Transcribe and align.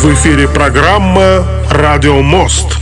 В 0.00 0.14
эфире 0.14 0.48
программа 0.48 1.44
«Радио 1.70 2.22
Мост». 2.22 2.78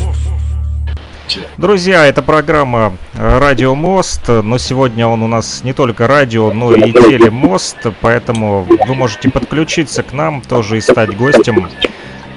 Друзья, 1.56 2.06
это 2.06 2.22
программа 2.22 2.96
«Радио 3.12 3.74
Мост», 3.74 4.28
но 4.28 4.56
сегодня 4.56 5.04
он 5.08 5.24
у 5.24 5.26
нас 5.26 5.64
не 5.64 5.72
только 5.72 6.06
радио, 6.06 6.52
но 6.52 6.72
и 6.72 6.92
телемост, 6.92 7.78
поэтому 8.00 8.62
вы 8.62 8.94
можете 8.94 9.30
подключиться 9.30 10.04
к 10.04 10.12
нам 10.12 10.42
тоже 10.42 10.78
и 10.78 10.80
стать 10.80 11.16
гостем 11.16 11.68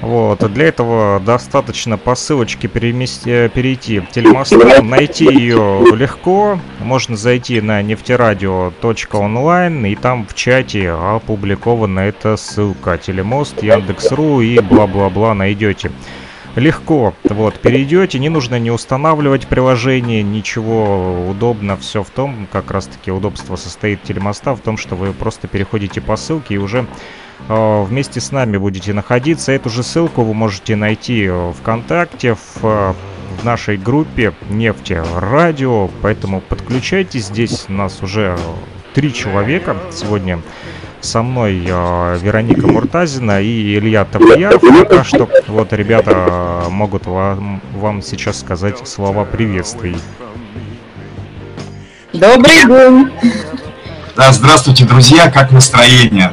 вот, 0.02 0.52
для 0.52 0.66
этого 0.66 1.20
достаточно 1.20 1.96
по 1.96 2.16
ссылочке 2.16 2.66
перемести, 2.66 3.30
э, 3.30 3.48
перейти 3.48 4.00
в 4.00 4.10
телемоста, 4.10 4.82
найти 4.82 5.24
ее 5.24 5.84
легко, 5.94 6.58
можно 6.80 7.16
зайти 7.16 7.60
на 7.60 7.80
нефтерадио.онлайн 7.82 9.86
и 9.86 9.94
там 9.94 10.26
в 10.26 10.34
чате 10.34 10.90
опубликована 10.90 12.00
эта 12.00 12.36
ссылка, 12.36 12.98
телемост, 12.98 13.62
Яндекс.ру 13.62 14.40
и 14.40 14.58
бла-бла-бла 14.58 15.34
найдете 15.34 15.92
легко. 16.56 17.14
Вот, 17.24 17.60
перейдете, 17.60 18.18
не 18.18 18.28
нужно 18.28 18.58
не 18.58 18.70
устанавливать 18.70 19.46
приложение, 19.46 20.24
ничего 20.24 21.30
удобно. 21.30 21.76
Все 21.76 22.02
в 22.02 22.10
том, 22.10 22.48
как 22.50 22.70
раз 22.70 22.86
таки 22.86 23.10
удобство 23.10 23.56
состоит 23.56 24.02
телемоста 24.02 24.54
в 24.54 24.60
том, 24.60 24.76
что 24.76 24.96
вы 24.96 25.12
просто 25.12 25.48
переходите 25.48 26.00
по 26.00 26.16
ссылке 26.16 26.54
и 26.54 26.58
уже 26.58 26.86
вместе 27.48 28.20
с 28.20 28.32
нами 28.32 28.56
будете 28.56 28.92
находиться. 28.92 29.52
Эту 29.52 29.68
же 29.68 29.82
ссылку 29.82 30.22
вы 30.22 30.34
можете 30.34 30.76
найти 30.76 31.24
э, 31.24 31.52
ВКонтакте, 31.60 32.34
в, 32.34 32.64
э, 32.64 32.94
в 33.40 33.44
нашей 33.44 33.76
группе 33.76 34.32
Нефти 34.48 35.02
Радио. 35.16 35.88
Поэтому 36.02 36.40
подключайтесь. 36.40 37.26
Здесь 37.26 37.66
у 37.68 37.72
нас 37.72 38.02
уже 38.02 38.38
три 38.94 39.12
человека 39.12 39.76
сегодня 39.90 40.40
со 41.00 41.22
мной 41.22 41.54
Вероника 41.56 42.68
Муртазина 42.68 43.42
и 43.42 43.76
Илья 43.76 44.04
Таблияров. 44.04 44.60
Пока 44.60 45.02
что 45.02 45.28
вот 45.48 45.72
ребята 45.72 46.66
могут 46.70 47.06
вам, 47.06 47.60
вам 47.74 48.02
сейчас 48.02 48.38
сказать 48.38 48.86
слова 48.86 49.24
приветствий. 49.24 49.96
Добрый 52.12 52.66
день! 52.66 53.10
Да, 54.14 54.30
здравствуйте, 54.30 54.84
друзья, 54.84 55.30
как 55.30 55.50
настроение? 55.50 56.32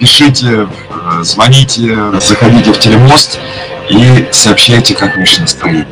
Пишите, 0.00 0.66
э, 0.88 1.22
звоните, 1.22 2.18
заходите 2.20 2.72
в 2.72 2.78
телемост 2.78 3.38
и 3.90 4.26
сообщайте, 4.32 4.94
как 4.96 5.16
ваше 5.16 5.42
настроение. 5.42 5.86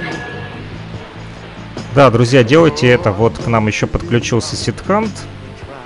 Да, 1.95 2.11
друзья, 2.11 2.42
делайте 2.42 2.89
это. 2.89 3.12
Вот 3.12 3.39
к 3.39 3.47
нам 3.47 3.67
еще 3.67 3.87
подключился 3.87 4.56
Ситхант, 4.56 5.11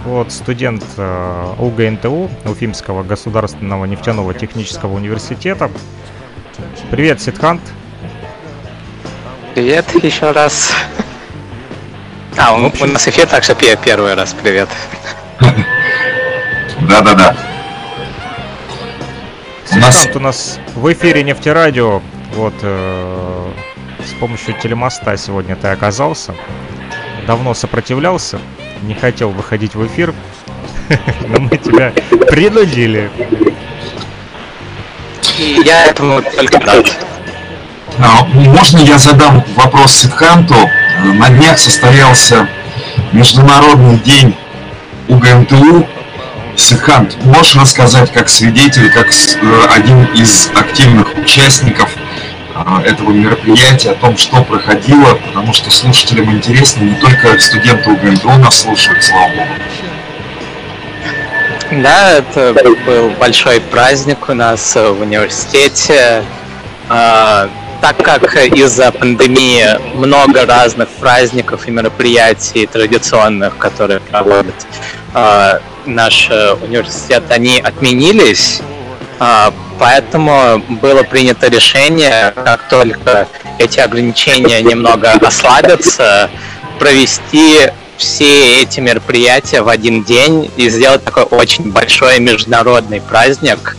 вот 0.04 0.32
студент 0.32 0.84
э, 0.96 1.54
УГНТУ, 1.58 2.30
Уфимского 2.44 3.02
государственного 3.02 3.84
нефтяного 3.86 4.32
технического 4.34 4.94
университета. 4.94 5.70
Привет, 6.90 7.20
Ситхант. 7.20 7.60
Привет 9.54 9.86
еще 10.02 10.30
раз. 10.30 10.72
А, 12.36 12.54
у, 12.54 12.72
у 12.80 12.86
нас 12.86 13.08
эфир, 13.08 13.26
так 13.26 13.42
что 13.42 13.54
первый 13.54 14.14
раз 14.14 14.34
привет. 14.40 14.68
Да-да-да. 16.88 17.51
У 19.74 19.78
нас... 19.78 20.08
у 20.14 20.18
нас 20.18 20.58
в 20.74 20.92
эфире 20.92 21.22
нефтерадио. 21.22 22.02
Вот 22.34 22.54
э, 22.62 23.52
с 24.04 24.12
помощью 24.20 24.54
телемоста 24.60 25.16
сегодня 25.16 25.56
ты 25.56 25.68
оказался. 25.68 26.34
Давно 27.26 27.54
сопротивлялся, 27.54 28.38
не 28.82 28.94
хотел 28.94 29.30
выходить 29.30 29.74
в 29.74 29.86
эфир, 29.86 30.14
но 31.28 31.40
мы 31.40 31.56
тебя 31.56 31.92
принудили. 32.28 33.10
И 35.38 35.62
я 35.64 35.86
этому 35.86 36.20
только 36.22 36.60
рад. 36.60 36.86
А, 37.98 38.24
можно 38.24 38.78
я 38.78 38.98
задам 38.98 39.44
вопрос 39.56 39.92
Сидханту? 39.92 40.54
На 41.14 41.30
днях 41.30 41.58
состоялся 41.58 42.48
Международный 43.12 43.98
день 43.98 44.36
УГМТУ 45.08 45.86
Сикхант, 46.62 47.16
можешь 47.24 47.56
рассказать 47.56 48.12
как 48.12 48.28
свидетель, 48.28 48.88
как 48.92 49.08
э, 49.08 49.66
один 49.74 50.04
из 50.14 50.48
активных 50.54 51.12
участников 51.18 51.90
э, 52.54 52.82
этого 52.84 53.10
мероприятия 53.10 53.90
о 53.90 53.94
том, 53.96 54.16
что 54.16 54.44
проходило, 54.44 55.14
потому 55.26 55.52
что 55.52 55.72
слушателям 55.72 56.30
интересно, 56.30 56.84
не 56.84 56.94
только 56.94 57.36
студенты 57.40 57.90
УГНТУ 57.90 58.28
нас 58.38 58.60
слушают, 58.60 59.02
слава 59.02 59.28
богу. 59.30 59.48
Да, 61.82 62.12
это 62.18 62.54
был 62.86 63.10
большой 63.10 63.60
праздник 63.60 64.28
у 64.28 64.34
нас 64.34 64.76
в 64.76 65.00
университете. 65.00 66.22
А, 66.88 67.48
так 67.80 67.96
как 67.96 68.36
из-за 68.36 68.92
пандемии 68.92 69.96
много 69.96 70.46
разных 70.46 70.88
праздников 70.90 71.66
и 71.66 71.72
мероприятий 71.72 72.66
традиционных, 72.66 73.58
которые 73.58 73.98
проводят 73.98 74.54
а, 75.12 75.60
наш 75.86 76.28
э, 76.30 76.54
университет, 76.54 77.24
они 77.30 77.60
отменились, 77.60 78.60
а, 79.18 79.52
поэтому 79.78 80.58
было 80.80 81.02
принято 81.02 81.48
решение, 81.48 82.32
как 82.44 82.68
только 82.68 83.28
эти 83.58 83.78
ограничения 83.80 84.60
немного 84.62 85.12
ослабятся, 85.12 86.30
провести 86.78 87.70
все 87.96 88.62
эти 88.62 88.80
мероприятия 88.80 89.62
в 89.62 89.68
один 89.68 90.02
день 90.02 90.50
и 90.56 90.68
сделать 90.68 91.04
такой 91.04 91.22
очень 91.24 91.70
большой 91.70 92.18
международный 92.18 93.00
праздник 93.00 93.76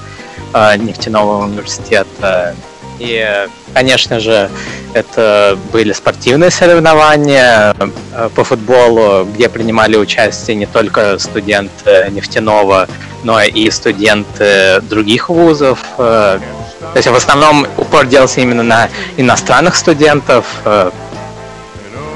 э, 0.53 0.77
нефтяного 0.77 1.43
университета. 1.43 2.55
И, 2.99 3.47
конечно 3.73 4.19
же, 4.19 4.49
это 4.93 5.57
были 5.71 5.91
спортивные 5.93 6.51
соревнования 6.51 7.75
э, 8.13 8.29
по 8.35 8.43
футболу, 8.43 9.25
где 9.25 9.49
принимали 9.49 9.97
участие 9.97 10.55
не 10.55 10.65
только 10.65 11.17
студенты 11.17 12.07
нефтяного, 12.11 12.87
но 13.23 13.41
и 13.41 13.69
студенты 13.71 14.81
других 14.81 15.29
вузов. 15.29 15.79
Э, 15.97 16.39
то 16.79 16.97
есть 16.97 17.07
в 17.07 17.15
основном 17.15 17.67
упор 17.77 18.05
делался 18.05 18.41
именно 18.41 18.63
на 18.63 18.89
иностранных 19.17 19.75
студентов, 19.75 20.45
э, 20.65 20.91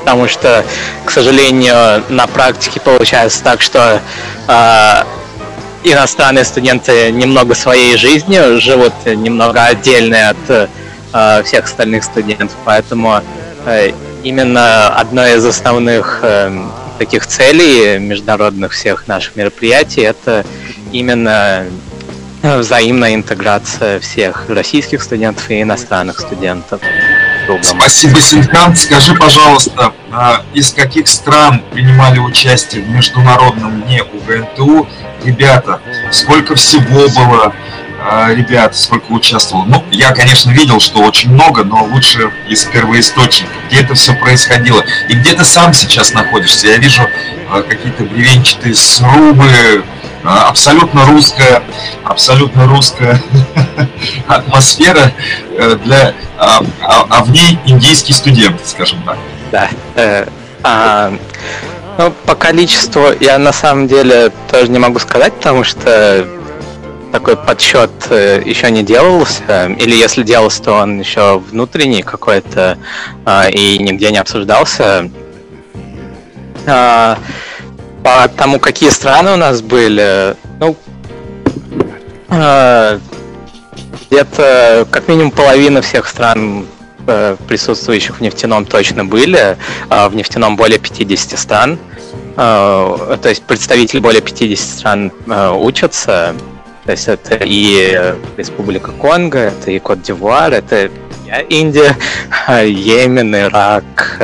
потому 0.01 0.27
что, 0.27 0.63
к 1.05 1.11
сожалению, 1.11 2.03
на 2.09 2.27
практике 2.27 2.79
получается 2.79 3.43
так, 3.43 3.61
что 3.61 4.01
иностранные 5.83 6.45
студенты 6.45 7.11
немного 7.11 7.55
своей 7.55 7.97
жизнью 7.97 8.61
живут 8.61 8.93
немного 9.05 9.65
отдельно 9.65 10.29
от 10.29 10.69
э, 11.13 11.43
всех 11.43 11.65
остальных 11.65 12.03
студентов, 12.03 12.55
поэтому 12.65 13.21
э, 13.65 13.91
именно 14.23 14.87
одной 14.89 15.37
из 15.37 15.45
основных 15.45 16.19
э, 16.23 16.51
таких 16.97 17.27
целей 17.27 17.99
международных 17.99 18.71
всех 18.71 19.07
наших 19.07 19.35
мероприятий 19.35 20.01
это 20.01 20.45
именно 20.91 21.65
взаимная 22.41 23.15
интеграция 23.15 23.99
всех 23.99 24.49
российских 24.49 25.01
студентов 25.01 25.49
и 25.49 25.61
иностранных 25.61 26.19
студентов. 26.19 26.81
Спасибо, 27.61 28.19
Синкан. 28.19 28.75
Скажи, 28.75 29.15
пожалуйста, 29.15 29.93
из 30.53 30.73
каких 30.73 31.07
стран 31.07 31.61
принимали 31.71 32.19
участие 32.19 32.83
в 32.83 32.89
международном 32.89 33.83
дне 33.83 34.03
УГНТУ 34.03 34.87
ребята? 35.23 35.79
Сколько 36.11 36.55
всего 36.55 37.07
было 37.09 37.53
ребят, 38.29 38.75
сколько 38.75 39.11
участвовало? 39.11 39.65
Ну, 39.65 39.83
я, 39.91 40.11
конечно, 40.11 40.51
видел, 40.51 40.79
что 40.79 40.99
очень 40.99 41.31
много, 41.31 41.63
но 41.63 41.83
лучше 41.83 42.31
из 42.47 42.63
первоисточника, 42.65 43.51
где 43.67 43.81
это 43.81 43.95
все 43.95 44.13
происходило. 44.13 44.83
И 45.09 45.13
где 45.13 45.33
ты 45.33 45.43
сам 45.43 45.73
сейчас 45.73 46.13
находишься? 46.13 46.67
Я 46.67 46.77
вижу 46.77 47.03
а, 47.49 47.61
какие-то 47.61 48.03
бревенчатые 48.03 48.75
срубы, 48.75 49.83
абсолютно 50.23 51.05
русская, 51.05 51.63
абсолютно 52.03 52.67
русская 52.67 53.21
атмосфера 54.27 55.11
э, 55.57 55.77
для, 55.83 56.13
а, 56.37 56.59
а, 56.81 57.05
а 57.09 57.23
в 57.23 57.31
ней 57.31 57.59
индийский 57.65 58.13
студент, 58.13 58.59
скажем 58.65 59.01
так. 59.03 59.17
Да. 59.51 59.69
Э, 59.95 60.27
а, 60.63 61.13
ну, 61.97 62.11
по 62.25 62.35
количеству 62.35 63.05
я 63.19 63.37
на 63.37 63.53
самом 63.53 63.87
деле 63.87 64.31
тоже 64.51 64.69
не 64.69 64.79
могу 64.79 64.99
сказать, 64.99 65.33
потому 65.33 65.63
что 65.63 66.27
такой 67.11 67.37
подсчет 67.37 67.91
э, 68.09 68.41
еще 68.45 68.69
не 68.71 68.83
делался, 68.83 69.67
или 69.79 69.95
если 69.95 70.23
делался, 70.23 70.63
то 70.63 70.73
он 70.73 70.99
еще 70.99 71.39
внутренний 71.39 72.03
какой-то 72.03 72.77
э, 73.25 73.51
и 73.51 73.77
нигде 73.79 74.11
не 74.11 74.17
обсуждался. 74.17 75.09
Э, 76.65 77.15
по 78.03 78.27
тому, 78.37 78.59
какие 78.59 78.89
страны 78.89 79.33
у 79.33 79.37
нас 79.37 79.61
были, 79.61 80.35
ну, 80.59 80.75
э, 82.29 82.99
где-то 84.09 84.87
как 84.89 85.07
минимум 85.07 85.31
половина 85.31 85.81
всех 85.81 86.07
стран 86.07 86.65
э, 87.07 87.35
присутствующих 87.47 88.17
в 88.17 88.21
нефтяном 88.21 88.65
точно 88.65 89.05
были, 89.05 89.57
в 89.89 90.15
нефтяном 90.15 90.55
более 90.55 90.79
50 90.79 91.37
стран, 91.37 91.79
то 92.35 93.19
есть 93.23 93.43
представители 93.43 93.99
более 93.99 94.21
50 94.21 94.69
стран 94.69 95.11
э, 95.25 95.49
учатся, 95.49 96.35
То 96.87 96.93
есть 96.93 97.07
это 97.07 97.37
и 97.43 98.15
Республика 98.37 98.91
Конго, 98.91 99.37
это 99.37 99.69
и 99.69 99.77
Кот-Дивуар, 99.77 100.53
это 100.53 100.89
Индия, 101.49 101.95
Йемен, 102.63 103.35
Ирак, 103.35 104.17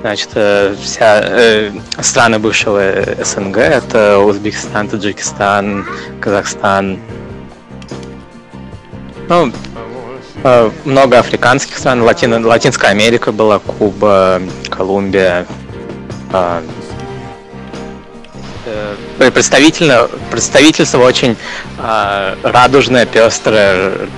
значит, 0.00 0.30
вся 0.80 1.70
страны 2.00 2.38
бывшего 2.38 2.82
СНГ, 3.22 3.58
это 3.58 4.18
Узбекистан, 4.20 4.88
Таджикистан, 4.88 5.84
Казахстан, 6.20 6.98
ну, 9.28 9.52
Э, 10.46 10.70
много 10.84 11.18
африканских 11.20 11.78
стран, 11.78 12.02
Латино, 12.02 12.46
Латинская 12.46 12.88
Америка 12.88 13.32
была, 13.32 13.58
Куба, 13.58 14.42
Колумбия. 14.68 15.46
Э, 16.34 16.60
э, 16.60 16.83
представительно, 19.18 20.08
представительство 20.30 20.98
очень 20.98 21.36
радужное, 22.42 23.06
пестрое. 23.06 24.08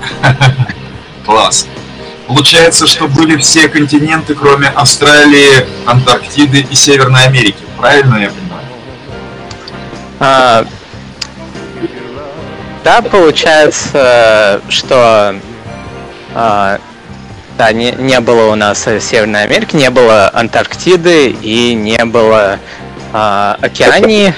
Класс. 1.24 1.66
Получается, 2.26 2.86
что 2.86 3.06
были 3.06 3.36
все 3.36 3.68
континенты, 3.68 4.34
кроме 4.34 4.68
Австралии, 4.68 5.66
Антарктиды 5.86 6.66
и 6.68 6.74
Северной 6.74 7.24
Америки. 7.24 7.62
Правильно 7.78 8.16
я 8.16 8.30
понимаю? 8.30 8.66
А, 10.18 10.66
да, 12.82 13.02
получается, 13.02 14.60
что 14.68 15.36
а, 16.34 16.80
да, 17.56 17.72
не, 17.72 17.92
не 17.92 18.20
было 18.20 18.52
у 18.52 18.54
нас 18.54 18.82
Северной 18.82 19.44
Америки, 19.44 19.76
не 19.76 19.90
было 19.90 20.30
Антарктиды 20.32 21.28
и 21.30 21.74
не 21.74 22.04
было 22.04 22.58
а, 23.16 23.56
Океании. 23.62 24.34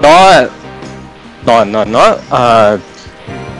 Но, 0.00 0.48
но, 1.42 1.64
но, 1.64 1.84
но 1.84 2.18
а, 2.30 2.78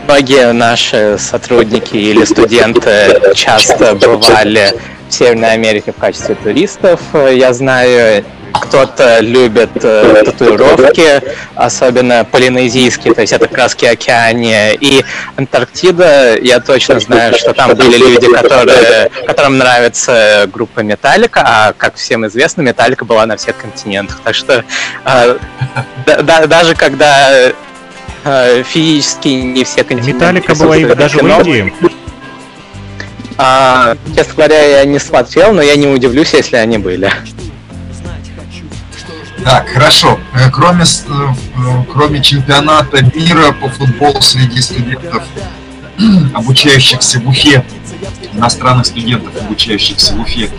многие 0.04 0.52
наши 0.52 1.16
сотрудники 1.18 1.96
или 1.96 2.24
студенты 2.24 3.32
часто 3.34 3.96
бывали 3.96 4.72
в 5.08 5.12
Северной 5.12 5.52
Америке 5.52 5.92
в 5.92 5.96
качестве 5.96 6.36
туристов. 6.36 7.00
Я 7.12 7.52
знаю, 7.52 8.24
кто-то 8.60 9.20
любит 9.20 9.70
э, 9.82 10.22
татуировки, 10.24 11.22
особенно 11.54 12.24
полинезийские, 12.24 13.14
то 13.14 13.20
есть 13.20 13.32
это 13.32 13.48
краски 13.48 13.84
океания. 13.84 14.74
И 14.74 15.04
Антарктида, 15.36 16.38
я 16.40 16.60
точно 16.60 17.00
знаю, 17.00 17.34
что 17.34 17.52
там 17.52 17.74
были 17.74 17.96
люди, 17.96 18.30
которые, 18.32 19.10
которым 19.26 19.58
нравится 19.58 20.48
группа 20.52 20.80
Металлика, 20.80 21.42
а, 21.44 21.72
как 21.76 21.96
всем 21.96 22.26
известно, 22.26 22.62
Металлика 22.62 23.04
была 23.04 23.26
на 23.26 23.36
всех 23.36 23.56
континентах. 23.56 24.20
Так 24.22 24.34
что 24.34 24.64
э, 25.04 25.38
да, 26.06 26.46
даже 26.46 26.74
когда 26.74 27.50
э, 28.24 28.62
физически 28.62 29.28
не 29.28 29.64
все 29.64 29.84
континенты... 29.84 30.14
Металлика 30.14 30.54
была 30.54 30.76
и 30.76 30.84
даже 30.84 31.18
в 31.18 31.26
Индии. 31.26 31.72
А, 33.36 33.96
честно 34.14 34.34
говоря, 34.34 34.62
я 34.62 34.84
не 34.84 35.00
смотрел, 35.00 35.52
но 35.52 35.60
я 35.60 35.74
не 35.74 35.88
удивлюсь, 35.88 36.32
если 36.34 36.56
они 36.56 36.78
были. 36.78 37.10
Так, 39.42 39.68
хорошо. 39.68 40.18
Э, 40.34 40.50
кроме, 40.50 40.84
э, 40.84 40.84
э, 40.86 41.84
кроме 41.92 42.22
чемпионата 42.22 43.02
мира 43.02 43.52
по 43.52 43.68
футболу 43.68 44.20
среди 44.20 44.60
студентов, 44.60 45.24
обучающихся 46.34 47.20
в 47.20 47.28
Уфе, 47.28 47.64
иностранных 48.32 48.86
студентов, 48.86 49.32
обучающихся 49.40 50.14
в 50.14 50.20
Уфе, 50.20 50.50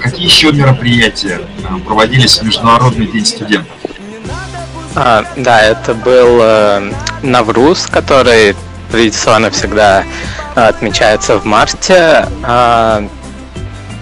какие 0.00 0.24
еще 0.24 0.52
мероприятия 0.52 1.40
проводились 1.84 2.38
в 2.38 2.42
Международный 2.42 3.06
день 3.06 3.26
студентов? 3.26 3.76
А, 4.96 5.24
да, 5.36 5.60
это 5.60 5.94
был 5.94 6.38
э, 6.40 6.92
Навруз, 7.22 7.86
который 7.86 8.54
традиционно 8.92 9.50
всегда 9.50 10.04
отмечается 10.54 11.38
в 11.38 11.44
марте. 11.44 12.28
Э, 12.44 13.08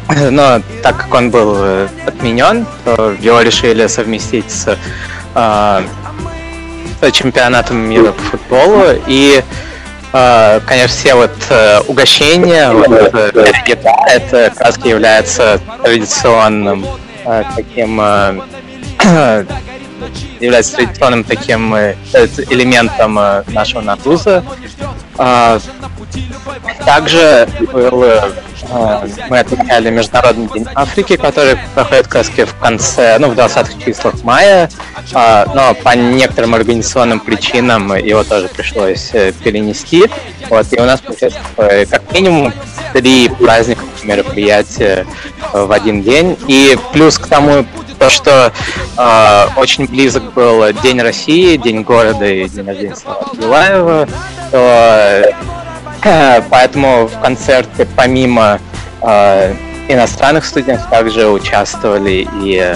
но 0.09 0.61
так 0.83 0.97
как 0.97 1.15
он 1.15 1.31
был 1.31 1.55
э, 1.57 1.89
отменен, 2.07 2.67
то 2.85 3.13
его 3.21 3.41
решили 3.41 3.87
совместить 3.87 4.51
с, 4.51 4.77
э, 5.35 5.83
с 7.01 7.13
чемпионатом 7.13 7.79
мира 7.79 8.13
по 8.13 8.23
футболу. 8.23 8.85
И, 9.07 9.43
э, 10.13 10.61
конечно, 10.67 10.97
все 10.97 11.15
вот 11.15 11.33
э, 11.51 11.81
угощения, 11.89 12.71
вот, 12.73 12.91
э, 12.91 13.31
это 14.07 14.51
как 14.55 14.61
раз 14.61 14.79
является 14.85 15.61
традиционным 15.83 16.85
э, 17.25 17.45
таким 17.57 18.01
э, 18.01 18.41
является 20.41 20.77
традиционным 20.77 21.25
таким 21.25 21.75
э, 21.75 21.95
элементом 22.51 23.19
э, 23.19 23.45
нашего 23.49 23.81
надуза. 23.81 24.45
Э, 26.15 26.85
также 26.85 27.49
был 27.73 28.05
а, 28.71 29.07
мы 29.29 29.41
отмечали 29.41 29.91
Международный 29.91 30.49
день 30.49 30.67
Африки, 30.75 31.17
который 31.17 31.59
проходит 31.75 32.07
как 32.07 32.27
в 32.27 32.59
конце, 32.59 33.19
ну, 33.19 33.29
в 33.29 33.33
20-х 33.33 33.85
числах 33.85 34.23
мая, 34.23 34.71
а, 35.13 35.47
но 35.55 35.75
по 35.75 35.97
некоторым 35.97 36.55
организационным 36.55 37.21
причинам 37.21 37.95
его 37.95 38.25
тоже 38.25 38.49
пришлось 38.49 39.11
э, 39.13 39.33
перенести. 39.33 40.09
Вот, 40.49 40.67
и 40.73 40.81
у 40.81 40.85
нас, 40.85 41.01
получается, 41.01 41.39
как 41.57 42.13
минимум 42.13 42.53
три 42.93 43.29
праздника 43.29 43.83
мероприятия 44.05 45.07
э, 45.53 45.65
в 45.65 45.73
один 45.73 46.03
день. 46.03 46.39
И 46.47 46.79
плюс 46.93 47.19
к 47.19 47.27
тому, 47.27 47.67
то, 47.99 48.11
что 48.11 48.53
э, 48.97 49.47
очень 49.57 49.87
близок 49.87 50.33
был 50.33 50.73
День 50.83 51.01
России, 51.01 51.57
День 51.57 51.83
города 51.83 52.27
и 52.27 52.49
День 52.49 52.67
рождения 52.67 52.97
Слава 52.97 54.09
то 54.53 55.35
Поэтому 56.51 57.07
в 57.07 57.21
концерте 57.21 57.87
помимо 57.97 58.59
э, 59.03 59.55
иностранных 59.89 60.45
студентов 60.45 60.89
также 60.91 61.29
участвовали 61.29 62.27
и 62.41 62.75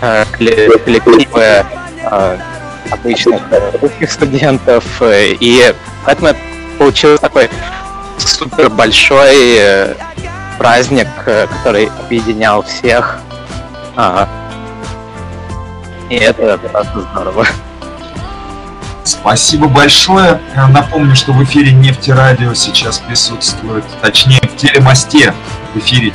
э, 0.00 0.24
коллективы 0.32 1.42
э, 1.42 2.38
обычных 2.90 3.42
русских 3.80 4.10
студентов. 4.10 4.84
И 5.02 5.74
поэтому 6.04 6.30
получился 6.78 7.20
такой 7.20 7.50
супер 8.18 8.70
большой 8.70 9.56
э, 9.58 9.94
праздник, 10.58 11.08
э, 11.26 11.46
который 11.46 11.90
объединял 12.00 12.62
всех. 12.62 13.18
Ага. 13.94 14.28
И 16.08 16.16
это 16.16 16.58
просто 16.58 17.00
здорово. 17.12 17.46
Спасибо 19.06 19.68
большое. 19.68 20.40
Напомню, 20.70 21.14
что 21.14 21.32
в 21.32 21.42
эфире 21.44 21.70
Нефтерадио 21.70 22.54
сейчас 22.54 22.98
присутствует, 22.98 23.84
точнее 24.02 24.40
в 24.40 24.56
телемосте 24.56 25.32
в 25.74 25.78
эфире 25.78 26.12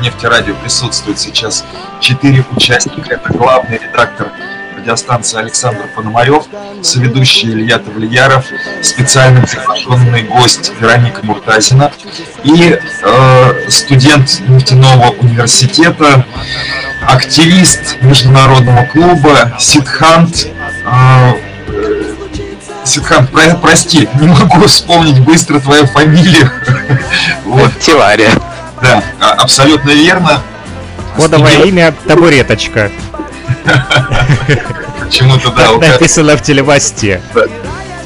Нефтерадио 0.00 0.54
присутствует 0.54 1.18
сейчас 1.18 1.64
четыре 2.00 2.44
участника. 2.54 3.14
Это 3.14 3.32
главный 3.32 3.78
редактор 3.78 4.30
радиостанции 4.76 5.40
Александр 5.40 5.88
Пономарев, 5.96 6.44
соведущий 6.82 7.50
Илья 7.52 7.78
Тавлияров, 7.78 8.46
специальный 8.80 9.42
приглашенный 9.42 10.22
гость 10.22 10.72
Вероника 10.80 11.26
Муртазина 11.26 11.90
и 12.44 12.78
э, 13.02 13.68
студент 13.68 14.40
нефтяного 14.46 15.10
университета, 15.18 16.24
активист 17.08 17.96
международного 18.02 18.84
клуба 18.84 19.56
Сидхант 19.58 20.46
э, 20.46 21.47
Сидхан, 22.88 23.26
про, 23.26 23.54
прости, 23.56 24.08
не 24.18 24.28
могу 24.28 24.66
вспомнить 24.66 25.20
быстро 25.20 25.60
твою 25.60 25.86
фамилию. 25.86 26.50
вот. 27.44 27.70
Тивария. 27.80 28.30
Да, 28.80 29.02
а, 29.20 29.32
абсолютно 29.32 29.90
верно. 29.90 30.40
Кодовое 31.16 31.64
имя 31.64 31.92
Табуреточка. 32.06 32.90
Почему-то, 35.00 35.50
да. 35.50 35.72
Написано 35.72 36.36
в 36.36 36.42
телемосте. 36.42 37.20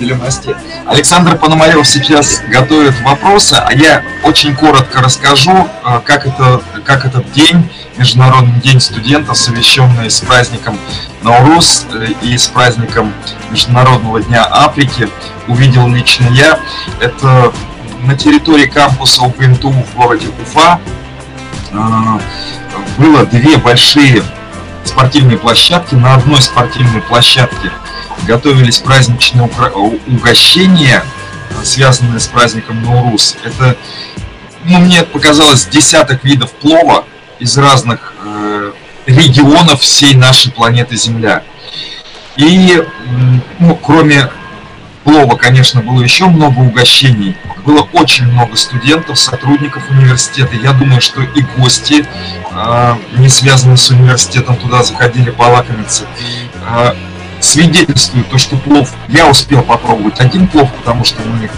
Телемосте. 0.03 0.57
Александр 0.87 1.37
Пономарев 1.37 1.87
сейчас 1.87 2.43
готовит 2.49 3.01
вопросы, 3.03 3.55
а 3.55 3.73
я 3.73 4.03
очень 4.25 4.57
коротко 4.57 5.01
расскажу, 5.01 5.69
э, 5.85 6.01
как, 6.05 6.27
это, 6.27 6.61
как 6.85 7.05
этот 7.05 7.31
день, 7.31 7.71
Международный 7.99 8.61
день 8.61 8.81
студента, 8.81 9.35
совмещенный 9.35 10.11
с 10.11 10.21
праздником 10.21 10.77
Наурус 11.23 11.87
э, 11.93 12.07
и 12.21 12.37
с 12.37 12.49
праздником 12.49 13.13
Международного 13.53 14.21
дня 14.21 14.45
Африки, 14.51 15.09
увидел 15.47 15.87
лично 15.87 16.27
я. 16.31 16.59
Это 16.99 17.53
на 18.03 18.17
территории 18.17 18.67
кампуса 18.67 19.23
УПНТУ 19.23 19.71
в 19.71 19.95
городе 19.95 20.27
Уфа 20.43 20.81
э, 21.71 21.77
было 22.99 23.25
две 23.27 23.57
большие 23.57 24.25
спортивные 24.85 25.39
площадки. 25.39 25.95
На 25.95 26.15
одной 26.15 26.43
спортивной 26.43 27.03
площадке 27.03 27.71
готовились 28.27 28.79
праздничные 28.79 29.49
угощения, 30.07 31.05
связанные 31.65 32.21
с 32.21 32.27
праздником 32.27 32.83
Наурус. 32.83 33.37
Это, 33.45 33.77
ну, 34.65 34.79
мне 34.79 35.03
показалось, 35.03 35.67
десяток 35.67 36.25
видов 36.25 36.51
плова 36.53 37.05
из 37.39 37.57
разных 37.59 38.15
э, 38.25 38.73
регионов 39.07 39.81
всей 39.81 40.15
нашей 40.15 40.53
планеты 40.53 40.97
Земля. 40.97 41.43
И, 42.37 42.83
ну, 43.59 43.77
кроме 43.77 44.31
плова, 45.05 45.37
конечно, 45.37 45.83
было 45.83 46.03
еще 46.03 46.27
много 46.27 46.61
угощений. 46.61 47.37
Было 47.65 47.87
очень 47.93 48.27
много 48.27 48.57
студентов, 48.57 49.19
сотрудников 49.19 49.89
университета. 49.91 50.57
Я 50.57 50.73
думаю, 50.73 51.01
что 51.01 51.23
и 51.23 51.43
гости, 51.59 52.07
э, 52.51 52.95
не 53.17 53.29
связанные 53.29 53.77
с 53.77 53.91
университетом, 53.91 54.57
туда 54.57 54.83
заходили 54.83 55.31
полакомиться. 55.31 56.05
Э, 56.69 56.95
свидетельствует 57.43 58.29
то, 58.29 58.39
что 58.39 58.57
плов... 58.57 58.91
Я 59.09 59.29
успел 59.29 59.63
попробовать 59.63 60.21
один 60.21 60.47
плов, 60.47 60.73
потому 60.79 61.05
что 61.05 61.21
мы 61.23 61.51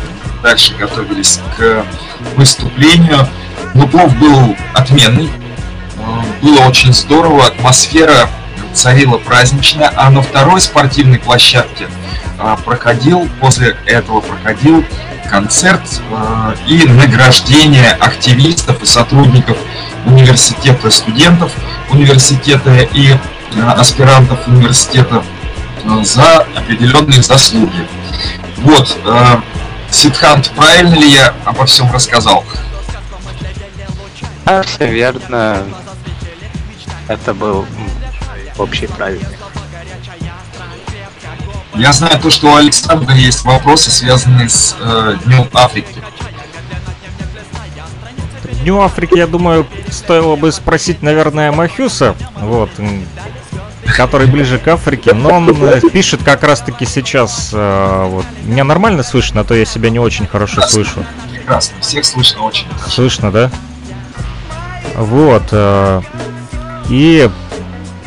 дальше 0.42 0.74
готовились 0.74 1.40
к 1.56 1.84
выступлению. 2.36 3.28
Но 3.74 3.86
плов 3.86 4.16
был 4.16 4.56
отменный. 4.74 5.30
Было 6.42 6.60
очень 6.66 6.92
здорово, 6.92 7.46
атмосфера 7.46 8.28
царила 8.72 9.18
праздничная, 9.18 9.92
а 9.96 10.10
на 10.10 10.20
второй 10.20 10.60
спортивной 10.60 11.18
площадке 11.18 11.88
а, 12.38 12.56
проходил, 12.56 13.28
после 13.40 13.76
этого 13.86 14.20
проходил 14.20 14.84
концерт 15.30 15.80
а, 16.12 16.54
и 16.66 16.84
награждение 16.86 17.92
активистов 17.92 18.82
и 18.82 18.86
сотрудников 18.86 19.56
университета, 20.04 20.90
студентов 20.90 21.52
университета 21.90 22.76
и 22.92 23.16
аспирантов 23.76 24.46
университета 24.48 25.22
за 26.02 26.46
определенные 26.54 27.22
заслуги. 27.22 27.86
Вот, 28.58 28.96
Сидхант, 29.90 30.50
правильно 30.50 30.94
ли 30.94 31.10
я 31.10 31.34
обо 31.44 31.66
всем 31.66 31.92
рассказал? 31.92 32.44
А, 34.44 34.62
все 34.62 34.90
верно. 34.90 35.64
Это 37.08 37.34
был 37.34 37.66
общий 38.58 38.86
праздник. 38.86 39.28
Я 41.74 41.92
знаю 41.92 42.20
то, 42.20 42.30
что 42.30 42.52
у 42.52 42.56
Александра 42.56 43.14
есть 43.14 43.44
вопросы, 43.44 43.90
связанные 43.90 44.48
с 44.48 44.76
э, 44.78 45.16
Днем 45.24 45.48
Африки. 45.52 45.94
Дню 48.62 48.80
Африки, 48.80 49.18
я 49.18 49.26
думаю, 49.26 49.66
стоило 49.90 50.36
бы 50.36 50.52
спросить, 50.52 51.02
наверное, 51.02 51.50
Махюса, 51.52 52.14
вот, 52.36 52.70
который 53.96 54.26
ближе 54.26 54.58
к 54.58 54.68
Африке, 54.68 55.12
но 55.14 55.30
он 55.30 55.50
э, 55.50 55.80
пишет 55.92 56.22
как 56.22 56.42
раз-таки 56.42 56.86
сейчас, 56.86 57.50
э, 57.52 58.06
вот, 58.08 58.24
меня 58.44 58.64
нормально 58.64 59.02
слышно, 59.02 59.42
а 59.42 59.44
то 59.44 59.54
я 59.54 59.64
себя 59.64 59.90
не 59.90 59.98
очень 59.98 60.26
хорошо 60.26 60.56
прекрасно, 60.56 60.84
слышу. 60.84 61.04
Прекрасно, 61.32 61.80
всех 61.80 62.04
слышно 62.04 62.42
очень 62.42 62.66
хорошо. 62.68 62.90
Слышно, 62.90 63.30
да? 63.30 63.50
Вот, 64.96 65.44
э, 65.52 66.02
и 66.88 67.28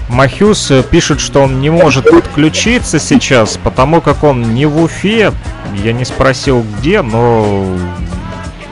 Махюс 0.09 0.71
пишет, 0.89 1.19
что 1.19 1.41
он 1.41 1.59
не 1.59 1.69
может 1.69 2.09
подключиться 2.09 2.99
сейчас, 2.99 3.57
потому 3.63 4.01
как 4.01 4.23
он 4.23 4.53
не 4.53 4.65
в 4.65 4.81
Уфе. 4.81 5.33
Я 5.83 5.93
не 5.93 6.05
спросил 6.05 6.65
где, 6.79 7.01
но 7.01 7.67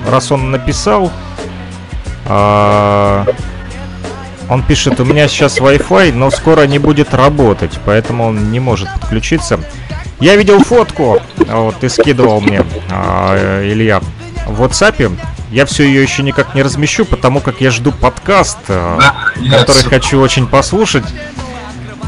раз 0.10 0.32
он 0.32 0.52
написал, 0.52 1.12
а, 2.26 3.26
он 4.50 4.64
пишет, 4.64 5.00
у 5.00 5.06
меня 5.06 5.28
сейчас 5.28 5.60
Wi-Fi, 5.60 6.14
но 6.14 6.30
скоро 6.32 6.68
не 6.68 6.80
будет 6.80 7.14
работать, 7.14 7.80
поэтому 7.86 8.26
он 8.26 8.52
не 8.52 8.60
может 8.60 8.88
подключиться. 8.94 9.60
Я 10.20 10.36
видел 10.36 10.64
фотку, 10.64 11.20
вот 11.38 11.76
ты 11.80 11.90
скидывал 11.90 12.42
мне, 12.42 12.64
а, 12.90 13.62
Илья, 13.64 14.02
в 14.48 14.64
WhatsApp. 14.64 15.18
Я 15.52 15.66
все 15.66 15.84
ее 15.84 16.02
еще 16.02 16.24
никак 16.24 16.56
не 16.56 16.64
размещу, 16.64 17.06
потому 17.06 17.40
как 17.40 17.62
я 17.62 17.72
жду 17.72 17.92
подкаст, 17.92 18.58
э, 18.68 19.00
который 19.50 19.84
хочу 19.84 20.20
очень 20.20 20.48
послушать. 20.48 21.06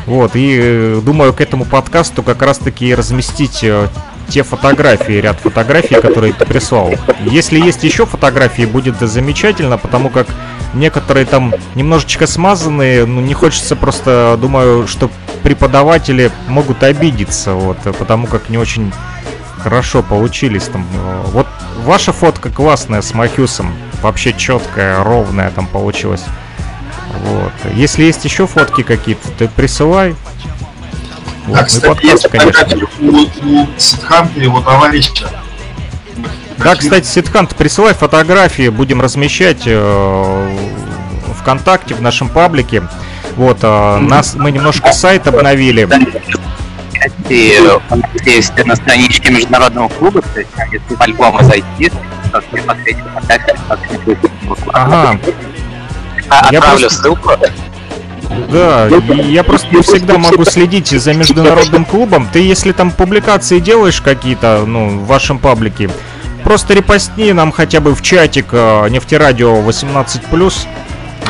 Вот, 0.06 0.36
и 0.36 0.58
э, 0.60 1.02
думаю, 1.04 1.34
к 1.34 1.42
этому 1.42 1.66
подкасту 1.66 2.24
как 2.24 2.42
раз-таки 2.42 2.94
разместить 2.96 3.64
э, 3.64 3.88
те 4.30 4.44
фотографии, 4.44 5.14
ряд 5.14 5.40
фотографий, 5.40 5.96
которые 5.96 6.34
ты 6.34 6.46
прислал. 6.46 6.92
Если 7.26 7.60
есть 7.60 7.84
еще 7.84 8.06
фотографии, 8.06 8.64
будет 8.64 9.00
замечательно, 9.00 9.78
потому 9.78 10.10
как 10.10 10.28
некоторые 10.74 11.26
там 11.26 11.54
немножечко 11.76 12.28
смазанные, 12.28 13.06
ну 13.06 13.22
не 13.22 13.34
хочется 13.34 13.76
просто, 13.76 14.38
думаю, 14.40 14.88
что 14.88 15.10
преподаватели 15.44 16.32
могут 16.48 16.84
обидеться, 16.84 17.54
вот, 17.54 17.78
потому 17.98 18.28
как 18.28 18.50
не 18.50 18.58
очень 18.58 18.92
хорошо 19.60 20.04
получились 20.04 20.64
там. 20.64 20.86
Вот 21.28 21.48
ваша 21.84 22.14
фотка 22.14 22.50
классная 22.50 23.02
с 23.02 23.14
Махюсом, 23.14 23.74
вообще 24.02 24.34
четкая, 24.34 25.04
ровная 25.04 25.52
там 25.52 25.68
получилась. 25.68 26.24
Вот. 27.24 27.54
Если 27.74 28.04
есть 28.04 28.24
еще 28.26 28.48
фотки 28.48 28.84
какие-то, 28.84 29.30
ты 29.32 29.48
присылай. 29.48 30.16
Вот. 31.46 31.58
Да, 31.58 31.64
кстати, 31.64 31.86
подкаст, 31.86 32.12
есть 32.12 32.30
конечно. 32.30 32.66
фотографии 32.66 32.88
у, 33.02 33.62
у 33.64 33.68
Сидханта 33.78 34.40
и 34.40 34.44
его 34.44 34.62
товарища. 34.62 35.30
Да, 36.58 36.76
кстати, 36.76 37.06
Сидхант, 37.06 37.56
присылай 37.56 37.94
фотографии, 37.94 38.70
будем 38.70 39.02
размещать 39.02 39.62
э, 39.66 40.58
ВКонтакте, 41.40 41.94
в 41.96 42.02
нашем 42.02 42.30
паблике. 42.30 42.84
Вот, 43.36 43.60
э, 43.62 43.98
нас, 44.00 44.34
мы 44.36 44.52
немножко 44.52 44.92
сайт 44.92 45.28
обновили. 45.28 45.88
И 47.30 47.60
нас 47.90 48.00
есть 48.26 48.66
на 48.66 48.76
страничке 48.76 49.32
международного 49.32 49.88
клуба, 49.90 50.22
то 50.22 50.40
есть 50.40 50.50
если 50.72 50.96
в 50.96 51.02
альбомы 51.02 51.44
зайти, 51.44 51.90
то 52.32 52.42
ты 52.42 52.58
посмотреть 52.58 52.98
фотографии, 53.14 53.60
как 53.68 53.80
они 53.90 53.98
выглядят. 54.00 54.32
Ага, 54.74 55.20
А, 56.30 56.52
Я 56.52 56.60
Отправлю 56.60 56.80
просто- 56.82 57.02
ссылку. 57.04 57.32
да, 58.52 58.88
я 58.88 59.44
просто 59.44 59.68
не 59.74 59.82
всегда 59.82 60.18
могу 60.18 60.44
следить 60.44 60.88
за 60.90 61.14
международным 61.14 61.86
клубом. 61.86 62.28
Ты, 62.34 62.40
если 62.40 62.72
там 62.74 62.92
публикации 62.92 63.60
делаешь 63.60 64.02
какие-то, 64.02 64.66
ну, 64.66 64.90
в 65.00 65.06
вашем 65.06 65.40
паблике, 65.40 65.90
просто 66.48 66.74
репостни 66.74 67.34
нам 67.34 67.52
хотя 67.52 67.82
бы 67.82 67.94
в 67.94 68.02
чатик 68.02 68.46
э, 68.54 68.88
нефтерадио 68.88 69.58
18+, 69.58 70.54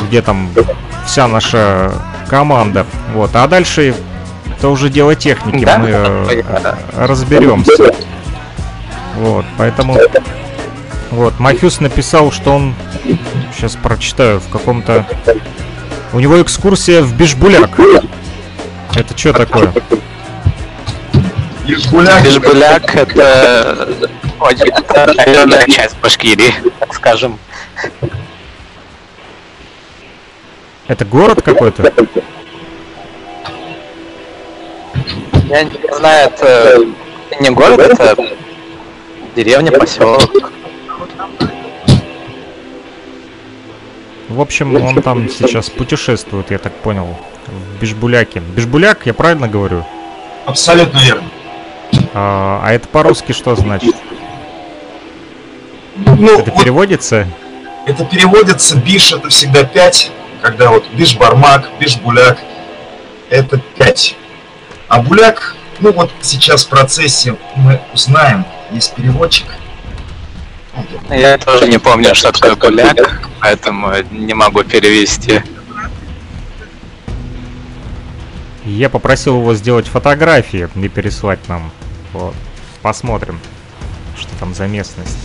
где 0.06 0.22
там 0.22 0.48
вся 1.08 1.26
наша 1.26 1.90
команда. 2.28 2.86
Вот, 3.14 3.34
а 3.34 3.48
дальше 3.48 3.96
это 4.46 4.68
уже 4.68 4.88
дело 4.90 5.16
техники, 5.16 5.64
Да, 5.64 5.78
мы 5.78 5.88
э, 5.88 6.42
да. 6.62 6.78
разберемся. 6.96 7.92
Вот, 9.16 9.44
поэтому... 9.56 9.98
Вот, 11.10 11.40
Махюс 11.40 11.80
написал, 11.80 12.30
что 12.30 12.54
он... 12.54 12.76
Сейчас 13.56 13.74
прочитаю, 13.74 14.38
в 14.38 14.48
каком-то... 14.48 15.04
У 16.12 16.20
него 16.20 16.40
экскурсия 16.40 17.02
в 17.02 17.12
Бишбуляк. 17.14 17.76
Это 18.94 19.18
что 19.18 19.32
такое? 19.32 19.72
Бишбуляк 21.68 22.94
это 22.94 23.88
очень 24.40 24.70
отдаленная 24.70 25.66
часть 25.66 25.98
Башкирии, 25.98 26.54
так 26.78 26.94
скажем. 26.94 27.38
Это 30.86 31.04
город 31.04 31.42
какой-то? 31.42 31.92
Я 35.50 35.62
не 35.64 35.94
знаю, 35.94 36.30
это 36.30 36.86
не 37.38 37.50
город, 37.50 37.80
это 37.80 38.16
деревня, 39.36 39.70
поселок. 39.72 40.52
В 44.30 44.40
общем, 44.40 44.74
он 44.82 45.02
там 45.02 45.28
сейчас 45.28 45.68
путешествует, 45.68 46.50
я 46.50 46.58
так 46.58 46.72
понял, 46.74 47.16
в 47.46 47.80
Бишбуляке. 47.80 48.40
Бишбуляк, 48.40 49.04
я 49.04 49.12
правильно 49.12 49.48
говорю? 49.48 49.84
абсолютно 50.48 50.98
верно. 50.98 51.28
А, 52.20 52.60
а 52.64 52.72
это 52.72 52.88
по-русски 52.88 53.30
что 53.30 53.54
значит? 53.54 53.94
Ну, 55.94 56.40
Это 56.40 56.50
вот 56.50 56.60
переводится? 56.60 57.28
это 57.86 58.04
переводится, 58.04 58.76
биш 58.76 59.12
это 59.12 59.28
всегда 59.28 59.62
5, 59.62 60.10
когда 60.42 60.70
вот 60.70 60.84
биш 60.90 61.16
бармак, 61.16 61.70
биш 61.78 61.96
буляк, 61.96 62.38
это 63.30 63.58
5. 63.76 64.16
А 64.88 65.00
буляк, 65.00 65.54
ну 65.78 65.92
вот 65.92 66.10
сейчас 66.20 66.64
в 66.64 66.68
процессе 66.68 67.36
мы 67.54 67.80
узнаем, 67.94 68.44
есть 68.72 68.94
переводчик. 68.94 69.46
Я 71.08 71.38
тоже 71.38 71.68
не 71.68 71.78
помню, 71.78 72.16
что 72.16 72.32
такое 72.32 72.56
буляк, 72.72 73.28
поэтому 73.40 73.92
не 74.10 74.34
могу 74.34 74.64
перевести. 74.64 75.40
Я 78.64 78.90
попросил 78.90 79.38
его 79.38 79.54
сделать 79.54 79.86
фотографии 79.86 80.68
и 80.74 80.88
переслать 80.88 81.38
нам. 81.48 81.70
Вот. 82.12 82.34
Посмотрим, 82.82 83.38
что 84.16 84.30
там 84.40 84.54
за 84.54 84.66
местность. 84.66 85.16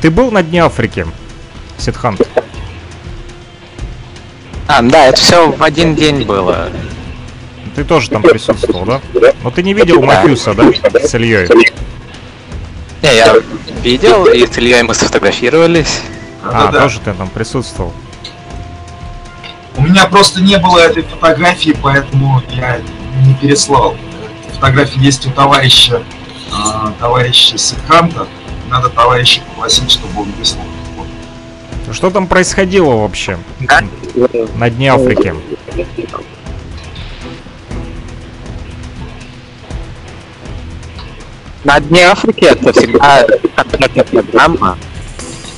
Ты 0.00 0.10
был 0.10 0.30
на 0.30 0.42
Дне 0.42 0.64
Африки, 0.64 1.06
Сидхант? 1.78 2.20
А, 4.66 4.82
да, 4.82 5.06
это 5.06 5.20
все 5.20 5.50
в 5.52 5.62
один 5.62 5.94
день 5.94 6.22
было. 6.22 6.70
Ты 7.76 7.84
тоже 7.84 8.10
там 8.10 8.22
присутствовал, 8.22 8.84
да? 8.84 9.00
Но 9.42 9.50
ты 9.50 9.62
не 9.62 9.74
видел 9.74 10.02
Махюса, 10.02 10.54
да? 10.54 10.64
С 11.00 11.14
Ильей? 11.14 11.48
Не, 13.02 13.16
я 13.16 13.34
видел, 13.82 14.26
и 14.26 14.46
с 14.46 14.56
Ильей 14.58 14.82
мы 14.82 14.94
сфотографировались. 14.94 16.00
А, 16.42 16.52
Да-да-да. 16.66 16.80
тоже 16.82 17.00
ты 17.00 17.12
там 17.14 17.28
присутствовал. 17.28 17.92
У 19.76 19.82
меня 19.82 20.06
просто 20.06 20.40
не 20.42 20.58
было 20.58 20.78
этой 20.80 21.02
фотографии, 21.02 21.76
поэтому 21.80 22.42
я 22.50 22.80
не 23.24 23.34
переслал. 23.34 23.96
Фотография 24.62 25.00
есть 25.00 25.26
у 25.26 25.30
товарища, 25.32 26.04
э, 26.52 26.92
товарища 27.00 27.58
Сидханта. 27.58 28.28
Надо 28.70 28.90
товарища 28.90 29.40
попросить, 29.40 29.90
чтобы 29.90 30.20
он 30.20 30.30
выслал. 30.38 30.62
Что 31.90 32.10
там 32.10 32.28
происходило 32.28 32.94
вообще 32.94 33.40
на 34.54 34.70
дне 34.70 34.92
Африки? 34.92 35.34
На 41.64 41.80
дне 41.80 42.04
Африки 42.04 42.44
это 42.44 42.72
всегда 42.72 43.26
конкретная 43.56 44.04
программа 44.04 44.78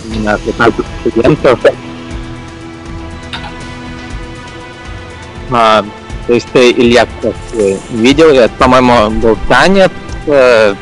именно 0.07 0.39
15 0.39 0.87
студентов. 1.03 1.61
То 6.27 6.33
есть 6.33 6.49
ты, 6.53 6.71
Илья, 6.71 7.07
как 7.21 7.35
видел, 7.91 8.31
это, 8.31 8.55
по-моему, 8.59 9.11
был 9.21 9.37
танец. 9.49 9.91
Э, 10.27 10.75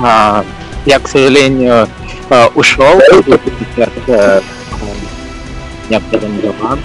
а, 0.00 0.44
я, 0.86 0.98
к 0.98 1.08
сожалению, 1.08 1.88
э, 2.30 2.46
ушел 2.54 2.98
э, 2.98 4.40
некоторым 5.90 6.40
делам, 6.40 6.78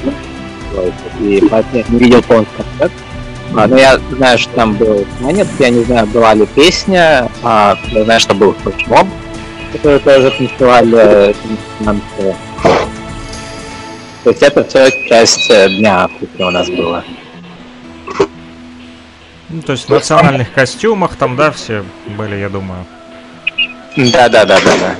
и 1.20 1.44
поэтому 1.50 1.78
я 1.78 1.84
не 1.88 2.00
видел 2.00 2.22
полностью 2.24 2.58
концерт. 2.58 2.92
А, 3.56 3.68
но 3.68 3.78
я 3.78 4.00
знаю, 4.12 4.38
что 4.38 4.54
там 4.54 4.74
был 4.74 5.06
танец, 5.22 5.48
я 5.60 5.70
не 5.70 5.84
знаю, 5.84 6.08
была 6.08 6.34
ли 6.34 6.46
песня, 6.46 7.30
а, 7.44 7.78
я 7.92 8.04
знаю, 8.04 8.20
что 8.20 8.34
был 8.34 8.54
флешмоб, 8.64 9.08
который 9.72 10.00
тоже 10.00 10.32
танцевали 10.32 11.36
танцы. 11.84 12.36
То 14.24 14.30
есть 14.30 14.42
это 14.42 14.64
все 14.64 14.90
часть 15.08 15.50
э, 15.50 15.68
Дня 15.70 16.06
Африки 16.06 16.42
у 16.42 16.50
нас 16.50 16.70
было. 16.70 17.04
Ну, 19.54 19.62
то 19.62 19.74
есть 19.74 19.86
в 19.86 19.90
национальных 19.90 20.52
костюмах 20.52 21.16
там, 21.16 21.36
да, 21.36 21.52
все 21.52 21.86
были, 22.18 22.38
я 22.38 22.50
думаю. 22.50 22.88
Да, 23.96 24.28
да, 24.28 24.46
да, 24.46 24.60
да, 24.60 24.78
да. 24.80 24.96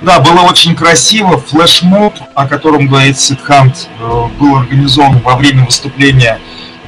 Да, 0.00 0.20
было 0.20 0.40
очень 0.40 0.74
красиво. 0.74 1.38
Флешмоб, 1.38 2.14
о 2.34 2.48
котором 2.48 2.86
говорит 2.86 3.20
Сидхант, 3.20 3.90
э, 4.00 4.24
был 4.40 4.56
организован 4.56 5.18
во 5.18 5.36
время 5.36 5.66
выступления 5.66 6.40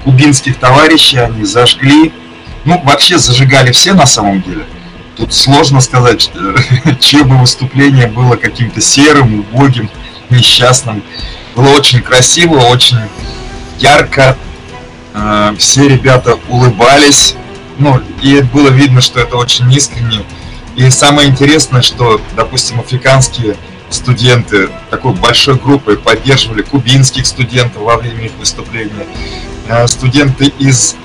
кубинских 0.05 0.59
товарищей. 0.59 1.19
Они 1.19 1.45
зажгли, 1.45 2.13
ну, 2.65 2.81
вообще 2.83 3.19
зажигали 3.19 3.73
все 3.73 3.93
на 3.93 4.07
самом 4.07 4.41
деле. 4.41 4.65
Тут 5.19 5.35
сложно 5.35 5.83
сказать, 5.83 6.31
чье 7.01 7.25
бы 7.25 7.37
выступление 7.37 8.07
было 8.07 8.37
каким-то 8.37 8.81
серым, 8.81 9.41
убогим, 9.41 9.91
несчастным. 10.31 11.03
Было 11.55 11.69
очень 11.69 12.01
красиво, 12.01 12.57
очень 12.57 13.01
ярко. 13.79 14.35
Э, 15.17 15.55
все 15.59 15.89
ребята 15.89 16.39
улыбались. 16.49 17.35
Ну, 17.79 18.01
и 18.23 18.41
было 18.43 18.69
видно, 18.69 19.01
что 19.01 19.21
это 19.21 19.37
очень 19.37 19.71
искренне. 19.73 20.23
И 20.77 20.89
самое 20.91 21.29
интересное, 21.29 21.83
что, 21.83 22.21
допустим, 22.37 22.81
африканские 22.81 23.57
студенты 23.89 24.69
такой 24.91 25.15
большой 25.15 25.57
группой 25.57 25.97
поддерживали 25.97 26.63
кубинских 26.63 27.27
студентов 27.27 27.83
во 27.83 27.97
время 27.97 28.27
их 28.27 28.33
выступления. 28.39 29.07
Э, 29.69 29.87
студенты 29.87 30.53
из 30.59 30.97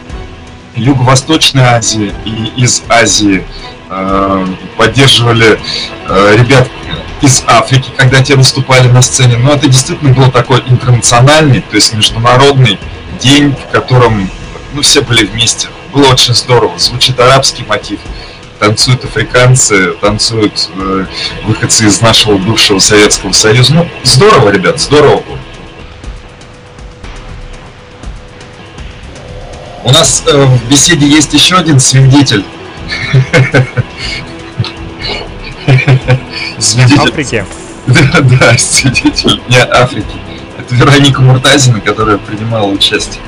Юго-Восточной 0.76 1.64
Азии 1.64 2.14
и 2.26 2.62
из 2.62 2.84
Азии 2.90 3.46
э, 3.90 4.48
поддерживали 4.78 5.60
ребят 6.38 6.70
из 7.22 7.44
Африки, 7.48 7.92
когда 7.96 8.22
те 8.22 8.36
выступали 8.36 8.90
на 8.90 9.02
сцене. 9.02 9.38
Но 9.38 9.54
это 9.54 9.68
действительно 9.68 10.14
был 10.14 10.30
такой 10.32 10.62
интернациональный, 10.68 11.62
то 11.62 11.76
есть 11.76 11.94
международный 11.94 12.80
день, 13.22 13.56
в 13.56 13.72
котором 13.72 14.30
ну, 14.74 14.82
все 14.82 15.02
были 15.02 15.26
вместе. 15.26 15.68
Было 15.94 16.08
очень 16.08 16.34
здорово. 16.34 16.78
Звучит 16.80 17.20
арабский 17.20 17.64
мотив, 17.64 18.00
танцуют 18.60 19.04
африканцы, 19.06 19.94
танцуют 19.94 20.70
э, 20.76 21.06
выходцы 21.46 21.86
из 21.86 22.02
нашего 22.02 22.38
бывшего 22.38 22.80
Советского 22.80 23.32
Союза. 23.32 23.74
Ну, 23.74 23.88
здорово, 24.04 24.50
ребят, 24.50 24.80
здорово 24.80 25.22
было. 25.22 25.40
У 29.84 29.92
нас 29.92 30.24
э, 30.28 30.46
в 30.46 30.70
беседе 30.70 31.08
есть 31.08 31.34
еще 31.34 31.56
один 31.56 31.80
свидетель. 31.80 32.46
Свидетель. 36.60 37.00
Африки. 37.00 37.46
Да, 37.88 38.22
да, 38.22 38.58
свидетель 38.60 39.42
Дня 39.48 39.68
Африки. 39.72 40.16
Вероника 40.82 41.22
Муртазина, 41.22 41.82
которая 41.82 42.18
принимала 42.18 42.66
участие. 42.66 43.22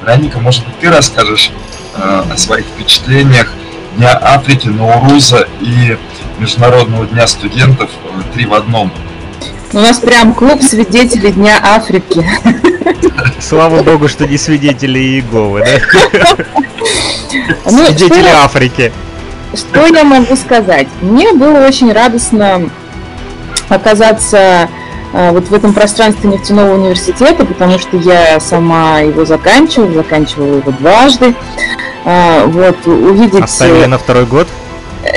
Вероника, 0.00 0.38
может 0.38 0.64
быть, 0.64 0.78
ты 0.78 0.90
расскажешь 0.90 1.50
э, 1.96 2.24
о 2.32 2.36
своих 2.36 2.66
впечатлениях 2.66 3.50
Дня 3.96 4.18
Африки, 4.20 4.68
Науруза 4.68 5.48
и 5.60 5.96
Международного 6.38 7.06
дня 7.06 7.26
студентов 7.26 7.90
э, 8.04 8.22
три 8.32 8.46
в 8.46 8.54
одном? 8.54 8.92
У 9.72 9.78
нас 9.80 9.98
прям 9.98 10.34
клуб 10.34 10.62
свидетелей 10.62 11.32
Дня 11.32 11.58
Африки. 11.62 12.24
Слава 13.40 13.82
богу, 13.82 14.08
что 14.08 14.26
не 14.26 14.38
свидетели 14.38 14.98
Иеговы, 14.98 15.64
да? 15.64 16.44
Ну, 17.64 17.86
свидетели 17.86 18.28
Африки. 18.28 18.92
Что 19.54 19.86
я 19.86 20.04
могу 20.04 20.36
сказать? 20.36 20.86
Мне 21.00 21.32
было 21.32 21.66
очень 21.66 21.92
радостно 21.92 22.70
оказаться 23.68 24.68
вот 25.14 25.48
в 25.48 25.54
этом 25.54 25.72
пространстве 25.72 26.28
нефтяного 26.28 26.74
университета, 26.74 27.44
потому 27.44 27.78
что 27.78 27.96
я 27.96 28.40
сама 28.40 28.98
его 28.98 29.24
заканчивала, 29.24 29.92
заканчивала 29.92 30.56
его 30.56 30.72
дважды. 30.72 31.34
А, 32.04 32.46
вот, 32.46 32.84
увидеть... 32.86 33.42
Оставили 33.42 33.86
на 33.86 33.98
второй 33.98 34.26
год? 34.26 34.48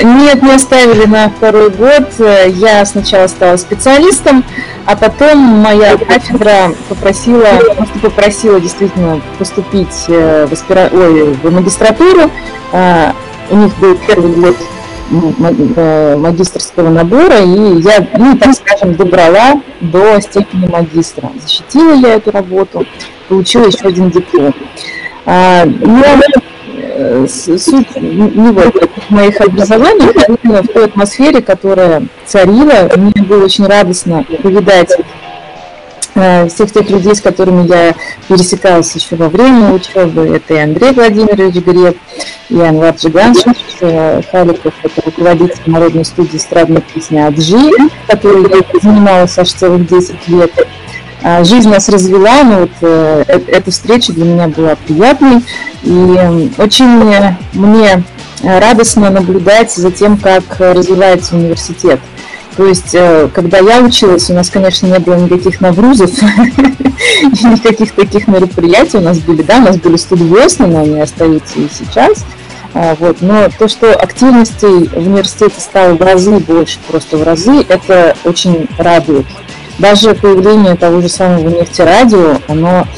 Нет, 0.02 0.42
не 0.42 0.54
оставили 0.54 1.04
на 1.04 1.30
второй 1.30 1.70
год. 1.70 2.12
Я 2.46 2.84
сначала 2.86 3.26
стала 3.26 3.56
специалистом, 3.56 4.44
а 4.86 4.94
потом 4.94 5.38
моя 5.38 5.96
кафедра 5.96 6.72
попросила, 6.88 7.46
просто 7.76 7.98
попросила 8.00 8.60
действительно 8.60 9.20
поступить 9.38 10.04
э, 10.08 10.46
в, 10.46 10.52
аспира... 10.52 10.90
Ой, 10.92 11.32
в 11.32 11.50
магистратуру. 11.50 12.30
А, 12.72 13.14
у 13.50 13.56
них 13.56 13.76
был 13.78 13.98
первый 14.06 14.32
год 14.32 14.56
Э, 14.56 14.77
магистрского 15.10 16.90
набора, 16.90 17.38
и 17.40 17.80
я, 17.80 18.06
ну, 18.18 18.36
так 18.36 18.54
скажем, 18.54 18.94
добрала 18.94 19.60
до 19.80 20.20
степени 20.20 20.66
магистра. 20.66 21.30
Защитила 21.40 21.92
я 21.94 22.14
эту 22.14 22.30
работу, 22.30 22.86
получила 23.28 23.66
еще 23.66 23.88
один 23.88 24.10
диплом. 24.10 24.54
А, 25.24 25.64
но 25.64 26.04
э, 26.74 27.26
суть 27.28 27.96
не 27.96 28.50
вот 28.52 28.90
моих 29.08 29.40
образований, 29.40 30.08
а 30.08 30.32
именно 30.42 30.62
в 30.62 30.68
той 30.68 30.86
атмосфере, 30.86 31.42
которая 31.42 32.02
царила. 32.26 32.90
Мне 32.96 33.22
было 33.22 33.44
очень 33.44 33.66
радостно 33.66 34.24
повидать 34.42 34.90
Э, 34.92 35.17
всех 36.48 36.72
тех 36.72 36.88
людей, 36.90 37.14
с 37.14 37.20
которыми 37.20 37.66
я 37.68 37.94
пересекалась 38.28 38.94
еще 38.94 39.16
во 39.16 39.28
время 39.28 39.72
учебы. 39.72 40.22
Это 40.36 40.54
и 40.54 40.58
Андрей 40.58 40.92
Владимирович 40.92 41.54
Греб, 41.56 41.96
и 42.48 42.60
Анвар 42.60 42.94
Джигансов, 42.94 43.56
э, 43.80 44.22
Халиков, 44.30 44.74
это 44.82 45.02
руководитель 45.04 45.62
народной 45.66 46.04
студии 46.04 46.36
эстрадной 46.36 46.82
песни 46.82 47.18
«Аджи», 47.18 47.70
которой 48.06 48.42
я 48.50 48.80
занималась 48.80 49.38
аж 49.38 49.52
целых 49.52 49.86
10 49.86 50.28
лет. 50.28 50.52
А, 51.22 51.42
жизнь 51.42 51.68
нас 51.68 51.88
развела, 51.88 52.44
но 52.44 52.60
вот 52.60 52.70
э, 52.80 53.24
эта 53.26 53.70
встреча 53.70 54.12
для 54.12 54.24
меня 54.24 54.48
была 54.48 54.76
приятной. 54.76 55.42
И 55.82 56.50
очень 56.58 56.86
мне 57.54 58.02
радостно 58.42 59.10
наблюдать 59.10 59.72
за 59.72 59.90
тем, 59.90 60.16
как 60.16 60.44
развивается 60.58 61.34
университет. 61.34 62.00
То 62.58 62.66
есть, 62.66 62.92
э, 62.92 63.28
когда 63.32 63.58
я 63.58 63.80
училась, 63.80 64.28
у 64.30 64.34
нас, 64.34 64.50
конечно, 64.50 64.88
не 64.88 64.98
было 64.98 65.14
никаких 65.14 65.60
нагрузов, 65.60 66.10
никаких 67.22 67.92
таких 67.92 68.26
мероприятий 68.26 68.96
у 68.96 69.00
нас 69.00 69.20
были, 69.20 69.42
да, 69.42 69.58
у 69.58 69.60
нас 69.60 69.76
были 69.76 69.94
студиосны, 69.94 70.66
но 70.66 70.80
они 70.80 71.00
остаются 71.00 71.56
и 71.56 71.68
сейчас. 71.72 72.26
А, 72.74 72.96
вот. 72.98 73.18
Но 73.20 73.48
то, 73.56 73.68
что 73.68 73.94
активностей 73.94 74.88
в 74.88 75.06
университете 75.06 75.60
стало 75.60 75.94
в 75.94 76.02
разы 76.02 76.40
больше, 76.40 76.80
просто 76.88 77.16
в 77.16 77.22
разы, 77.22 77.64
это 77.68 78.16
очень 78.24 78.66
радует. 78.76 79.26
Даже 79.78 80.14
появление 80.14 80.74
того 80.74 81.00
же 81.00 81.08
самого 81.08 81.48
нефтерадио, 81.48 82.38
оно 82.48 82.88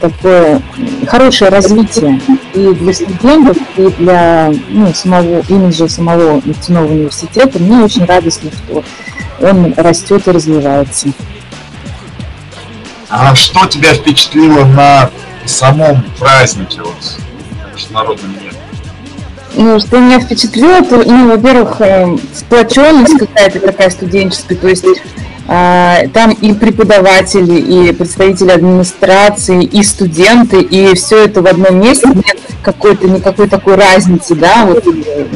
такое 0.00 0.60
хорошее 1.06 1.50
развитие 1.50 2.20
и 2.54 2.72
для 2.74 2.92
студентов, 2.92 3.56
и 3.76 3.88
для 3.98 4.52
ну, 4.68 4.92
самого 4.92 5.40
имиджа 5.48 5.88
самого 5.88 6.40
нефтяного 6.44 6.90
университета. 6.90 7.58
Мне 7.58 7.84
очень 7.84 8.04
радостно, 8.04 8.50
что 8.50 8.84
он 9.40 9.74
растет 9.76 10.26
и 10.26 10.30
развивается. 10.30 11.08
А 13.08 13.34
что 13.34 13.66
тебя 13.66 13.94
впечатлило 13.94 14.64
на 14.64 15.10
самом 15.44 16.02
празднике 16.18 16.80
вот, 16.82 17.18
международном 17.74 18.34
дне? 18.34 18.50
Ну, 19.56 19.78
что 19.78 19.98
меня 20.00 20.18
впечатлило, 20.18 20.82
то, 20.82 20.96
ну, 20.96 21.28
во-первых, 21.28 21.80
э, 21.80 22.16
сплоченность 22.34 23.16
какая-то 23.16 23.60
такая 23.60 23.90
студенческая, 23.90 24.56
то 24.56 24.66
есть 24.66 24.84
там 25.46 26.30
и 26.40 26.54
преподаватели, 26.54 27.58
и 27.58 27.92
представители 27.92 28.50
администрации, 28.50 29.62
и 29.62 29.82
студенты, 29.82 30.62
и 30.62 30.94
все 30.94 31.24
это 31.24 31.42
в 31.42 31.46
одном 31.46 31.80
месте. 31.80 32.08
Нет 32.08 32.38
какой-то 32.64 33.06
никакой 33.06 33.48
такой 33.48 33.76
разницы, 33.76 34.34
да, 34.34 34.64
вот 34.64 34.84
э, 34.86 35.26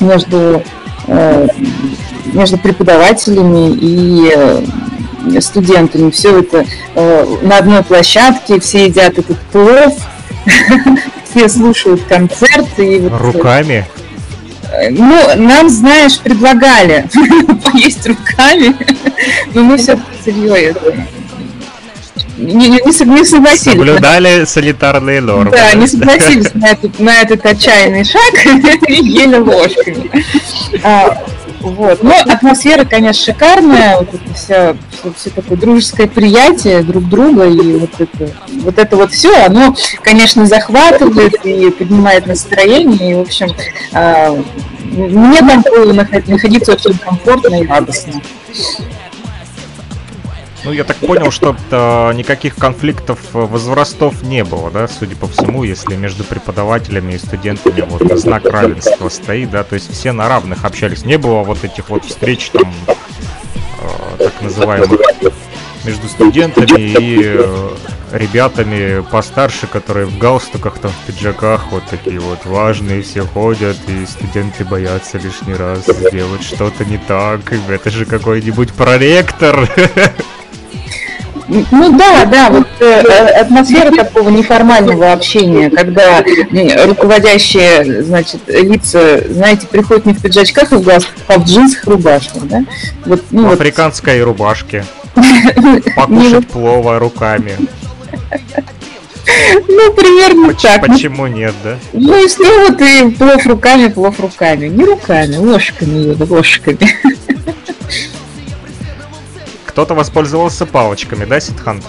между 0.00 0.62
э, 1.08 1.48
между 2.32 2.56
преподавателями 2.56 3.76
и 3.78 4.32
э, 4.34 5.40
студентами. 5.40 6.10
Все 6.10 6.40
это 6.40 6.64
на 7.42 7.58
одной 7.58 7.82
площадке, 7.82 8.60
все 8.60 8.86
едят 8.86 9.18
этот 9.18 9.38
плов, 9.52 9.94
все 11.30 11.48
слушают 11.48 12.02
концерты. 12.04 12.96
И 12.96 13.00
вот 13.00 13.20
Руками? 13.20 13.86
Ну, 14.90 15.36
нам, 15.36 15.68
знаешь, 15.68 16.18
предлагали 16.18 17.06
поесть 17.64 18.06
руками, 18.06 18.74
но 19.54 19.62
мы 19.62 19.76
все 19.76 19.98
серьезно. 20.24 21.06
Не, 22.36 22.68
не, 22.68 22.80
не, 22.84 22.92
согласились. 22.92 23.60
Соблюдали 23.60 24.44
санитарные 24.44 25.20
нормы. 25.20 25.52
Да, 25.52 25.72
не 25.74 25.86
согласились 25.86 26.52
на 26.54 26.66
этот, 26.66 26.98
на 26.98 27.20
этот 27.22 27.46
отчаянный 27.46 28.04
шаг 28.04 28.34
и 28.88 28.94
ели 28.94 29.36
ложками. 29.36 30.10
А, 31.64 31.68
вот. 31.68 32.02
Но 32.02 32.14
атмосфера, 32.26 32.84
конечно, 32.84 33.24
шикарная. 33.24 33.98
Вот 33.98 34.08
это 34.14 34.34
все, 34.34 34.76
все, 34.90 35.12
все 35.16 35.30
такое 35.30 35.56
дружеское 35.56 36.06
приятие 36.06 36.82
друг 36.82 37.08
друга. 37.08 37.46
И 37.46 37.76
вот 37.78 37.90
это, 37.98 38.30
вот 38.62 38.78
это 38.78 38.96
вот 38.96 39.12
все, 39.12 39.34
оно, 39.46 39.74
конечно, 40.02 40.46
захватывает 40.46 41.34
и 41.44 41.70
поднимает 41.70 42.26
настроение. 42.26 43.12
И, 43.12 43.14
в 43.14 43.20
общем, 43.20 43.48
э, 43.92 44.42
мне 44.84 45.38
там 45.40 45.62
было 45.62 45.92
находиться 45.92 46.72
очень 46.72 46.98
комфортно 46.98 47.62
и 47.62 47.66
радостно. 47.66 48.20
Ну, 50.64 50.72
я 50.72 50.84
так 50.84 50.96
понял, 50.96 51.30
что 51.30 51.54
э, 51.70 52.12
никаких 52.14 52.56
конфликтов 52.56 53.18
возрастов 53.32 54.22
не 54.22 54.44
было, 54.44 54.70
да, 54.70 54.88
судя 54.88 55.14
по 55.14 55.26
всему, 55.26 55.62
если 55.62 55.94
между 55.94 56.24
преподавателями 56.24 57.12
и 57.12 57.18
студентами 57.18 57.82
вот 57.86 58.18
знак 58.18 58.46
равенства 58.46 59.10
стоит, 59.10 59.50
да, 59.50 59.62
то 59.62 59.74
есть 59.74 59.92
все 59.92 60.12
на 60.12 60.26
равных 60.26 60.64
общались. 60.64 61.04
Не 61.04 61.18
было 61.18 61.42
вот 61.42 61.64
этих 61.64 61.90
вот 61.90 62.04
встреч 62.06 62.48
там, 62.50 62.72
э, 62.88 64.24
так 64.24 64.40
называемых, 64.40 65.00
между 65.84 66.08
студентами 66.08 66.80
и 66.80 67.34
э, 67.36 67.70
ребятами 68.12 69.04
постарше, 69.10 69.66
которые 69.66 70.06
в 70.06 70.16
галстуках, 70.16 70.78
там, 70.78 70.90
в 70.90 71.06
пиджаках, 71.06 71.66
вот 71.72 71.82
такие 71.90 72.20
вот 72.20 72.46
важные 72.46 73.02
все 73.02 73.22
ходят, 73.22 73.76
и 73.88 74.06
студенты 74.06 74.64
боятся 74.64 75.18
лишний 75.18 75.54
раз 75.54 75.84
сделать 75.84 76.42
что-то 76.42 76.86
не 76.86 76.96
так. 76.96 77.40
Это 77.68 77.90
же 77.90 78.06
какой-нибудь 78.06 78.72
проректор. 78.72 79.68
Ну 81.48 81.96
да, 81.96 82.24
да, 82.24 82.50
вот 82.50 82.66
э, 82.80 83.00
атмосфера 83.40 83.90
такого 83.94 84.30
неформального 84.30 85.12
общения, 85.12 85.70
когда 85.70 86.24
руководящие, 86.86 88.02
значит, 88.02 88.40
лица, 88.46 89.20
знаете, 89.28 89.66
приходят 89.66 90.06
не 90.06 90.14
в 90.14 90.22
пиджачках 90.22 90.72
и 90.72 90.76
в 90.76 90.82
галстуках, 90.82 91.22
а 91.28 91.38
в 91.38 91.44
джинсах 91.44 91.86
и 91.86 91.90
рубашках, 91.90 92.42
да? 92.44 92.64
Вот, 93.04 93.22
ну, 93.30 93.42
в 93.42 93.44
вот. 93.46 93.54
африканской 93.54 94.22
рубашке. 94.22 94.84
Покушать 95.96 96.48
плова 96.48 96.98
руками. 96.98 97.52
Ну, 99.68 99.92
примерно 99.92 100.48
почему, 100.48 100.72
так. 100.72 100.86
Почему 100.86 101.26
нет, 101.26 101.54
да? 101.62 101.78
Ну, 101.92 102.24
и 102.24 102.28
снова 102.28 102.72
ты 102.72 103.10
плов 103.10 103.46
руками, 103.46 103.88
плов 103.88 104.18
руками. 104.20 104.68
Не 104.68 104.84
руками, 104.84 105.36
ложками, 105.36 106.16
ложками. 106.24 106.78
Кто-то 109.74 109.94
воспользовался 109.94 110.66
палочками, 110.66 111.24
да, 111.24 111.40
Ситхан? 111.40 111.82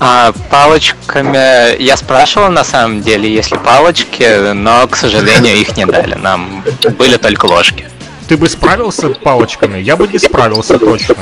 А, 0.00 0.32
палочками 0.50 1.80
я 1.80 1.96
спрашивал 1.96 2.50
на 2.50 2.64
самом 2.64 3.02
деле, 3.02 3.32
если 3.32 3.56
палочки, 3.56 4.52
но, 4.52 4.88
к 4.88 4.96
сожалению, 4.96 5.54
их 5.54 5.76
не 5.76 5.86
дали. 5.86 6.14
Нам 6.14 6.64
были 6.98 7.16
только 7.18 7.46
ложки. 7.46 7.88
Ты 8.26 8.36
бы 8.36 8.48
справился 8.48 9.10
палочками? 9.10 9.78
Я 9.78 9.94
бы 9.94 10.08
не 10.08 10.18
справился 10.18 10.76
точно. 10.80 11.14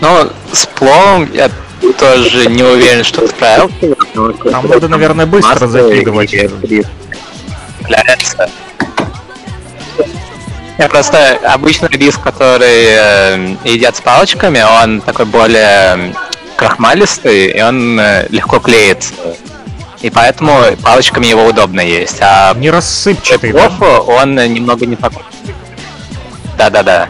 Ну, 0.00 0.30
с 0.52 0.64
пловом 0.64 1.30
я 1.34 1.50
тоже 1.98 2.46
не 2.46 2.62
уверен, 2.62 3.04
что 3.04 3.28
справился. 3.28 3.94
Там 4.50 4.68
надо, 4.68 4.88
наверное, 4.88 5.26
быстро 5.26 5.66
закидывать. 5.66 6.34
Я 10.76 10.88
просто 10.88 11.38
обычный 11.44 11.88
рис, 11.88 12.16
который 12.16 12.84
э, 12.88 13.56
едят 13.64 13.96
с 13.96 14.00
палочками, 14.00 14.60
он 14.82 15.00
такой 15.00 15.24
более 15.24 16.14
крахмалистый, 16.56 17.52
и 17.52 17.62
он 17.62 17.98
э, 18.00 18.26
легко 18.30 18.58
клеится. 18.58 19.14
И 20.02 20.10
поэтому 20.10 20.60
палочками 20.82 21.26
его 21.26 21.46
удобно 21.46 21.80
есть. 21.80 22.18
А 22.20 22.52
не 22.54 22.70
рассыпчатый, 22.70 23.52
да? 23.52 23.70
он 23.78 24.34
немного 24.34 24.84
не 24.84 24.96
такой. 24.96 25.22
Да-да-да. 26.58 27.08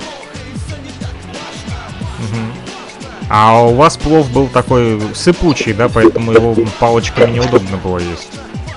А 3.30 3.62
у 3.62 3.74
вас 3.74 3.96
плов 3.96 4.30
был 4.30 4.48
такой 4.48 5.00
сыпучий, 5.14 5.72
да, 5.72 5.88
поэтому 5.88 6.32
его 6.32 6.54
палочками 6.78 7.32
неудобно 7.32 7.78
было 7.78 7.98
есть. 7.98 8.28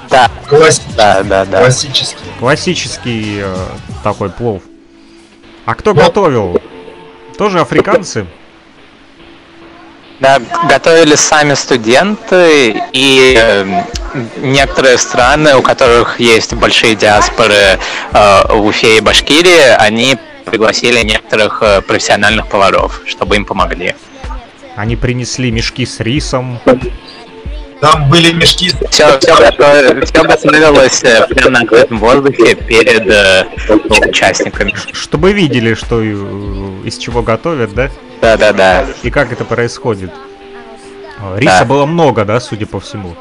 Да. 0.10 0.32
Классический. 0.47 0.93
Да, 0.95 1.23
да, 1.23 1.45
да. 1.45 1.60
Классический. 1.60 2.17
Классический 2.39 3.41
э, 3.41 3.56
такой 4.04 4.30
плов. 4.30 4.62
А 5.68 5.76
кто 5.76 5.94
готовил? 5.94 6.62
Тоже 7.38 7.60
африканцы? 7.60 8.26
Да, 10.22 10.40
готовили 10.70 11.16
сами 11.16 11.56
студенты 11.56 12.82
и 12.94 13.36
э, 13.38 13.84
некоторые 14.38 14.98
страны, 14.98 15.58
у 15.58 15.62
которых 15.62 16.22
есть 16.22 16.54
большие 16.54 16.96
диаспоры 16.96 17.54
э, 17.54 17.78
в 18.50 18.66
Уфе 18.66 18.98
и 18.98 19.02
Башкирии, 19.02 19.76
они 19.78 20.18
пригласили 20.46 21.04
некоторых 21.04 21.62
э, 21.62 21.82
профессиональных 21.82 22.48
поваров, 22.48 23.02
чтобы 23.06 23.36
им 23.36 23.44
помогли. 23.44 23.94
Они 24.78 24.96
принесли 24.96 25.52
мешки 25.52 25.86
с 25.86 26.00
рисом, 26.00 26.62
там 27.80 28.10
были 28.10 28.32
мешки. 28.34 28.72
Все, 28.90 29.20
все, 29.20 29.36
готов, 29.36 30.06
все 30.10 30.24
готовилось 30.24 31.04
э, 31.04 31.28
прямо 31.28 31.52
на 31.52 31.60
открытом 31.62 32.00
воздухе 32.00 32.56
перед 32.56 33.08
э, 33.08 33.48
участниками. 34.08 34.74
Чтобы 34.94 35.34
видели, 35.34 35.74
что 35.74 36.02
э, 36.02 36.06
из 36.86 36.98
чего 36.98 37.22
готовят, 37.22 37.74
да? 37.74 37.90
Да, 38.22 38.38
да, 38.38 38.54
да. 38.54 38.86
И 39.04 39.12
как 39.12 39.32
это 39.32 39.46
происходит. 39.46 40.12
Риса 41.36 41.60
да. 41.60 41.66
было 41.66 41.86
много, 41.86 42.26
да, 42.26 42.40
судя 42.40 42.66
по 42.66 42.80
всему. 42.80 43.16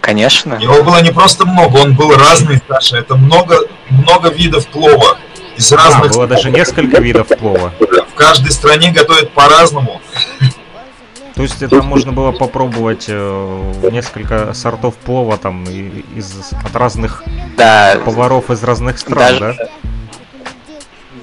Конечно. 0.00 0.54
Его 0.54 0.82
было 0.82 1.00
не 1.00 1.12
просто 1.12 1.46
много, 1.46 1.76
он 1.78 1.94
был 1.94 2.12
разный, 2.16 2.60
Саша. 2.68 2.98
Это 2.98 3.14
много, 3.14 3.56
много 3.88 4.30
видов 4.30 4.66
плова. 4.66 5.16
Из 5.56 5.70
разных... 5.70 6.10
А, 6.10 6.14
было 6.14 6.26
даже 6.26 6.50
несколько 6.50 7.00
видов 7.00 7.28
плова. 7.28 7.72
В 7.78 8.14
каждой 8.14 8.50
стране 8.50 8.90
готовят 8.90 9.30
по-разному. 9.32 10.00
То 11.34 11.42
есть 11.42 11.62
это 11.62 11.82
можно 11.82 12.12
было 12.12 12.32
попробовать 12.32 13.06
э, 13.08 13.90
несколько 13.90 14.52
сортов 14.52 14.94
плова 14.96 15.38
там 15.38 15.64
из 15.64 16.52
от 16.64 16.76
разных 16.76 17.24
да, 17.56 17.98
поваров 18.04 18.50
из 18.50 18.62
разных 18.62 18.98
стран, 18.98 19.38
даже, 19.38 19.56
да? 19.58 19.68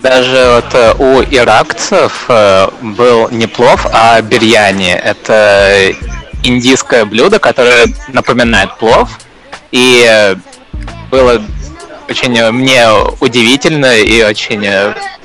Даже 0.02 0.52
вот 0.56 0.74
э, 0.74 0.94
у 0.98 1.22
иракцев 1.22 2.26
э, 2.28 2.70
был 2.82 3.30
не 3.30 3.48
плов, 3.48 3.86
а 3.92 4.22
бирьяни. 4.22 4.92
Это 4.92 5.94
индийское 6.44 7.06
блюдо, 7.06 7.40
которое 7.40 7.88
напоминает 8.08 8.78
плов. 8.78 9.20
И 9.72 10.36
было 11.12 11.42
очень 12.10 12.52
мне 12.52 12.86
удивительно 13.20 13.98
и 13.98 14.24
очень 14.24 14.62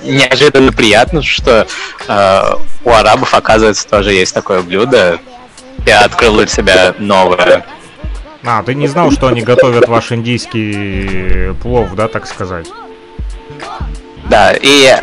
неожиданно 0.03 0.73
приятно, 0.73 1.23
что 1.23 1.66
э, 2.07 2.42
у 2.85 2.90
арабов, 2.90 3.35
оказывается, 3.35 3.88
тоже 3.88 4.12
есть 4.12 4.35
такое 4.35 4.61
блюдо. 4.61 5.18
Я 5.87 6.01
открыл 6.01 6.37
для 6.37 6.47
себя 6.47 6.94
новое. 6.99 7.64
А, 8.44 8.62
ты 8.62 8.75
не 8.75 8.87
знал, 8.87 9.11
что 9.11 9.29
они 9.29 9.40
готовят 9.40 9.88
ваш 9.88 10.12
индийский 10.12 11.55
плов, 11.62 11.94
да, 11.94 12.09
так 12.09 12.27
сказать? 12.27 12.66
Да, 14.29 14.53
и 14.61 14.94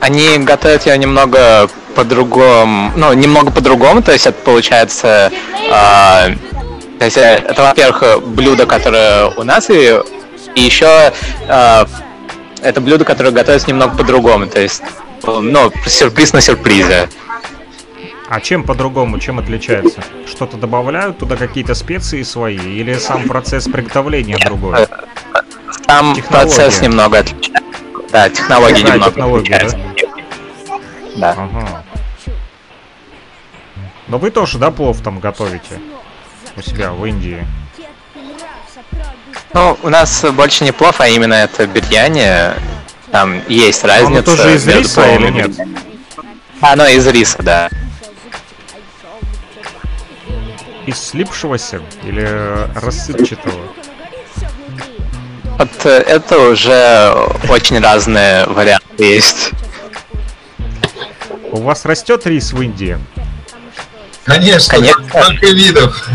они 0.00 0.38
готовят 0.38 0.86
ее 0.86 0.98
немного 0.98 1.68
по-другому, 1.94 2.92
ну, 2.96 3.12
немного 3.12 3.50
по-другому, 3.50 4.02
то 4.02 4.12
есть 4.12 4.26
это 4.26 4.40
получается, 4.44 5.32
э, 5.54 6.34
то 6.98 7.04
есть 7.04 7.16
это, 7.16 7.62
во-первых, 7.62 8.22
блюдо, 8.24 8.66
которое 8.66 9.26
у 9.30 9.42
нас 9.42 9.68
и 9.70 10.00
и 10.58 10.60
еще 10.60 11.12
э, 11.48 11.86
это 12.62 12.80
блюдо, 12.80 13.04
которое 13.04 13.30
готовится 13.30 13.68
немного 13.68 13.96
по-другому, 13.96 14.46
то 14.46 14.60
есть, 14.60 14.82
ну, 15.24 15.72
сюрприз 15.86 16.32
на 16.32 16.40
сюрпризе. 16.40 17.08
А 18.28 18.40
чем 18.40 18.64
по-другому, 18.64 19.18
чем 19.18 19.38
отличается? 19.38 20.02
Что-то 20.26 20.56
добавляют 20.56 21.18
туда 21.18 21.36
какие-то 21.36 21.74
специи 21.74 22.22
свои 22.22 22.58
или 22.58 22.94
сам 22.94 23.26
процесс 23.26 23.64
приготовления 23.64 24.36
другой? 24.38 24.86
Там 25.86 26.14
Технология. 26.14 26.22
процесс 26.22 26.80
немного 26.82 27.18
отличается. 27.20 27.62
Да, 28.12 28.28
технологии 28.28 28.82
Да, 28.82 28.88
немного 28.88 29.10
технологии, 29.10 29.52
отличаются. 29.54 29.78
Да. 31.16 31.30
Ага. 31.30 31.84
Но 34.08 34.18
вы 34.18 34.30
тоже, 34.30 34.58
да, 34.58 34.70
плов 34.70 35.00
там 35.02 35.20
готовите? 35.20 35.80
У 36.56 36.60
себя 36.60 36.92
в 36.92 37.04
Индии. 37.06 37.46
Ну, 39.54 39.78
у 39.82 39.88
нас 39.88 40.24
больше 40.32 40.64
не 40.64 40.72
плов, 40.72 41.00
а 41.00 41.08
именно 41.08 41.34
это 41.34 41.66
бирьяни. 41.66 42.52
Там 43.10 43.40
есть 43.48 43.84
А 43.84 43.86
Оно 43.86 43.94
разница. 44.16 44.22
тоже 44.36 44.54
из 44.54 44.66
между 44.66 44.82
риса 44.82 45.14
или 45.14 45.30
нет? 45.30 45.48
бирьяни. 45.50 45.76
Оно 46.60 46.86
из 46.86 47.06
риса, 47.06 47.42
да. 47.42 47.70
Из 50.86 50.98
слипшегося 51.00 51.80
или 52.04 52.26
рассыпчатого? 52.80 53.60
Вот 55.58 55.70
э, 55.84 55.90
это 55.90 56.38
уже 56.38 57.12
очень 57.48 57.78
разные 57.80 58.46
варианты 58.46 59.04
есть. 59.04 59.50
У 61.50 61.60
вас 61.62 61.84
растет 61.84 62.26
рис 62.26 62.52
в 62.52 62.62
Индии? 62.62 62.98
Конечно, 64.24 64.74
Конечно. 64.76 65.04
сколько 65.08 65.46
видов. 65.46 66.08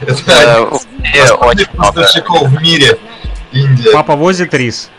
Э, 0.00 0.06
Это 0.06 0.68
из 1.02 1.30
очень 1.32 1.66
много. 1.72 1.92
поставщиков 1.92 2.48
в 2.48 2.62
мире. 2.62 2.98
Индия. 3.52 3.92
Папа 3.92 4.16
возит 4.16 4.54
рис 4.54 4.90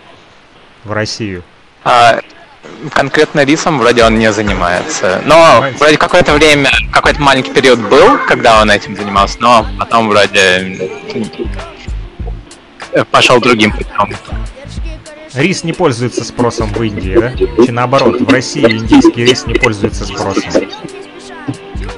в 0.83 0.91
Россию. 0.91 1.43
А, 1.83 2.19
конкретно 2.93 3.43
рисом 3.43 3.79
вроде 3.79 4.03
он 4.03 4.19
не 4.19 4.31
занимается. 4.31 5.21
Но 5.25 5.35
Понимаете? 5.35 5.77
вроде 5.77 5.97
какое-то 5.97 6.33
время, 6.33 6.69
какой-то 6.91 7.21
маленький 7.21 7.51
период 7.51 7.79
был, 7.79 8.17
когда 8.27 8.61
он 8.61 8.69
этим 8.69 8.95
занимался, 8.95 9.37
но 9.39 9.65
потом 9.79 10.09
вроде 10.09 10.89
э, 12.91 13.05
пошел 13.05 13.39
другим 13.39 13.71
путем. 13.71 14.15
Рис 15.33 15.63
не 15.63 15.71
пользуется 15.71 16.25
спросом 16.25 16.73
в 16.73 16.83
Индии, 16.83 17.17
да? 17.17 17.31
Чи 17.65 17.71
наоборот, 17.71 18.19
в 18.19 18.29
России 18.29 18.63
индийский 18.63 19.23
рис 19.23 19.45
не 19.45 19.53
пользуется 19.53 20.05
спросом. 20.05 20.43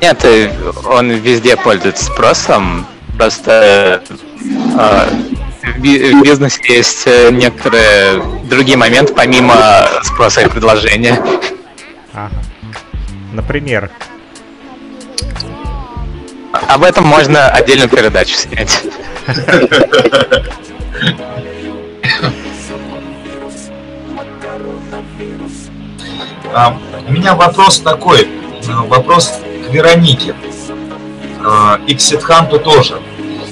Нет, 0.02 0.24
э, 0.24 0.52
он 0.86 1.10
везде 1.12 1.58
пользуется 1.58 2.06
спросом. 2.06 2.86
Просто 3.18 4.02
э, 4.10 5.08
в 5.76 5.80
би- 5.80 6.14
в 6.14 6.24
бизнесе 6.24 6.62
есть 6.68 7.04
э, 7.06 7.30
некоторые 7.32 8.22
другие 8.46 8.78
моменты, 8.78 9.14
помимо 9.14 9.88
спроса 10.04 10.42
и 10.42 10.50
предложения. 10.50 11.22
Ага. 12.14 12.32
Например, 13.34 13.90
Об 16.68 16.84
этом 16.84 17.06
можно 17.06 17.48
отдельную 17.50 17.90
передачу 17.90 18.36
снять. 18.36 18.84
А, 26.54 26.78
у 27.08 27.12
меня 27.12 27.34
вопрос 27.34 27.80
такой, 27.80 28.28
вопрос 28.88 29.40
к 29.68 29.74
Веронике 29.74 30.36
и 31.88 31.96
к 31.96 32.02
Сидханту 32.02 32.60
тоже. 32.60 33.00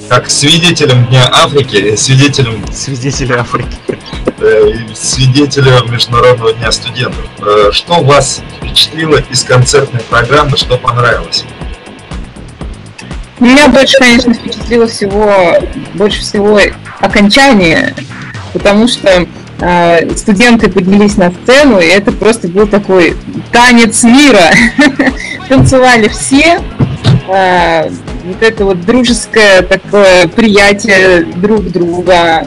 Как 0.08 0.28
свидетелем 0.28 1.06
Дня 1.06 1.26
Африки, 1.32 1.76
э, 1.76 1.96
свидетелем, 1.96 2.62
свидетели 2.72 3.32
Африки. 3.32 3.76
э, 4.40 4.70
и 4.70 4.94
свидетелем 4.94 5.90
Международного 5.92 6.52
дня 6.52 6.70
студентов. 6.72 7.24
Э, 7.40 7.70
Что 7.72 8.02
вас 8.02 8.42
впечатлило 8.58 9.18
из 9.30 9.42
концертной 9.42 10.00
программы, 10.02 10.56
что 10.56 10.76
понравилось? 10.76 11.44
Меня 13.40 13.68
больше, 13.68 13.96
конечно, 13.98 14.34
впечатлило 14.34 14.86
всего, 14.86 15.56
больше 15.94 16.20
всего 16.20 16.60
окончание, 17.00 17.94
потому 18.52 18.86
что 18.88 19.26
э, 19.60 20.16
студенты 20.16 20.70
поднялись 20.70 21.16
на 21.16 21.32
сцену, 21.32 21.80
и 21.80 21.86
это 21.86 22.12
просто 22.12 22.48
был 22.48 22.66
такой 22.66 23.16
танец 23.50 24.02
мира. 24.04 24.50
Танцевали 25.48 26.08
все, 26.08 26.60
э, 27.32 27.88
вот 28.24 28.42
это 28.42 28.64
вот 28.64 28.84
дружеское 28.84 29.62
такое 29.62 30.28
приятие 30.28 31.24
друг 31.24 31.64
друга, 31.70 32.46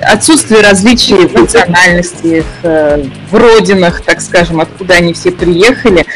отсутствие 0.00 0.62
различий 0.62 1.26
в 1.26 1.34
национальности, 1.34 2.44
в, 2.62 2.66
э, 2.66 3.04
в 3.30 3.34
родинах, 3.34 4.02
так 4.02 4.20
скажем, 4.20 4.60
откуда 4.60 4.94
они 4.94 5.12
все 5.12 5.30
приехали. 5.30 6.06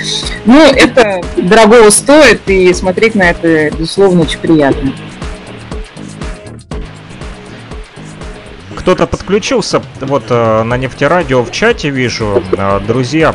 Ну, 0.46 0.60
это 0.60 1.20
дорогого 1.36 1.90
стоит, 1.90 2.40
и 2.46 2.72
смотреть 2.72 3.14
на 3.14 3.30
это, 3.30 3.70
безусловно, 3.76 4.22
очень 4.22 4.38
приятно. 4.38 4.92
Кто-то 8.76 9.06
подключился, 9.06 9.82
вот 10.00 10.24
э, 10.30 10.62
на 10.62 10.76
нефтерадио 10.76 11.42
в 11.44 11.50
чате 11.50 11.90
вижу, 11.90 12.42
друзья. 12.86 13.34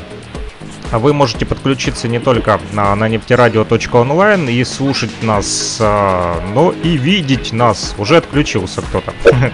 А 0.91 0.99
Вы 0.99 1.13
можете 1.13 1.45
подключиться 1.45 2.07
не 2.07 2.19
только 2.19 2.59
на, 2.71 2.95
на 2.95 3.07
нефтерадио.онлайн 3.07 4.47
и 4.49 4.63
слушать 4.63 5.11
нас, 5.21 5.77
э, 5.79 6.33
но 6.53 6.71
и 6.71 6.97
видеть 6.97 7.53
нас. 7.53 7.95
Уже 7.97 8.17
отключился 8.17 8.81
кто-то. 8.81 9.13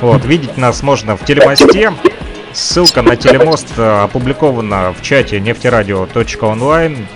Вот, 0.00 0.24
видеть 0.24 0.56
нас 0.56 0.82
можно 0.82 1.16
в 1.16 1.24
телемосте. 1.24 1.92
Ссылка 2.52 3.02
на 3.02 3.16
телемост 3.16 3.68
э, 3.76 4.02
опубликована 4.04 4.92
в 4.92 5.02
чате 5.02 5.40
нефтерадио.онлайн, 5.40 7.06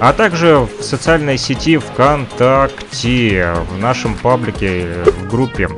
а 0.00 0.12
также 0.12 0.56
в 0.60 0.82
социальной 0.82 1.38
сети 1.38 1.76
ВКонтакте, 1.78 3.54
в 3.70 3.78
нашем 3.78 4.14
паблике, 4.14 5.04
в 5.04 5.28
группе 5.28 5.68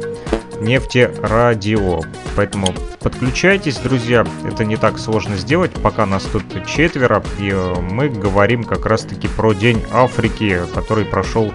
Нефтерадио. 0.63 2.01
Поэтому 2.37 2.69
подключайтесь, 3.01 3.77
друзья. 3.79 4.27
Это 4.45 4.65
не 4.65 4.77
так 4.77 4.99
сложно 4.99 5.37
сделать, 5.37 5.73
пока 5.73 6.07
нас 6.07 6.23
тут 6.25 6.45
четверо. 6.67 7.23
И 7.39 7.51
э, 7.51 7.75
мы 7.81 8.09
говорим 8.09 8.65
как 8.65 8.87
раз-таки 8.87 9.29
про 9.29 9.53
День 9.53 9.85
Африки, 9.93 10.61
который 10.75 11.05
прошел 11.05 11.53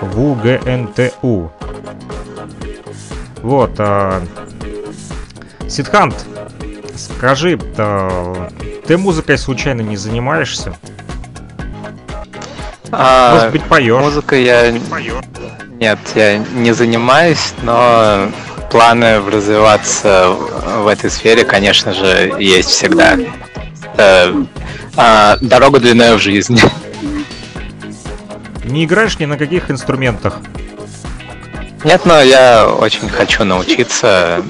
в 0.00 0.20
УГНТУ. 0.20 1.52
Вот. 3.42 3.74
а, 3.78 4.22
Сидхант, 5.68 6.26
скажи, 6.96 7.58
а, 7.78 8.50
ты 8.86 8.98
музыкой 8.98 9.38
случайно 9.38 9.82
не 9.82 9.96
занимаешься? 9.96 10.76
А, 12.92 13.34
Может 13.34 13.52
быть, 13.52 13.64
поешь? 13.64 14.00
Музыкой 14.00 14.44
я... 14.44 14.72
Нет, 15.78 15.98
я 16.14 16.38
не 16.38 16.72
занимаюсь, 16.72 17.54
но 17.62 18.28
планы 18.70 19.20
развиваться 19.20 20.28
в 20.28 20.60
в 20.80 20.86
этой 20.86 21.10
сфере, 21.10 21.44
конечно 21.44 21.92
же, 21.92 22.34
есть 22.38 22.70
всегда. 22.70 23.16
Это, 23.94 24.46
а, 24.96 25.36
дорога 25.40 25.78
длинная 25.78 26.16
в 26.16 26.20
жизни. 26.20 26.60
Не 28.64 28.84
играешь 28.84 29.18
ни 29.18 29.24
на 29.24 29.36
каких 29.36 29.70
инструментах? 29.70 30.38
Нет, 31.84 32.02
но 32.04 32.20
я 32.20 32.68
очень 32.68 33.08
хочу 33.08 33.44
научиться 33.44 34.42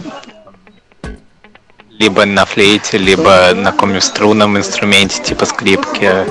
либо 1.90 2.24
на 2.24 2.44
флейте, 2.44 2.98
либо 2.98 3.53
на 3.55 3.72
каком-нибудь 3.72 4.03
струнном 4.03 4.57
инструменте, 4.57 5.22
типа 5.22 5.44
скрипки. 5.46 6.24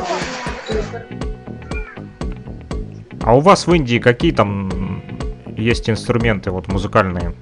А 3.29 3.33
у 3.33 3.41
вас 3.41 3.67
в 3.67 3.73
Индии 3.75 3.99
какие 3.99 4.31
там 4.31 5.03
есть 5.55 5.87
инструменты 5.87 6.49
вот 6.49 6.67
музыкальные? 6.67 7.35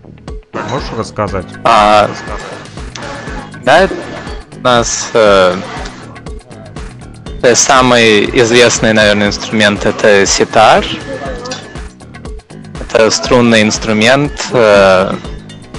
Можешь 0.69 0.89
рассказать? 0.97 1.45
А, 1.63 2.09
да, 3.63 3.87
у 4.57 4.59
нас 4.59 5.09
э, 5.13 5.55
самый 7.53 8.25
известный, 8.41 8.91
наверное, 8.91 9.27
инструмент 9.27 9.85
это 9.85 10.25
ситар. 10.25 10.83
Это 12.81 13.09
струнный 13.09 13.61
инструмент. 13.61 14.33
э, 14.51 15.13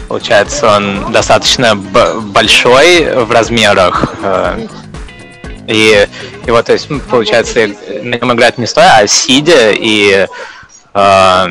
получается, 0.08 0.74
он 0.74 1.12
достаточно 1.12 1.76
большой 1.76 3.24
в 3.26 3.30
размерах. 3.30 4.14
э, 4.22 4.68
и 5.68 6.09
его, 6.46 6.62
то 6.62 6.72
есть, 6.72 6.88
ну, 6.88 6.98
получается, 7.00 7.68
на 8.02 8.14
нем 8.14 8.33
играть 8.33 8.59
не 8.59 8.66
стоя, 8.66 8.96
а 8.96 9.07
сидя 9.07 9.70
и 9.72 10.26
э, 10.94 11.46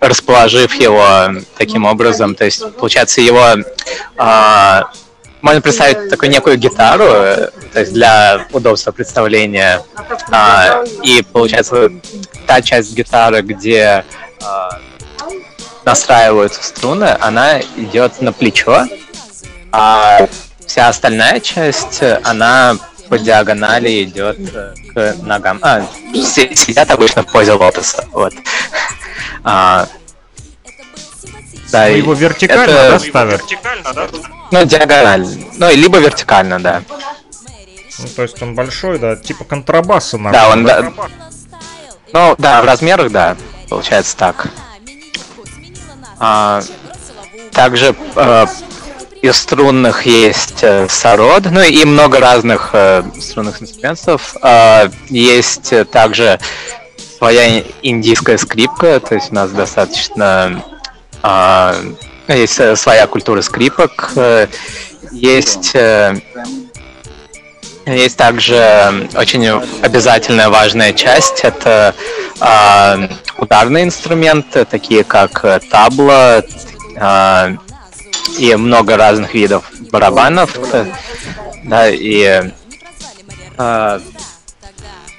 расположив 0.00 0.74
его 0.74 1.40
таким 1.56 1.86
образом, 1.86 2.34
то 2.34 2.44
есть, 2.44 2.62
получается, 2.76 3.22
его 3.22 3.54
э, 4.18 4.82
можно 5.46 5.60
представить 5.60 6.10
такую 6.10 6.30
некую 6.30 6.58
гитару, 6.58 7.04
то 7.04 7.80
есть 7.80 7.92
для 7.92 8.46
удобства 8.52 8.90
представления. 8.90 9.80
А, 10.30 10.82
и 11.02 11.22
получается 11.22 11.82
вот 11.82 11.92
та 12.46 12.60
часть 12.62 12.94
гитары, 12.96 13.42
где 13.42 14.04
а, 14.42 14.80
настраиваются 15.84 16.64
струны, 16.64 17.16
она 17.20 17.60
идет 17.60 18.20
на 18.20 18.32
плечо, 18.32 18.86
а 19.70 20.26
вся 20.66 20.88
остальная 20.88 21.38
часть, 21.38 22.02
она 22.24 22.76
по 23.08 23.18
диагонали 23.18 24.04
идет 24.04 24.36
э, 24.54 24.74
к 24.94 25.16
ногам. 25.22 25.58
А, 25.62 25.82
сидят 26.12 26.90
обычно 26.90 27.22
в 27.22 27.26
позе 27.26 27.52
лотоса. 27.52 28.04
Вот. 28.12 28.32
А, 29.44 29.86
Да, 31.72 31.88
Ну, 31.88 31.94
его 31.96 32.14
вертикально, 32.14 32.62
это- 32.62 32.90
да, 32.92 32.98
ставят? 32.98 33.42
Ну, 34.52 34.64
диагонально. 34.64 35.28
Ну, 35.56 35.74
либо 35.74 35.98
вертикально, 35.98 36.60
да. 36.60 36.82
Ну, 37.98 38.08
то 38.14 38.22
есть 38.22 38.40
он 38.42 38.54
большой, 38.54 38.98
да, 38.98 39.16
типа 39.16 39.44
контрабаса 39.44 40.18
на. 40.18 40.30
Да, 40.30 40.50
он, 40.50 40.64
да. 40.64 40.92
Ну, 42.12 42.34
да, 42.38 42.62
в 42.62 42.66
размерах, 42.66 43.10
да, 43.10 43.36
получается 43.68 44.16
так. 44.16 44.46
А, 46.18 46.62
также 47.52 47.94
э, 48.14 48.46
из 49.22 49.36
струнных 49.36 50.06
есть 50.06 50.62
э, 50.62 50.88
сород, 50.88 51.44
ну 51.50 51.62
и 51.62 51.84
много 51.84 52.20
разных 52.20 52.70
э, 52.72 53.02
струнных 53.20 53.62
инструментов. 53.62 54.36
А, 54.42 54.88
есть 55.08 55.72
э, 55.72 55.84
также 55.84 56.38
своя 57.18 57.62
индийская 57.82 58.38
скрипка, 58.38 59.00
то 59.00 59.14
есть 59.14 59.32
у 59.32 59.34
нас 59.34 59.50
достаточно 59.50 60.62
а, 61.22 61.74
есть 62.28 62.58
э, 62.60 62.76
своя 62.76 63.06
культура 63.06 63.40
скрипок, 63.40 64.12
э, 64.16 64.48
есть 65.12 65.74
э, 65.74 66.14
есть 67.86 68.16
также 68.16 69.08
очень 69.14 69.46
обязательная 69.82 70.48
важная 70.48 70.92
часть 70.92 71.40
это 71.44 71.94
а, 72.40 72.98
ударные 73.38 73.84
инструменты, 73.84 74.64
такие 74.64 75.04
как 75.04 75.44
э, 75.44 75.60
табла 75.70 76.44
а, 76.96 77.52
и 78.38 78.54
много 78.56 78.96
разных 78.96 79.34
видов 79.34 79.64
барабанов, 79.90 80.56
э, 80.72 80.86
да, 81.64 81.88
и 81.88 82.52
а, 83.58 84.00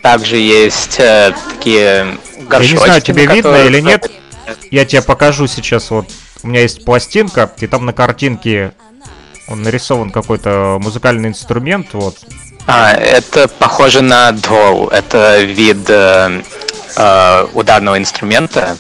также 0.02 0.38
есть 0.38 1.00
э, 1.00 1.34
такие 1.50 1.84
Я 1.84 2.04
не 2.06 2.46
горшочки. 2.48 2.78
знаю, 2.78 3.02
тебе 3.02 3.28
на 3.28 3.34
видно 3.34 3.56
или 3.65 3.82
нет. 3.82 4.12
Я 4.72 4.86
тебе 4.86 5.02
покажу 5.02 5.48
сейчас 5.48 5.89
вот. 5.91 6.08
У 6.43 6.48
меня 6.48 6.62
есть 6.62 6.86
пластинка, 6.86 7.52
и 7.60 7.67
там 7.67 7.86
на 7.86 7.93
картинке 7.93 8.74
он 9.48 9.63
нарисован 9.63 10.12
какой-то 10.12 10.78
музыкальный 10.80 11.30
инструмент, 11.30 11.88
вот. 11.93 12.17
А, 12.67 12.93
это 12.93 13.48
похоже 13.48 14.02
на 14.02 14.32
дол. 14.34 14.89
Это 14.89 15.41
вид 15.41 15.89
э, 15.89 16.41
э, 16.96 17.48
ударного 17.54 17.98
инструмента, 17.98 18.78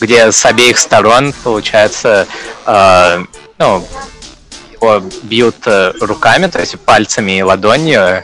где 0.00 0.30
с 0.32 0.44
обеих 0.44 0.78
сторон 0.78 1.32
получается, 1.44 2.26
э, 2.66 3.24
ну, 3.58 3.86
его 4.72 5.00
бьют 5.22 5.56
э, 5.66 5.92
руками, 6.00 6.46
то 6.48 6.60
есть 6.60 6.78
пальцами 6.80 7.38
и 7.38 7.42
ладонью. 7.42 8.22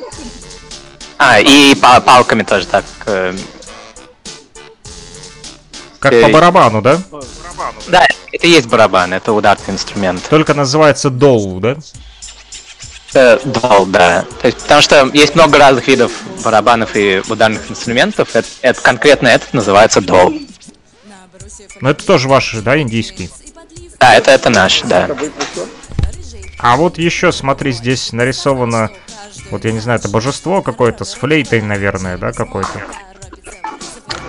А, 1.19 1.41
и 1.41 1.75
па- 1.77 2.01
палками 2.01 2.43
тоже 2.43 2.67
так. 2.67 2.85
э, 3.07 3.35
Как 5.99 6.13
Э, 6.13 6.23
по 6.23 6.29
барабану, 6.31 6.83
да? 6.83 7.01
Да, 7.87 8.07
это 8.33 8.47
и 8.47 8.51
есть 8.51 8.67
барабан, 8.67 9.13
это 9.13 9.33
ударный 9.33 9.69
инструмент. 9.75 10.23
Только 10.29 10.53
называется 10.55 11.11
доу, 11.11 11.61
да? 11.61 11.77
Э, 13.15 13.39
Дол, 13.45 13.87
да. 13.87 14.25
То 14.41 14.47
есть, 14.47 14.59
потому 14.63 14.81
что 14.81 15.05
есть 15.13 15.35
много 15.35 15.59
разных 15.59 15.87
видов 15.87 16.11
барабанов 16.43 16.97
и 16.97 17.23
ударных 17.29 17.71
инструментов. 17.71 18.35
Это, 18.35 18.49
это- 18.63 18.81
конкретно 18.81 19.29
этот 19.29 19.53
называется 19.53 20.01
дол. 20.01 20.33
Но 21.81 21.91
это 21.91 22.05
тоже 22.05 22.29
ваш, 22.29 22.55
да, 22.57 22.81
индийский? 22.81 23.31
Да, 23.99 24.15
это, 24.15 24.31
это 24.31 24.51
наш, 24.51 24.83
да. 24.83 25.09
А 26.59 26.77
вот 26.77 26.99
еще, 26.99 27.33
смотри, 27.33 27.73
здесь 27.73 28.13
нарисовано, 28.13 28.91
вот 29.51 29.65
я 29.65 29.73
не 29.73 29.81
знаю, 29.81 29.99
это 29.99 30.09
божество 30.09 30.63
какое-то 30.63 31.05
с 31.05 31.15
флейтой, 31.15 31.61
наверное, 31.61 32.17
да, 32.17 32.33
какое-то. 32.33 32.83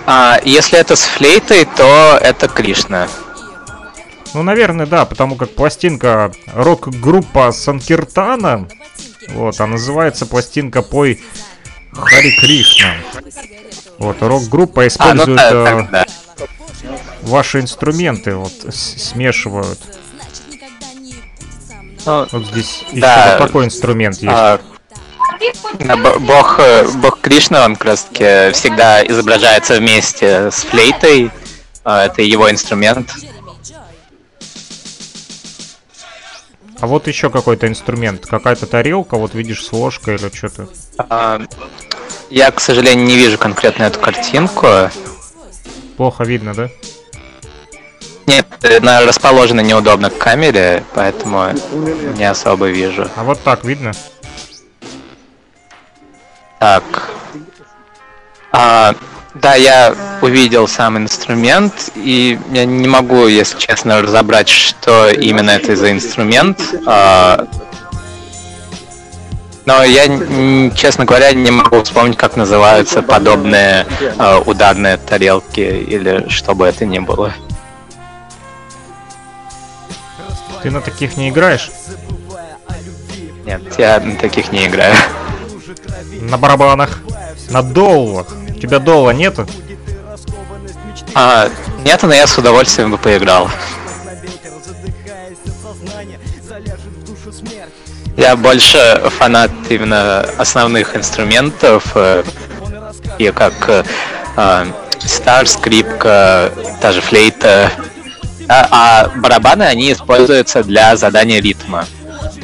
А, 0.06 0.40
если 0.44 0.78
это 0.78 0.96
с 0.96 1.04
флейтой, 1.04 1.64
то 1.64 2.18
это 2.20 2.48
Кришна. 2.48 3.08
Ну, 4.34 4.42
наверное, 4.42 4.86
да, 4.86 5.04
потому 5.04 5.36
как 5.36 5.54
пластинка 5.54 6.32
рок-группа 6.52 7.52
Санкиртана, 7.52 8.68
вот, 9.28 9.60
а 9.60 9.66
называется 9.66 10.26
пластинка 10.26 10.82
Пой 10.82 11.22
Хари 11.92 12.32
Кришна. 12.32 12.94
Вот, 13.98 14.20
рок-группа 14.20 14.82
А, 14.82 14.84
ну 14.84 14.88
использует 14.88 15.36
да, 15.36 15.50
э, 15.50 15.64
так, 15.64 15.90
да. 15.90 16.06
Ваши 17.22 17.60
инструменты, 17.60 18.34
вот, 18.36 18.52
смешивают. 18.72 19.78
Ну, 22.06 22.26
Вот 22.32 22.46
здесь 22.46 22.84
еще 22.90 23.00
Да. 23.00 23.36
вот 23.38 23.46
такой 23.46 23.64
инструмент 23.64 24.16
есть. 24.16 24.26
а, 24.28 24.60
да, 25.80 25.96
б- 25.96 26.18
бог, 26.18 26.60
э, 26.60 26.86
бог 26.96 27.20
Кришна, 27.20 27.64
он 27.64 27.76
как 27.76 27.84
раз 27.86 28.02
таки 28.04 28.52
всегда 28.52 29.02
изображается 29.06 29.78
вместе 29.78 30.50
с 30.50 30.62
флейтой. 30.64 31.30
А, 31.82 32.04
Это 32.06 32.22
его 32.22 32.50
инструмент. 32.50 33.10
А 36.80 36.86
вот 36.86 37.06
еще 37.08 37.30
какой-то 37.30 37.66
инструмент, 37.68 38.26
какая-то 38.26 38.66
тарелка, 38.66 39.16
вот 39.16 39.34
видишь, 39.34 39.64
с 39.64 39.72
ложкой 39.72 40.16
или 40.16 40.28
что-то. 40.34 40.68
А, 40.98 41.40
Я, 42.30 42.50
к 42.50 42.60
сожалению, 42.60 43.06
не 43.06 43.16
вижу 43.16 43.38
конкретно 43.38 43.84
эту 43.84 44.00
картинку. 44.00 44.90
Плохо 45.96 46.24
видно, 46.24 46.54
да? 46.54 46.68
Нет, 48.26 48.46
она 48.62 49.02
расположена 49.02 49.60
неудобно 49.60 50.10
к 50.10 50.18
камере, 50.18 50.82
поэтому 50.94 51.52
не 52.16 52.24
особо 52.24 52.66
вижу. 52.66 53.08
А 53.16 53.22
вот 53.22 53.40
так 53.42 53.64
видно? 53.64 53.92
Так. 56.58 56.82
А, 58.50 58.94
да, 59.34 59.54
я 59.54 59.94
увидел 60.22 60.66
сам 60.66 60.96
инструмент, 60.96 61.90
и 61.94 62.38
я 62.52 62.64
не 62.64 62.88
могу, 62.88 63.26
если 63.26 63.58
честно, 63.58 64.00
разобрать, 64.00 64.48
что 64.48 65.10
именно 65.10 65.50
это 65.50 65.76
за 65.76 65.92
инструмент. 65.92 66.60
А, 66.86 67.46
но 69.66 69.82
я, 69.82 70.06
честно 70.74 71.04
говоря, 71.04 71.32
не 71.32 71.50
могу 71.50 71.82
вспомнить, 71.82 72.16
как 72.16 72.36
называются 72.36 73.02
подобные 73.02 73.86
а, 74.18 74.38
ударные 74.40 74.98
тарелки 74.98 75.60
или 75.60 76.28
что 76.28 76.54
бы 76.54 76.66
это 76.66 76.84
ни 76.84 76.98
было. 76.98 77.32
Ты 80.62 80.70
на 80.70 80.80
таких 80.80 81.16
не 81.16 81.30
играешь? 81.30 81.70
Нет, 83.44 83.62
я 83.78 84.00
на 84.00 84.16
таких 84.16 84.52
не 84.52 84.66
играю. 84.66 84.94
На 86.20 86.38
барабанах? 86.38 87.00
На 87.50 87.62
доллах? 87.62 88.28
У 88.48 88.58
тебя 88.58 88.78
долла 88.78 89.10
нету? 89.10 89.46
А, 91.14 91.50
нет, 91.84 92.02
но 92.02 92.14
я 92.14 92.26
с 92.26 92.36
удовольствием 92.36 92.90
бы 92.90 92.98
поиграл. 92.98 93.48
Я 98.16 98.36
больше 98.36 99.02
фанат 99.18 99.50
именно 99.68 100.20
основных 100.38 100.96
инструментов, 100.96 101.92
э, 101.94 102.22
и 103.18 103.30
как 103.30 103.54
э, 103.68 103.84
э, 104.36 104.66
стар, 105.00 105.46
скрипка, 105.46 106.52
даже 106.80 107.00
флейта. 107.00 107.70
А, 108.48 108.68
а 108.70 109.08
барабаны, 109.18 109.62
они 109.62 109.92
используются 109.92 110.62
для 110.62 110.96
задания 110.96 111.40
ритма. 111.40 111.86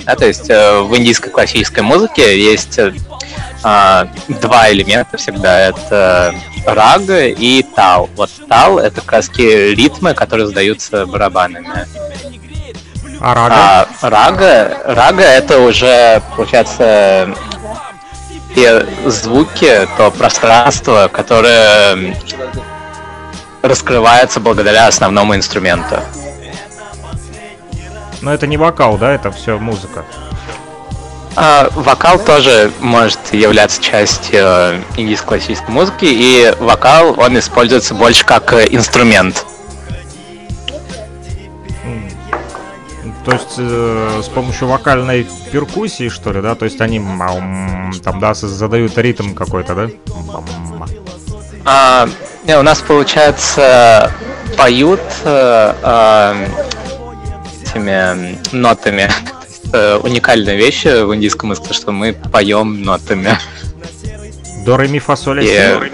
Да, 0.06 0.16
то 0.16 0.26
есть 0.26 0.48
э, 0.48 0.80
в 0.80 0.96
индийской 0.96 1.30
классической 1.30 1.82
музыке 1.82 2.40
есть 2.40 2.78
э, 2.78 2.94
а, 3.62 4.08
два 4.28 4.70
элемента 4.72 5.18
всегда. 5.18 5.68
Это 5.68 6.34
рага 6.66 7.26
и 7.26 7.62
тал. 7.62 8.08
Вот 8.16 8.30
тал— 8.48 8.78
это 8.80 9.02
таки 9.02 9.74
ритмы, 9.74 10.14
которые 10.14 10.46
задаются 10.46 11.06
барабанами. 11.06 11.86
А 13.20 13.34
рага? 13.34 13.88
А 14.00 14.10
рага, 14.10 14.78
рага 14.84 15.22
это 15.22 15.60
уже, 15.60 16.22
получается, 16.36 17.34
те 18.54 18.86
звуки, 19.06 19.88
то 19.96 20.10
пространство, 20.10 21.08
которое 21.12 22.16
раскрывается 23.62 24.40
благодаря 24.40 24.86
основному 24.86 25.34
инструменту. 25.34 26.00
Но 28.22 28.32
это 28.32 28.46
не 28.46 28.56
вокал, 28.56 28.96
да? 28.96 29.12
Это 29.12 29.30
все 29.30 29.58
музыка. 29.58 30.04
А, 31.36 31.68
вокал 31.74 32.18
тоже 32.18 32.72
может 32.80 33.32
являться 33.32 33.80
частью 33.80 34.40
э, 34.42 34.82
индийской 34.96 35.38
классической 35.38 35.70
музыки, 35.70 36.04
и 36.04 36.52
вокал, 36.58 37.18
он 37.18 37.38
используется 37.38 37.94
больше 37.94 38.24
как 38.24 38.52
э, 38.52 38.66
инструмент. 38.68 39.46
То 43.24 43.32
есть 43.32 43.54
э, 43.58 44.22
с 44.24 44.28
помощью 44.28 44.68
вокальной 44.68 45.26
перкуссии, 45.52 46.08
что 46.08 46.32
ли, 46.32 46.40
да? 46.40 46.54
То 46.54 46.64
есть 46.64 46.80
они 46.80 47.00
там, 48.02 48.18
да, 48.18 48.34
задают 48.34 48.96
ритм 48.96 49.34
какой-то, 49.34 49.74
да? 49.74 49.88
Мам. 50.26 50.88
А, 51.64 52.08
не, 52.44 52.58
у 52.58 52.62
нас, 52.62 52.80
получается, 52.80 54.10
поют 54.56 55.00
э, 55.24 55.74
э, 55.82 56.46
этими 57.62 58.38
нотами. 58.52 59.10
Э, 59.72 59.98
уникальная 60.02 60.56
вещь 60.56 60.84
в 60.84 61.14
индийском 61.14 61.50
языке, 61.50 61.74
что 61.74 61.92
мы 61.92 62.12
поем 62.12 62.82
нотами. 62.82 63.38
До 64.64 64.76
ре 64.76 64.88
ми 64.88 64.98
фа 64.98 65.16
соль 65.16 65.44
И-. 65.44 65.92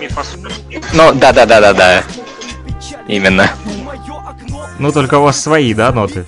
Ну, 0.92 1.12
да, 1.12 1.32
да, 1.32 1.46
да, 1.46 1.60
да, 1.60 1.72
да. 1.72 2.02
Именно. 3.08 3.50
Ну, 4.78 4.92
только 4.92 5.18
у 5.18 5.22
вас 5.22 5.40
свои, 5.40 5.74
да, 5.74 5.92
ноты? 5.92 6.24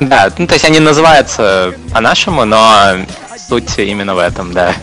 Да, 0.00 0.30
ну 0.38 0.46
то 0.46 0.54
есть 0.54 0.64
они 0.64 0.80
называются 0.80 1.74
по-нашему, 1.92 2.44
но 2.44 2.96
суть 3.48 3.78
именно 3.78 4.14
в 4.14 4.18
этом, 4.18 4.52
да. 4.52 4.74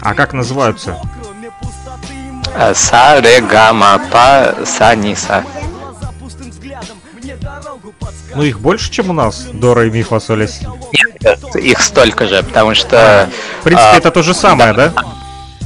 А 0.00 0.14
как 0.14 0.32
называются? 0.32 0.98
Э, 2.56 2.72
Са, 2.74 3.20
ре, 3.20 3.40
га, 3.40 3.72
ма, 3.72 4.00
па, 4.12 4.54
са, 4.64 4.94
ни, 4.94 5.14
са. 5.14 5.44
Ну, 8.34 8.42
их 8.42 8.60
больше, 8.60 8.90
чем 8.90 9.10
у 9.10 9.12
нас? 9.12 9.46
Дора 9.52 9.86
и 9.86 9.90
ми, 9.90 10.02
фа, 10.02 10.20
соль, 10.20 10.40
ля, 10.40 10.48
си. 10.48 10.66
Нет, 10.92 11.56
их 11.56 11.80
столько 11.80 12.26
же, 12.26 12.42
потому 12.42 12.74
что... 12.74 13.28
В 13.60 13.64
принципе, 13.64 13.90
а, 13.90 13.96
это 13.96 14.10
то 14.10 14.22
же 14.22 14.34
самое, 14.34 14.72
да? 14.72 14.92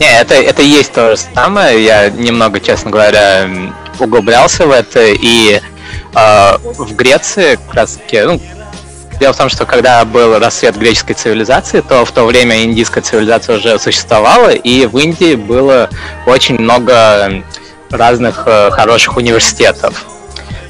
Не, 0.01 0.21
это, 0.21 0.35
это 0.35 0.63
и 0.63 0.67
есть 0.67 0.93
то 0.93 1.11
же 1.11 1.23
самое. 1.35 1.83
Я 1.83 2.11
немного, 2.11 2.61
честно 2.61 2.91
говоря, 2.91 3.49
углублялся 3.99 4.67
в 4.67 4.71
это. 4.71 5.01
И 5.07 5.61
э, 6.15 6.59
в 6.63 6.95
Греции 6.95 7.57
как 7.57 7.75
раз 7.75 7.93
таки, 7.93 8.21
ну, 8.23 8.41
дело 9.19 9.33
в 9.33 9.37
том, 9.37 9.49
что 9.49 9.67
когда 9.67 10.05
был 10.05 10.39
рассвет 10.39 10.77
греческой 10.77 11.15
цивилизации, 11.15 11.81
то 11.81 12.05
в 12.05 12.13
то 12.13 12.25
время 12.25 12.63
индийская 12.63 13.01
цивилизация 13.01 13.57
уже 13.57 13.79
существовала, 13.79 14.51
и 14.51 14.87
в 14.87 14.97
Индии 14.99 15.35
было 15.35 15.89
очень 16.27 16.59
много 16.59 17.43
разных 17.91 18.45
э, 18.47 18.71
хороших 18.71 19.17
университетов. 19.17 20.07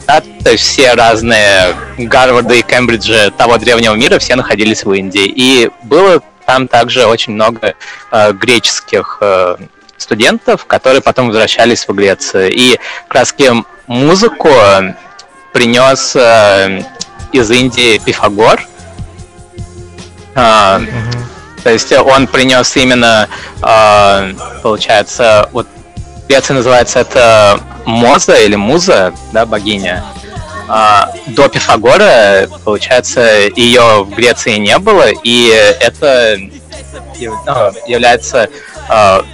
Да, 0.07 0.23
то 0.23 0.53
есть 0.53 0.65
все 0.65 0.95
разные 0.95 1.75
Гарварды 1.99 2.61
и 2.61 2.63
Кембриджи 2.63 3.31
того 3.37 3.59
древнего 3.59 3.95
мира 3.95 4.19
все 4.19 4.37
находились 4.37 4.85
в 4.85 4.93
Индии. 4.93 5.27
И 5.27 5.71
было 5.83 6.23
там 6.47 6.67
также 6.67 7.05
очень 7.05 7.35
много 7.35 7.75
э, 8.11 8.33
греческих 8.33 9.19
э, 9.21 9.57
студентов, 9.99 10.65
которые 10.65 11.03
потом 11.03 11.27
возвращались 11.27 11.87
в 11.87 11.93
Грецию. 11.93 12.51
И 12.51 12.79
как 13.09 13.27
музыку 13.87 14.49
принес 15.59 16.13
э, 16.15 16.83
из 17.33 17.51
Индии 17.51 17.99
Пифагор. 17.99 18.65
А, 20.37 20.79
Мгм. 20.79 21.25
то 21.65 21.71
есть 21.71 21.91
он 21.93 22.29
принес 22.29 22.77
именно, 22.77 23.29
а, 23.61 24.29
получается, 24.63 25.49
вот 25.51 25.67
в 25.97 26.29
Греции 26.29 26.53
называется 26.55 27.01
это 27.01 27.59
Моза 27.87 28.37
или 28.37 28.55
Муза, 28.55 29.13
да, 29.33 29.47
богиня. 29.47 30.05
А, 30.69 31.11
до 31.27 31.49
Пифагора, 31.49 32.47
получается, 32.65 33.49
ее 33.57 34.05
в 34.05 34.11
Греции 34.15 34.59
не 34.59 34.79
было, 34.79 35.09
и 35.25 35.49
это 35.81 36.39
яв- 37.19 37.35
ну, 37.47 37.73
является 37.89 38.49
а, 38.89 39.25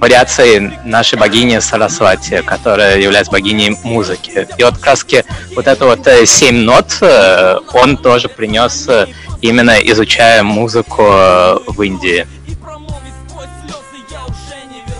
вариацией 0.00 0.72
нашей 0.84 1.18
богини 1.18 1.58
Сарасвати, 1.58 2.42
которая 2.42 2.98
является 2.98 3.32
богиней 3.32 3.76
музыки. 3.82 4.46
И 4.58 4.64
вот 4.64 4.80
таки 4.80 5.24
вот 5.54 5.66
это 5.66 5.86
вот 5.86 6.06
э, 6.06 6.26
семь 6.26 6.58
нот 6.58 6.98
э, 7.00 7.58
он 7.72 7.96
тоже 7.96 8.28
принес 8.28 8.86
э, 8.88 9.06
именно 9.40 9.76
изучая 9.78 10.42
музыку 10.42 11.02
в 11.02 11.82
Индии. 11.82 12.26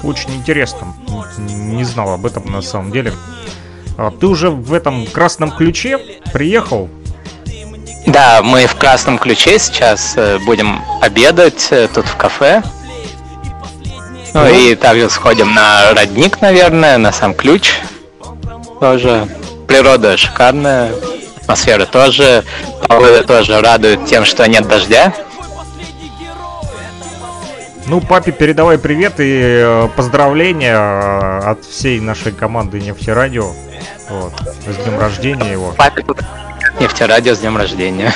Очень 0.02 0.36
интересно. 0.36 0.94
Не 1.38 1.84
знал 1.84 2.12
об 2.12 2.26
этом 2.26 2.50
на 2.50 2.62
самом 2.62 2.92
деле. 2.92 3.12
А 3.98 4.10
ты 4.10 4.26
уже 4.26 4.50
в 4.50 4.72
этом 4.72 5.06
красном 5.06 5.50
ключе 5.50 5.98
приехал? 6.32 6.88
Да, 8.06 8.40
мы 8.42 8.66
в 8.66 8.76
красном 8.76 9.18
ключе 9.18 9.58
сейчас 9.58 10.16
будем 10.44 10.80
обедать 11.00 11.70
тут 11.92 12.06
в 12.06 12.16
кафе. 12.16 12.62
Ну 14.36 14.46
и 14.46 14.74
также 14.74 15.08
сходим 15.08 15.54
на 15.54 15.94
родник, 15.94 16.42
наверное, 16.42 16.98
на 16.98 17.10
сам 17.10 17.32
ключ. 17.32 17.72
Тоже. 18.80 19.26
Природа 19.66 20.18
шикарная, 20.18 20.92
атмосфера 21.40 21.86
тоже. 21.86 22.44
Погода 22.86 23.24
тоже 23.24 23.58
радует 23.62 24.04
тем, 24.04 24.26
что 24.26 24.46
нет 24.46 24.68
дождя. 24.68 25.14
Ну, 27.86 28.02
папе 28.02 28.30
передавай 28.30 28.76
привет 28.76 29.20
и 29.20 29.62
э, 29.62 29.88
поздравления 29.96 30.76
э, 30.76 31.38
от 31.52 31.64
всей 31.64 31.98
нашей 32.00 32.32
команды 32.32 32.78
Нефтерадио. 32.78 33.54
Вот. 34.10 34.34
С 34.66 34.84
днем 34.84 35.00
рождения 35.00 35.52
его. 35.52 35.72
Папе 35.78 36.04
нефтерадио 36.78 37.34
с 37.34 37.38
днем 37.38 37.56
рождения. 37.56 38.12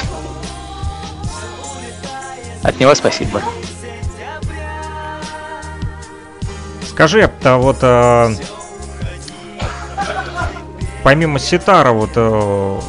От 2.62 2.78
него 2.78 2.94
спасибо. 2.94 3.40
Скажи, 7.00 7.30
а 7.44 7.56
вот 7.56 7.78
э, 7.80 8.34
помимо 11.02 11.38
ситара, 11.38 11.92
вот 11.92 12.10
э, 12.14 12.80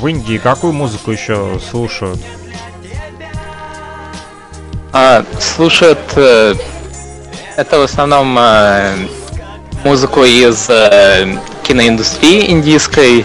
в 0.00 0.06
Индии 0.08 0.38
какую 0.38 0.72
музыку 0.72 1.12
еще 1.12 1.60
слушают? 1.70 2.18
А, 4.92 5.24
слушают 5.38 6.00
э, 6.16 6.56
это 7.56 7.78
в 7.78 7.82
основном 7.82 8.36
э, 8.36 9.06
музыку 9.84 10.24
из 10.24 10.68
э, 10.68 11.38
киноиндустрии 11.62 12.50
индийской. 12.50 13.24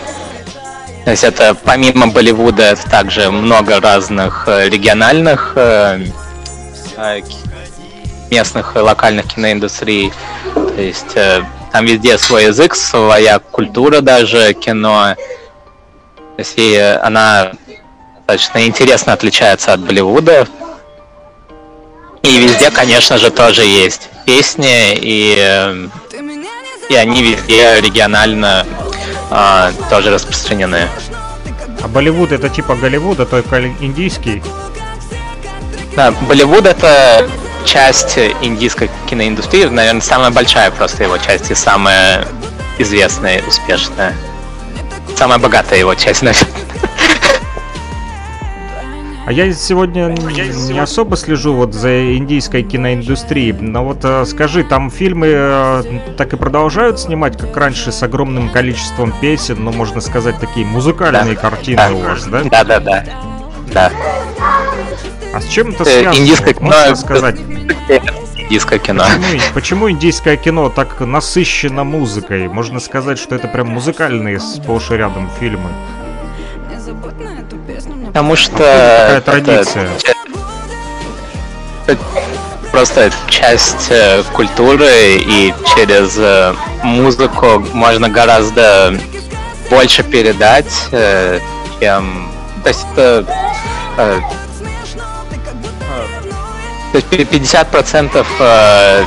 То 1.04 1.10
есть 1.10 1.24
это 1.24 1.56
помимо 1.64 2.10
Болливуда 2.10 2.62
это 2.62 2.88
также 2.88 3.32
много 3.32 3.80
разных 3.80 4.48
региональных 4.48 5.58
местных 8.32 8.76
и 8.76 8.80
локальных 8.80 9.28
киноиндустрий. 9.28 10.12
То 10.54 10.82
есть 10.82 11.16
э, 11.16 11.44
там 11.72 11.86
везде 11.86 12.18
свой 12.18 12.46
язык, 12.46 12.76
своя 12.76 13.40
культура 13.40 14.02
даже 14.02 14.54
кино. 14.54 15.16
То 16.16 16.40
есть 16.40 16.54
и 16.58 16.78
она 16.78 17.52
достаточно 18.28 18.68
интересно 18.68 19.14
отличается 19.14 19.74
от 19.74 19.80
Болливуда. 19.80 20.48
И 22.22 22.38
везде, 22.38 22.70
конечно 22.70 23.18
же, 23.18 23.32
тоже 23.32 23.64
есть 23.64 24.10
песни, 24.26 24.94
и, 24.94 25.36
э, 25.38 25.88
и 26.90 26.96
они 26.96 27.24
везде 27.24 27.82
регионально 27.82 28.66
а, 29.32 29.72
тоже 29.90 30.12
распространены. 30.12 30.88
А 31.82 31.88
Болливуд 31.88 32.32
это 32.32 32.50
типа 32.50 32.76
Голливуда, 32.76 33.26
только 33.26 33.68
индийский. 33.80 34.44
Да, 35.96 36.12
Болливуд 36.12 36.66
это 36.66 37.28
часть 37.66 38.18
индийской 38.42 38.90
киноиндустрии, 39.10 39.66
наверное, 39.66 40.02
самая 40.02 40.32
большая 40.32 40.72
просто 40.72 41.04
его 41.04 41.18
часть 41.18 41.52
и 41.52 41.56
самая 41.56 42.26
известная, 42.78 43.42
успешная. 43.48 44.14
Самая 45.16 45.38
богатая 45.40 45.80
его 45.80 45.96
часть, 45.96 46.22
наверное. 46.24 46.48
А 49.26 49.32
я 49.32 49.54
сегодня 49.54 50.08
не 50.08 50.80
особо 50.80 51.16
слежу 51.16 51.54
вот 51.54 51.76
за 51.76 52.16
индийской 52.18 52.64
киноиндустрией, 52.64 53.52
но 53.52 53.86
вот 53.86 54.00
э, 54.02 54.26
скажи, 54.26 54.64
там 54.64 54.90
фильмы 54.90 55.28
э, 55.30 55.84
так 56.18 56.34
и 56.34 56.36
продолжают 56.36 57.00
снимать, 57.00 57.38
как 57.38 57.56
раньше, 57.56 57.92
с 57.92 58.02
огромным 58.02 58.50
количеством 58.50 59.14
песен, 59.22 59.64
ну, 59.64 59.72
можно 59.72 60.02
сказать, 60.02 60.40
такие 60.40 60.66
музыкальные 60.66 61.36
картины 61.36 61.78
Да. 61.78 61.92
у 61.94 62.00
вас, 62.00 62.24
да? 62.26 62.42
Да, 62.44 62.64
да, 62.64 62.80
да. 62.80 63.06
Да. 63.72 63.92
А 65.34 65.42
с 65.42 65.48
чем 65.48 65.70
это 65.70 65.84
Э, 65.84 65.86
связано? 65.86 66.22
индийское 66.24 66.54
кино 66.54 66.66
Можно 66.68 66.96
сказать, 66.96 67.36
Индийское 68.36 68.80
кино. 68.80 69.04
почему, 69.04 69.42
почему 69.54 69.92
индийское 69.92 70.36
кино 70.38 70.70
так 70.70 71.00
насыщено 71.02 71.84
музыкой? 71.84 72.48
Можно 72.48 72.80
сказать, 72.80 73.20
что 73.20 73.36
это 73.36 73.48
прям 73.48 73.68
музыкальные 73.70 74.40
сплошь 74.40 74.90
и 74.90 74.96
рядом 74.96 75.30
фильмы. 75.40 75.70
Потому 78.08 78.36
что 78.36 78.58
Такая 78.58 79.18
это 79.18 79.32
традиция. 79.32 79.90
это 81.86 82.02
просто 82.72 83.12
часть 83.28 83.88
э, 83.92 84.24
культуры, 84.34 85.18
и 85.18 85.54
через 85.76 86.16
э, 86.18 86.54
музыку 86.84 87.60
можно 87.74 88.10
гораздо 88.10 88.96
больше 89.70 90.02
передать, 90.04 90.88
э, 90.92 91.40
чем... 91.80 92.30
То 92.64 92.70
есть 92.70 92.86
это... 92.96 93.26
то 96.92 96.98
есть 96.98 97.08
пи- 97.08 97.24
50% 97.24 98.26
э, 98.40 99.06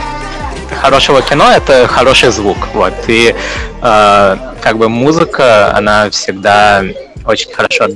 хорошего 0.80 1.22
кино 1.22 1.50
это 1.50 1.86
хороший 1.86 2.30
звук, 2.30 2.56
вот. 2.74 2.94
И 3.08 3.34
э, 3.82 4.36
как 4.60 4.78
бы 4.78 4.88
музыка, 4.88 5.76
она 5.76 6.10
всегда 6.10 6.84
очень 7.24 7.52
хорошо 7.52 7.86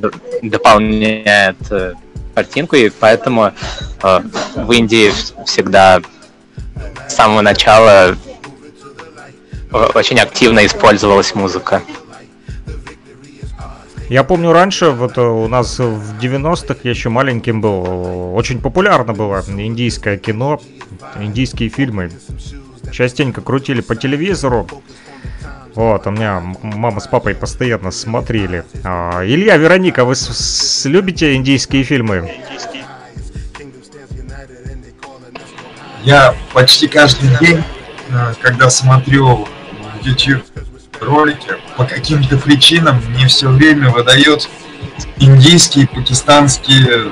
дополняет 0.43 1.57
э, 1.71 1.95
картинку, 2.35 2.77
и 2.77 2.91
поэтому 2.91 3.53
в 4.03 4.73
Индии 4.73 5.11
всегда 5.47 6.01
с 7.09 7.15
самого 7.15 7.41
начала 7.41 8.15
очень 9.95 10.21
активно 10.21 10.67
использовалась 10.67 11.35
музыка. 11.35 11.83
Я 14.09 14.23
помню 14.23 14.53
раньше, 14.53 14.91
вот 14.91 15.19
э, 15.19 15.21
у 15.21 15.49
нас 15.49 15.79
в 15.81 16.19
90-х, 16.21 16.77
я 16.85 16.91
еще 16.91 17.09
маленьким 17.09 17.61
был, 17.61 17.85
э, 17.85 18.33
очень 18.35 18.61
популярно 18.61 19.13
было 19.15 19.43
индийское 19.49 20.17
кино, 20.17 20.61
индийские 21.19 21.69
фильмы. 21.71 22.11
Частенько 22.93 23.41
крутили 23.41 23.81
по 23.81 23.97
телевизору. 23.97 24.69
Вот, 25.75 26.07
у 26.07 26.11
меня 26.11 26.41
мама 26.63 27.01
с 27.01 27.09
папой 27.09 27.35
постоянно 27.35 27.91
смотрели. 27.91 28.65
А, 28.85 29.23
Илья, 29.25 29.57
Вероника, 29.57 30.05
вы 30.05 30.15
с- 30.15 30.29
с- 30.29 30.85
любите 30.87 31.35
индийские 31.35 31.83
фильмы? 31.83 32.31
Я 36.05 36.35
почти 36.53 36.87
каждый 36.87 37.29
день, 37.41 37.63
э, 38.11 38.35
когда 38.41 38.71
смотрю 38.71 39.47
в 40.01 40.07
YouTube 40.07 40.45
ролики, 41.03 41.57
по 41.77 41.85
каким-то 41.85 42.37
причинам 42.37 43.03
мне 43.09 43.27
все 43.29 43.49
время 43.49 43.91
выдает 43.91 44.49
индийские, 45.19 45.89
пакистанские 45.89 46.87
э, 46.89 47.11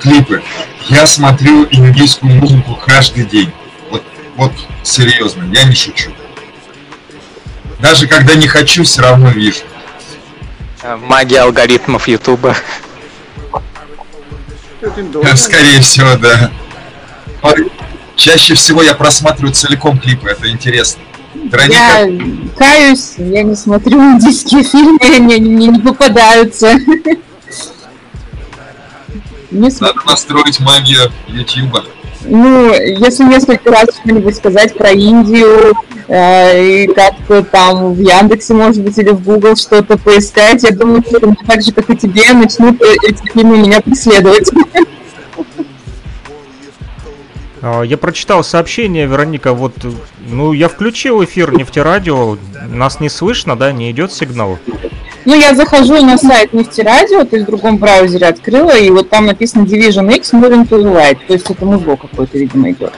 клипы. 0.00 0.42
Я 0.88 1.06
смотрю 1.06 1.66
индийскую 1.70 2.34
музыку 2.34 2.78
каждый 2.84 3.24
день. 3.24 3.52
Вот, 3.90 4.02
вот 4.36 4.52
серьезно, 4.82 5.44
я 5.52 5.64
не 5.64 5.74
шучу. 5.74 6.10
Даже 7.80 8.06
когда 8.06 8.34
не 8.34 8.46
хочу, 8.46 8.84
все 8.84 9.02
равно 9.02 9.30
вижу. 9.30 9.60
Э, 10.82 10.96
Магия 10.96 11.40
алгоритмов 11.40 12.08
Ютуба. 12.08 12.56
Скорее 15.36 15.80
всего, 15.80 16.16
да. 16.16 16.50
Чаще 18.16 18.54
всего 18.54 18.82
я 18.82 18.94
просматриваю 18.94 19.52
целиком 19.52 19.98
клипы, 19.98 20.28
это 20.30 20.48
интересно. 20.50 21.02
Вероника, 21.34 21.74
Я 21.74 22.08
каюсь, 22.56 23.14
я 23.18 23.42
не 23.42 23.56
смотрю 23.56 23.98
индийские 23.98 24.62
фильмы, 24.62 24.98
мне 25.20 25.38
не, 25.38 25.78
попадаются. 25.80 26.74
Не 29.50 29.70
надо 29.80 30.00
настроить 30.06 30.60
магию 30.60 31.10
Ютуба. 31.28 31.84
Ну, 32.24 32.72
если 32.72 33.24
несколько 33.24 33.70
раз 33.70 33.88
что-нибудь 34.00 34.36
сказать 34.36 34.74
про 34.74 34.90
Индию, 34.92 35.74
э, 36.06 36.84
и 36.84 36.86
как-то 36.86 37.42
там 37.42 37.94
в 37.94 38.00
Яндексе, 38.00 38.54
может 38.54 38.80
быть, 38.82 38.96
или 38.98 39.10
в 39.10 39.24
Google 39.24 39.56
что-то 39.56 39.98
поискать, 39.98 40.62
я 40.62 40.70
думаю, 40.70 41.02
что 41.02 41.20
так 41.46 41.62
же, 41.62 41.72
как 41.72 41.90
и 41.90 41.96
тебе, 41.96 42.32
начнут 42.32 42.80
э, 42.80 42.94
эти 43.08 43.22
фильмы 43.32 43.58
меня 43.58 43.80
преследовать. 43.80 44.50
А, 47.62 47.82
Я 47.82 47.96
прочитал 47.96 48.42
сообщение, 48.42 49.06
Вероника, 49.06 49.52
вот, 49.54 49.72
ну, 50.18 50.52
я 50.52 50.68
включил 50.68 51.24
эфир 51.24 51.52
нефтерадио, 51.52 52.36
нас 52.68 52.98
не 52.98 53.08
слышно, 53.08 53.56
да, 53.56 53.70
не 53.70 53.90
идет 53.92 54.12
сигнал? 54.12 54.58
Ну, 55.24 55.34
я 55.36 55.54
захожу 55.54 56.04
на 56.04 56.18
сайт 56.18 56.52
Нефтерадио, 56.52 57.24
то 57.24 57.36
есть 57.36 57.46
в 57.46 57.50
другом 57.50 57.78
браузере 57.78 58.26
открыла, 58.26 58.76
и 58.76 58.90
вот 58.90 59.08
там 59.08 59.26
написано 59.26 59.62
Division 59.62 60.12
X 60.16 60.32
Moving 60.32 60.68
to 60.68 60.82
Light, 60.82 61.18
то 61.28 61.34
есть 61.34 61.48
это 61.48 61.64
музло 61.64 61.94
какое-то, 61.94 62.36
видимо, 62.36 62.72
идет. 62.72 62.92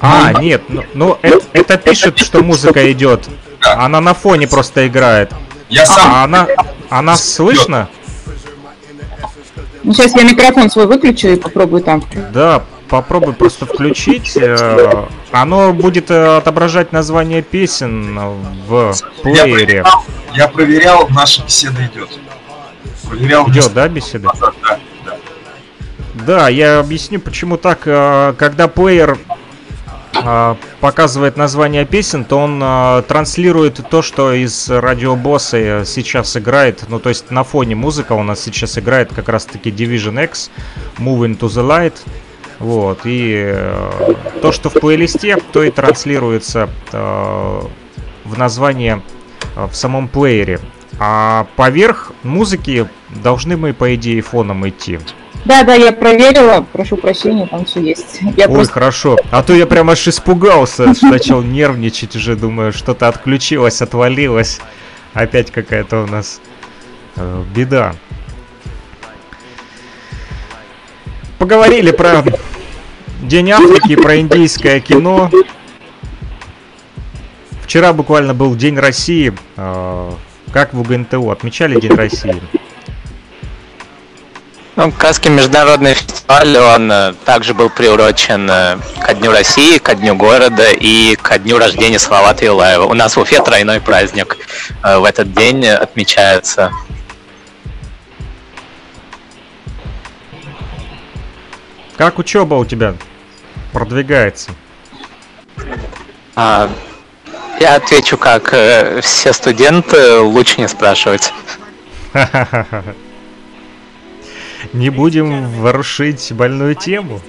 А, 0.00 0.34
нет, 0.34 0.60
ну, 0.68 0.84
ну, 0.92 1.18
это, 1.22 1.40
это 1.54 1.78
пишет, 1.78 2.18
что 2.18 2.42
музыка 2.42 2.92
идет. 2.92 3.26
Она 3.62 4.02
на 4.02 4.12
фоне 4.12 4.46
просто 4.46 4.86
играет. 4.86 5.32
Я 5.70 5.84
А 5.84 5.86
сам, 5.86 6.14
она, 6.24 6.48
она 6.90 7.16
слышно? 7.16 7.88
Ну, 9.82 9.94
сейчас 9.94 10.14
я 10.14 10.24
микрофон 10.24 10.68
свой 10.68 10.86
выключу 10.86 11.28
и 11.28 11.36
попробую 11.36 11.82
там. 11.82 12.04
Да, 12.34 12.62
попробуй 12.94 13.32
просто 13.32 13.66
включить. 13.66 14.36
э, 14.36 15.06
Оно 15.32 15.72
будет 15.72 16.12
э, 16.12 16.36
отображать 16.36 16.92
название 16.92 17.42
песен 17.42 18.16
в 18.68 18.92
я 19.24 19.42
плеере. 19.42 19.82
проверял, 19.82 20.04
я 20.34 20.46
проверял, 20.48 21.08
наша 21.08 21.42
беседа 21.42 21.84
идет. 21.86 22.08
Проверял 23.08 23.48
Идет, 23.50 23.72
да, 23.74 23.88
беседа? 23.88 24.30
Да, 24.40 24.52
да, 24.62 24.78
да. 25.04 25.16
Да, 26.14 26.48
я 26.48 26.78
объясню, 26.78 27.18
почему 27.18 27.56
так. 27.56 27.80
э, 27.86 28.34
Когда 28.38 28.68
плеер 28.68 29.18
показывает 30.80 31.36
название 31.36 31.84
песен, 31.84 32.24
то 32.24 32.38
он 32.38 32.60
э, 32.62 33.02
транслирует 33.08 33.80
то, 33.90 34.00
что 34.00 34.32
из 34.32 34.70
радиобосса 34.70 35.82
сейчас 35.84 36.36
играет. 36.36 36.84
Ну, 36.88 37.00
то 37.00 37.08
есть 37.08 37.32
на 37.32 37.42
фоне 37.42 37.74
музыка 37.74 38.12
у 38.12 38.22
нас 38.22 38.40
сейчас 38.40 38.78
играет 38.78 39.12
как 39.12 39.28
раз-таки 39.28 39.70
Division 39.70 40.22
X, 40.24 40.50
Moving 40.98 41.36
to 41.36 41.48
the 41.48 41.66
Light. 41.66 41.94
Вот, 42.64 43.00
и 43.04 43.42
э, 43.44 44.14
то, 44.40 44.50
что 44.50 44.70
в 44.70 44.72
плейлисте, 44.72 45.36
то 45.52 45.62
и 45.62 45.70
транслируется 45.70 46.70
э, 46.92 47.60
в 48.24 48.38
название 48.38 49.02
э, 49.54 49.66
в 49.66 49.76
самом 49.76 50.08
плеере. 50.08 50.60
А 50.98 51.46
поверх 51.56 52.12
музыки 52.22 52.88
должны 53.10 53.58
мы, 53.58 53.74
по 53.74 53.94
идее, 53.94 54.22
фоном 54.22 54.66
идти. 54.66 54.98
Да, 55.44 55.62
да, 55.62 55.74
я 55.74 55.92
проверила, 55.92 56.64
прошу 56.72 56.96
прощения, 56.96 57.46
там 57.46 57.66
все 57.66 57.80
есть. 57.80 58.20
Я 58.34 58.46
Ой, 58.46 58.54
просто 58.54 58.72
хорошо. 58.72 59.18
А 59.30 59.42
то 59.42 59.52
я 59.52 59.66
прям 59.66 59.90
аж 59.90 60.08
испугался, 60.08 60.94
что 60.94 61.08
начал 61.08 61.42
нервничать 61.42 62.16
уже, 62.16 62.34
думаю, 62.34 62.72
что-то 62.72 63.08
отключилось, 63.08 63.82
отвалилось. 63.82 64.62
Опять 65.12 65.50
какая-то 65.50 66.04
у 66.04 66.06
нас 66.06 66.40
э, 67.16 67.44
беда. 67.54 67.94
Поговорили 71.38 71.90
про 71.90 72.24
День 73.24 73.52
Африки, 73.52 73.96
про 73.96 74.18
индийское 74.18 74.80
кино. 74.80 75.30
Вчера 77.62 77.94
буквально 77.94 78.34
был 78.34 78.54
День 78.54 78.78
России. 78.78 79.32
Э, 79.56 80.12
Как 80.52 80.74
в 80.74 80.80
УГНТУ 80.80 81.30
отмечали 81.30 81.80
День 81.80 81.94
России? 81.94 82.42
Ну, 84.76 84.92
Каский 84.92 85.30
международный 85.30 85.94
фестиваль, 85.94 86.54
он 86.58 86.92
э, 86.92 87.14
также 87.24 87.54
был 87.54 87.70
приурочен 87.70 88.46
э, 88.50 88.76
ко 89.00 89.14
Дню 89.14 89.30
России, 89.32 89.78
ко 89.78 89.94
Дню 89.94 90.16
города 90.16 90.70
и 90.72 91.16
ко 91.16 91.38
Дню 91.38 91.56
рождения 91.56 91.98
Салавата 91.98 92.44
Юлаева. 92.44 92.84
У 92.84 92.92
нас 92.92 93.16
в 93.16 93.20
Уфе 93.20 93.42
тройной 93.42 93.80
праздник 93.80 94.36
в 94.82 95.04
этот 95.04 95.32
день 95.32 95.66
отмечается. 95.66 96.72
Как 101.96 102.18
учеба 102.18 102.56
у 102.56 102.66
тебя 102.66 102.94
продвигается? 103.74 104.52
А, 106.36 106.70
я 107.60 107.74
отвечу, 107.74 108.16
как 108.16 108.54
э, 108.54 109.00
все 109.02 109.34
студенты, 109.34 110.20
лучше 110.20 110.60
не 110.60 110.68
спрашивать. 110.68 111.34
Не 114.72 114.88
будем 114.88 115.50
ворушить 115.60 116.32
больную 116.32 116.74
тему. 116.74 117.20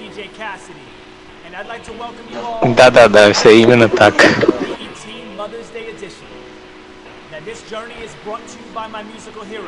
Да-да-да, 2.64 3.32
все 3.32 3.60
именно 3.60 3.88
так. 3.88 4.14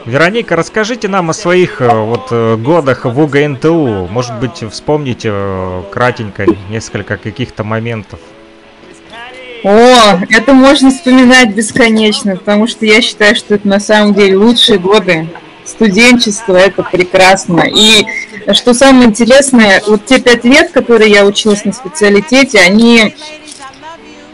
Вероника, 0.07 0.57
расскажите 0.57 1.09
нам 1.09 1.31
о 1.31 1.33
своих 1.33 1.81
э, 1.81 1.89
вот 1.89 2.29
э, 2.31 2.57
годах 2.57 3.05
в 3.05 3.21
УГНТУ. 3.21 4.09
Может 4.11 4.39
быть, 4.39 4.65
вспомните 4.71 5.31
э, 5.33 5.83
кратенько 5.91 6.47
несколько 6.71 7.17
каких-то 7.17 7.65
моментов. 7.65 8.21
О, 9.65 10.21
это 10.31 10.53
можно 10.53 10.91
вспоминать 10.91 11.55
бесконечно, 11.55 12.37
потому 12.37 12.67
что 12.67 12.87
я 12.87 13.03
считаю, 13.03 13.35
что 13.35 13.55
это 13.55 13.67
на 13.67 13.81
самом 13.81 14.15
деле 14.15 14.37
лучшие 14.37 14.79
годы 14.79 15.29
студенчества, 15.65 16.57
это 16.57 16.83
прекрасно. 16.83 17.65
И 17.69 18.07
что 18.55 18.73
самое 18.73 19.09
интересное, 19.09 19.83
вот 19.87 20.07
те 20.07 20.21
пять 20.21 20.45
лет, 20.45 20.71
которые 20.71 21.11
я 21.11 21.27
училась 21.27 21.65
на 21.65 21.73
специалитете, 21.73 22.61
они, 22.61 23.15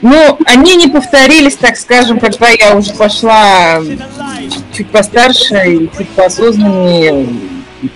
ну, 0.04 0.38
они 0.44 0.76
не 0.76 0.86
повторились, 0.86 1.56
так 1.56 1.78
скажем, 1.78 2.20
когда 2.20 2.50
я 2.50 2.76
уже 2.76 2.92
пошла 2.92 3.80
чуть 4.70 4.90
постарше 4.90 5.54
и 5.66 5.90
чуть 5.96 6.10
поосознаннее 6.10 7.26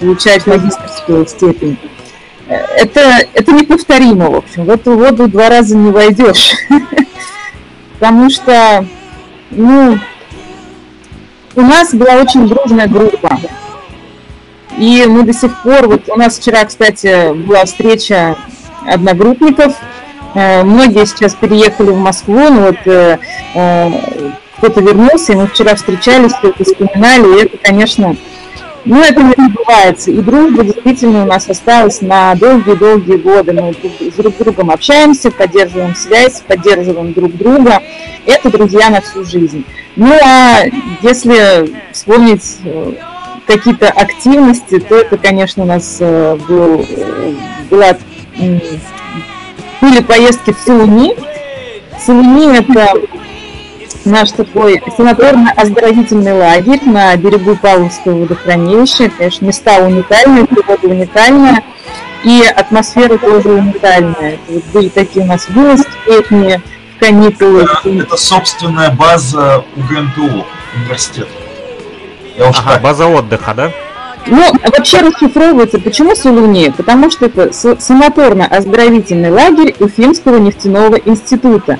получать 0.00 0.46
магистрскую 0.46 1.26
степень. 1.26 1.78
Это, 2.48 3.26
это 3.34 3.52
неповторимо, 3.52 4.30
в 4.30 4.36
общем. 4.36 4.64
В 4.64 4.70
эту 4.70 4.96
воду 4.96 5.28
два 5.28 5.50
раза 5.50 5.76
не 5.76 5.90
войдешь. 5.90 6.54
Потому 7.98 8.30
что, 8.30 8.86
ну, 9.50 9.98
у 11.56 11.60
нас 11.60 11.92
была 11.92 12.14
очень 12.14 12.48
дружная 12.48 12.88
группа. 12.88 13.38
И 14.78 15.04
мы 15.06 15.24
до 15.24 15.34
сих 15.34 15.62
пор, 15.62 15.88
вот 15.88 16.08
у 16.08 16.16
нас 16.16 16.38
вчера, 16.38 16.64
кстати, 16.64 17.34
была 17.34 17.66
встреча 17.66 18.34
одногруппников. 18.86 19.74
Э, 20.38 20.62
Многие 20.62 21.04
сейчас 21.04 21.34
переехали 21.34 21.90
в 21.90 21.98
Москву, 21.98 22.38
но 22.38 22.60
вот 22.66 22.76
э, 22.84 23.18
э, 23.54 23.90
кто-то 24.56 24.80
вернулся, 24.80 25.32
и 25.32 25.36
мы 25.36 25.48
вчера 25.48 25.74
встречались, 25.74 26.30
что-то 26.30 26.62
вспоминали, 26.62 27.38
и 27.40 27.44
это, 27.44 27.58
конечно, 27.58 28.14
ну, 28.84 29.02
это 29.02 29.20
не 29.20 29.34
забывается. 29.36 30.12
И 30.12 30.20
дружба 30.20 30.62
действительно 30.62 31.24
у 31.24 31.26
нас 31.26 31.48
осталась 31.48 32.00
на 32.02 32.36
долгие-долгие 32.36 33.16
годы. 33.16 33.52
Мы 33.52 33.72
друг- 33.72 34.12
с 34.12 34.14
друг 34.14 34.36
другом 34.38 34.70
общаемся, 34.70 35.32
поддерживаем 35.32 35.96
связь, 35.96 36.40
поддерживаем 36.46 37.12
друг 37.14 37.36
друга. 37.36 37.82
Это 38.24 38.48
друзья 38.50 38.90
на 38.90 39.00
всю 39.00 39.24
жизнь. 39.24 39.64
Ну, 39.96 40.14
а 40.24 40.62
если 41.02 41.74
вспомнить 41.92 42.58
какие-то 43.46 43.88
активности, 43.88 44.78
то 44.78 44.94
это, 44.94 45.18
конечно, 45.18 45.64
у 45.64 45.66
нас 45.66 45.98
был, 45.98 46.86
была, 47.70 47.96
были 49.80 50.00
поездки 50.02 50.52
в 50.52 50.58
Сулуни, 50.58 51.14
Солуни– 52.04 52.56
это 52.58 52.94
наш 54.04 54.30
такой 54.32 54.82
санаторно-оздоровительный 54.96 56.32
лагерь 56.32 56.80
на 56.84 57.14
берегу 57.16 57.56
Павловского 57.56 58.20
водохранилища. 58.20 59.10
Конечно, 59.10 59.46
места 59.46 59.78
уникальные, 59.78 60.46
природа 60.46 60.86
уникальная, 60.86 61.62
и 62.24 62.42
атмосфера 62.44 63.18
тоже 63.18 63.50
уникальная. 63.50 64.34
Это 64.34 64.40
вот 64.48 64.64
были 64.72 64.88
такие 64.88 65.24
у 65.24 65.28
нас 65.28 65.48
вылазки 65.48 65.90
летние, 66.06 66.62
каникулы. 67.00 67.62
Это, 67.62 67.88
это 67.88 68.16
собственная 68.16 68.90
база 68.90 69.64
УГНТУ, 69.76 70.44
университета. 70.76 71.28
Я 72.36 72.48
уж 72.48 72.58
ага, 72.58 72.74
так. 72.74 72.82
база 72.82 73.06
отдыха, 73.06 73.54
да? 73.54 73.72
Ну, 74.28 74.52
вообще 74.76 75.00
расшифровывается, 75.00 75.78
почему 75.78 76.14
Солуни? 76.14 76.72
Потому 76.76 77.10
что 77.10 77.26
это 77.26 77.50
санаторно-оздоровительный 77.50 79.30
лагерь 79.30 79.74
Уфимского 79.80 80.38
нефтяного 80.38 80.96
института. 80.96 81.78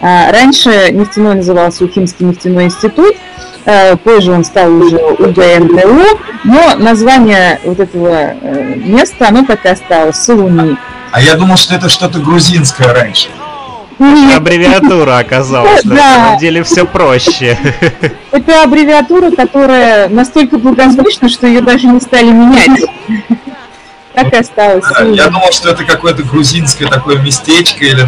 А, 0.00 0.30
раньше 0.30 0.90
нефтяной 0.92 1.36
назывался 1.36 1.84
Уфимский 1.84 2.26
нефтяной 2.26 2.64
институт, 2.64 3.16
а, 3.64 3.96
позже 3.96 4.32
он 4.32 4.44
стал 4.44 4.70
уже 4.72 4.96
УГНТУ, 4.96 6.20
но 6.44 6.76
название 6.76 7.60
вот 7.64 7.80
этого 7.80 8.34
э, 8.40 8.74
места, 8.76 9.28
оно 9.28 9.44
так 9.44 9.64
и 9.64 9.68
осталось, 9.68 10.16
Солуни. 10.16 10.76
А 11.12 11.20
я 11.20 11.34
думал, 11.34 11.56
что 11.56 11.74
это 11.74 11.88
что-то 11.88 12.18
грузинское 12.18 12.92
раньше. 12.92 13.28
Нет. 13.98 14.36
Аббревиатура 14.36 15.18
оказалась, 15.18 15.84
на 15.84 15.96
самом 15.96 16.38
деле 16.38 16.62
все 16.62 16.84
проще. 16.84 17.58
Это 18.30 18.62
аббревиатура, 18.62 19.30
которая 19.30 20.08
настолько 20.08 20.58
благозвучна, 20.58 21.28
что 21.28 21.46
ее 21.46 21.62
даже 21.62 21.86
не 21.86 22.00
стали 22.00 22.30
менять. 22.30 22.84
Так 24.14 24.32
и 24.32 24.36
осталось. 24.36 24.84
Да, 24.98 25.04
я 25.04 25.28
думал, 25.28 25.52
что 25.52 25.70
это 25.70 25.84
какое-то 25.84 26.22
грузинское 26.22 26.88
такое 26.88 27.18
местечко 27.18 27.84
или 27.84 28.06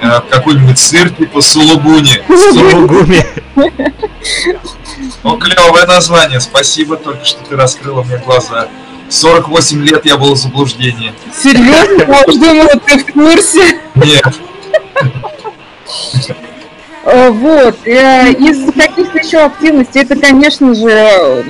э, 0.00 0.20
какой-нибудь 0.30 0.78
сыр 0.78 1.10
типа 1.10 1.40
сулугуни. 1.40 2.22
Сулугуни. 2.52 3.24
Ну, 5.24 5.36
клевое 5.36 5.84
название. 5.86 6.40
Спасибо 6.40 6.96
только, 6.96 7.24
что 7.24 7.42
ты 7.44 7.56
раскрыла 7.56 8.02
мне 8.04 8.18
глаза. 8.18 8.68
48 9.08 9.82
лет 9.82 10.04
я 10.06 10.16
был 10.16 10.34
в 10.34 10.38
заблуждении. 10.38 11.12
Серьезно? 11.34 12.12
Я 12.12 12.22
уже 12.26 12.38
думала, 12.38 12.80
ты 12.86 12.98
в 12.98 13.12
курсе. 13.12 13.80
Нет. 13.94 14.34
Э, 17.04 17.30
вот. 17.30 17.86
Э, 17.86 18.32
из 18.32 18.72
каких-то 18.72 19.18
еще 19.18 19.38
активностей, 19.38 20.02
это, 20.02 20.16
конечно 20.16 20.74
же, 20.74 21.44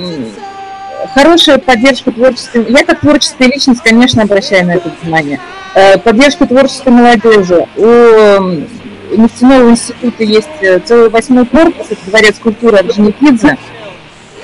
хорошая 1.15 1.59
поддержка 1.59 2.13
творческой... 2.13 2.67
Я 2.69 2.85
как 2.85 3.01
творческая 3.01 3.49
личность, 3.49 3.83
конечно, 3.83 4.23
обращаю 4.23 4.67
на 4.67 4.73
это 4.73 4.93
внимание. 5.03 5.41
Э, 5.75 5.99
поддержка 5.99 6.47
творческой 6.47 6.91
молодежи. 6.91 7.67
У 7.77 9.17
нефтяного 9.17 9.71
института 9.71 10.23
есть 10.23 10.49
целый 10.85 11.09
восьмой 11.09 11.47
корпус, 11.47 11.87
это 11.91 12.01
дворец 12.07 12.39
культуры 12.39 12.77
Орджоникидзе, 12.77 13.57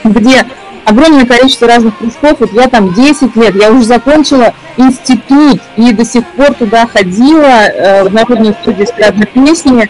где 0.03 0.47
огромное 0.85 1.27
количество 1.27 1.67
разных 1.67 1.99
кружков. 1.99 2.41
Вот 2.41 2.53
я 2.53 2.69
там 2.69 2.93
10 2.93 3.37
лет, 3.37 3.55
я 3.57 3.71
уже 3.71 3.85
закончила 3.85 4.55
институт 4.77 5.61
и 5.77 5.93
до 5.93 6.05
сих 6.05 6.27
пор 6.33 6.55
туда 6.55 6.87
ходила 6.87 7.67
э, 7.67 8.05
в 8.05 8.13
народную 8.13 8.55
студию 8.55 8.87
эстрадной 8.87 9.27
песни. 9.27 9.89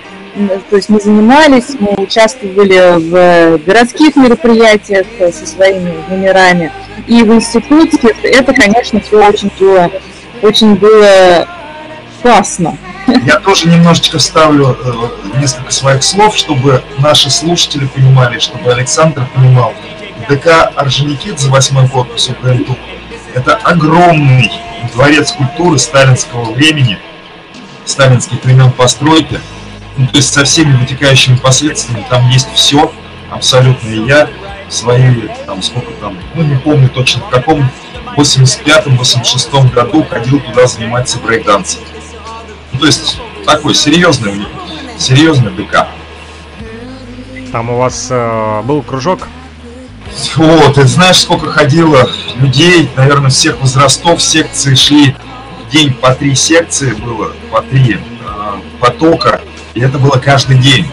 То 0.68 0.76
есть 0.76 0.88
мы 0.88 1.00
занимались, 1.00 1.76
мы 1.78 1.94
участвовали 2.02 2.98
в 2.98 3.64
городских 3.64 4.16
мероприятиях 4.16 5.06
э, 5.18 5.32
со 5.32 5.46
своими 5.46 5.94
номерами. 6.08 6.72
И 7.06 7.22
в 7.22 7.32
институте 7.32 8.14
это, 8.22 8.52
конечно, 8.52 9.00
все 9.00 9.26
очень 9.26 9.50
было, 9.58 9.90
очень 10.42 10.74
было 10.74 11.46
классно. 12.22 12.76
Я 13.26 13.38
тоже 13.38 13.68
немножечко 13.68 14.18
вставлю 14.18 14.76
э, 14.82 15.38
несколько 15.38 15.70
своих 15.72 16.02
слов, 16.02 16.36
чтобы 16.36 16.82
наши 16.98 17.30
слушатели 17.30 17.86
понимали, 17.86 18.38
чтобы 18.38 18.72
Александр 18.72 19.26
понимал. 19.34 19.74
ДК 20.28 20.70
Орджоникидзе, 20.76 21.48
восьмой 21.48 21.88
корпус 21.88 22.28
УКНТУ, 22.28 22.76
это 23.34 23.56
огромный 23.56 24.50
дворец 24.92 25.32
культуры 25.32 25.78
сталинского 25.78 26.52
времени, 26.52 26.98
сталинских 27.84 28.42
времен 28.44 28.70
постройки, 28.72 29.40
ну, 29.96 30.06
то 30.06 30.16
есть 30.16 30.32
со 30.32 30.44
всеми 30.44 30.76
вытекающими 30.76 31.36
последствиями, 31.36 32.06
там 32.08 32.28
есть 32.28 32.48
все, 32.54 32.92
абсолютно, 33.30 33.88
и 33.88 34.06
я 34.06 34.28
свои, 34.68 35.28
там, 35.46 35.62
сколько 35.62 35.92
там, 36.00 36.16
ну, 36.34 36.42
не 36.42 36.56
помню 36.56 36.88
точно, 36.88 37.22
в 37.22 37.30
каком 37.30 37.68
85-86 38.16 39.72
году 39.72 40.04
ходил 40.04 40.40
туда 40.40 40.66
заниматься 40.66 41.18
брейкдансом. 41.18 41.82
Ну, 42.72 42.78
то 42.80 42.86
есть 42.86 43.18
такой 43.44 43.74
серьезный, 43.74 44.46
серьезный 44.98 45.52
ДК. 45.52 45.86
Там 47.52 47.70
у 47.70 47.76
вас 47.76 48.08
э, 48.10 48.62
был 48.62 48.82
кружок 48.82 49.28
вот, 50.36 50.74
ты 50.74 50.86
знаешь, 50.86 51.20
сколько 51.20 51.50
ходило 51.50 52.08
людей, 52.36 52.90
наверное, 52.96 53.30
всех 53.30 53.60
возрастов, 53.60 54.22
секции 54.22 54.74
шли 54.74 55.14
в 55.66 55.70
день 55.70 55.92
по 55.92 56.14
три 56.14 56.34
секции 56.34 56.92
было, 56.92 57.32
по 57.50 57.62
три 57.62 57.98
э, 57.98 58.60
потока, 58.80 59.40
и 59.74 59.80
это 59.80 59.98
было 59.98 60.18
каждый 60.18 60.58
день. 60.58 60.86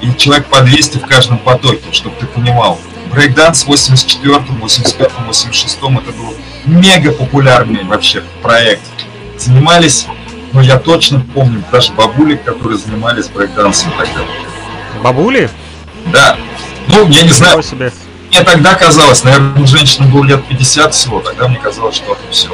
И 0.00 0.14
человек 0.16 0.46
по 0.46 0.60
200 0.60 0.98
в 0.98 1.06
каждом 1.06 1.38
потоке, 1.38 1.84
чтобы 1.92 2.16
ты 2.20 2.26
понимал. 2.26 2.78
Брейкданс 3.10 3.64
в 3.64 3.70
84-м, 3.70 4.62
85-м, 4.62 5.30
86-м 5.30 5.98
это 5.98 6.12
был 6.12 6.34
мега 6.66 7.12
популярный 7.12 7.84
вообще 7.84 8.22
проект. 8.42 8.82
Занимались, 9.38 10.06
ну 10.52 10.60
я 10.60 10.78
точно 10.78 11.24
помню, 11.32 11.62
даже 11.70 11.92
бабули, 11.92 12.36
которые 12.36 12.76
занимались 12.76 13.28
брейкдансом 13.28 13.92
тогда. 13.96 14.20
Бабули? 15.02 15.48
Да. 16.06 16.36
Ну, 16.88 17.08
я 17.08 17.22
не 17.22 17.30
знаю. 17.30 17.62
Себе 17.62 17.92
мне 18.34 18.44
тогда 18.44 18.74
казалось, 18.74 19.22
наверное, 19.22 19.64
женщинам 19.64 20.10
было 20.10 20.24
лет 20.24 20.44
50 20.46 20.92
всего, 20.92 21.20
тогда 21.20 21.46
мне 21.46 21.58
казалось, 21.58 21.94
что 21.94 22.12
это 22.12 22.32
все. 22.32 22.48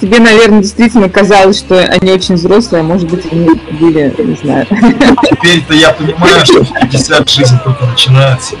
Тебе, 0.00 0.20
наверное, 0.20 0.60
действительно 0.60 1.08
казалось, 1.08 1.58
что 1.58 1.78
они 1.78 2.10
очень 2.12 2.34
взрослые, 2.34 2.80
а 2.80 2.84
может 2.84 3.08
быть, 3.08 3.30
они 3.30 3.48
были, 3.72 4.14
не 4.18 4.36
знаю. 4.36 4.66
Теперь-то 5.30 5.74
я 5.74 5.90
понимаю, 5.90 6.44
что 6.44 6.64
в 6.64 6.72
50 6.72 7.28
жизнь 7.28 7.58
только 7.62 7.84
начинается. 7.84 8.56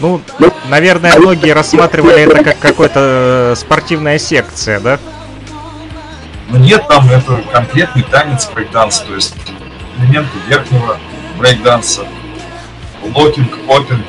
Ну, 0.00 0.20
наверное, 0.68 1.18
многие 1.18 1.52
рассматривали 1.52 2.22
это 2.22 2.44
как 2.44 2.58
какая-то 2.60 3.00
э, 3.52 3.54
спортивная 3.56 4.18
секция, 4.20 4.78
да? 4.78 5.00
Ну 6.50 6.58
нет, 6.58 6.86
там 6.86 7.08
это 7.10 7.42
конкретный 7.52 8.04
танец 8.04 8.48
брейкданс, 8.54 9.00
то 9.00 9.14
есть 9.16 9.34
элементы 9.98 10.38
верхнего 10.48 10.98
брейкданса, 11.36 12.06
locking, 13.02 13.58
popping, 13.66 14.06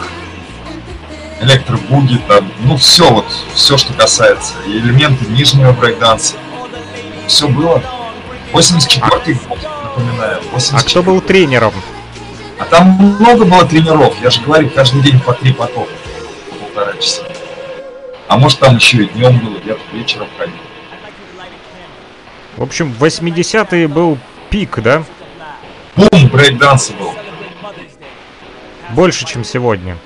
электробуги, 1.41 2.19
там, 2.27 2.51
ну 2.59 2.77
все 2.77 3.09
вот, 3.09 3.25
все, 3.53 3.77
что 3.77 3.93
касается, 3.93 4.53
и 4.67 4.77
элементы 4.77 5.25
нижнего 5.25 5.71
брейкданса. 5.73 6.35
Все 7.27 7.47
было. 7.47 7.83
84-й 8.53 9.33
год, 9.47 9.59
напоминаю. 9.83 10.41
84 10.51 10.77
а 10.77 10.83
кто 10.83 11.03
был 11.03 11.21
тренером? 11.21 11.73
А 12.57 12.65
там 12.65 12.89
много 13.19 13.45
было 13.45 13.65
тренеров, 13.65 14.15
я 14.21 14.29
же 14.29 14.41
говорю, 14.41 14.69
каждый 14.69 15.01
день 15.01 15.19
по 15.19 15.33
три 15.33 15.53
потока, 15.53 15.91
полтора 16.59 16.93
часа. 16.99 17.23
А 18.27 18.37
может 18.37 18.59
там 18.59 18.75
еще 18.75 19.03
и 19.03 19.07
днем 19.07 19.39
было, 19.39 19.59
где-то 19.59 19.79
вечером 19.93 20.27
ходил. 20.37 20.55
В 22.57 22.63
общем, 22.63 22.93
80-е 22.99 23.87
был 23.87 24.17
пик, 24.49 24.79
да? 24.81 25.03
Бум 25.95 26.27
брейкданса 26.27 26.93
был. 26.93 27.13
Больше, 28.91 29.25
чем 29.25 29.43
сегодня. 29.43 29.97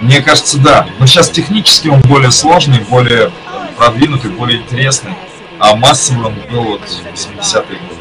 Мне 0.00 0.20
кажется, 0.20 0.58
да. 0.58 0.86
Но 0.98 1.06
сейчас 1.06 1.30
технически 1.30 1.88
он 1.88 2.00
более 2.02 2.30
сложный, 2.30 2.80
более 2.80 3.30
продвинутый, 3.76 4.30
более 4.30 4.60
интересный. 4.60 5.14
А 5.58 5.74
массовый 5.74 6.26
он 6.26 6.34
был 6.50 6.62
вот 6.64 6.82
80-е 6.82 7.78
годы. 7.78 8.00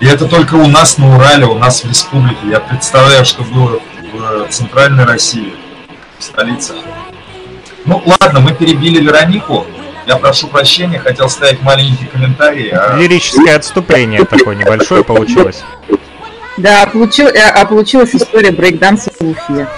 И 0.00 0.06
это 0.06 0.26
только 0.26 0.54
у 0.54 0.66
нас 0.66 0.98
на 0.98 1.14
Урале, 1.14 1.46
у 1.46 1.58
нас 1.58 1.84
в 1.84 1.88
республике. 1.88 2.38
Я 2.50 2.60
представляю, 2.60 3.24
что 3.24 3.42
было 3.42 3.80
в 4.12 4.48
центральной 4.48 5.04
России, 5.04 5.54
в 6.18 6.22
столицах. 6.22 6.76
Ну 7.84 8.02
ладно, 8.04 8.40
мы 8.40 8.54
перебили 8.54 9.02
Веронику. 9.02 9.66
Я 10.06 10.16
прошу 10.16 10.48
прощения, 10.48 10.98
хотел 10.98 11.28
ставить 11.28 11.62
маленький 11.62 12.06
комментарий. 12.06 12.70
А... 12.70 12.96
Лирическое 12.96 13.56
отступление 13.56 14.24
такое 14.24 14.56
небольшое 14.56 15.04
получилось. 15.04 15.62
Да, 16.62 16.86
получил, 16.86 17.26
э, 17.26 17.40
а 17.40 17.64
получилась 17.64 18.14
история 18.14 18.50
брейкданса 18.50 19.10
в 19.18 19.22
Уфе. 19.22 19.66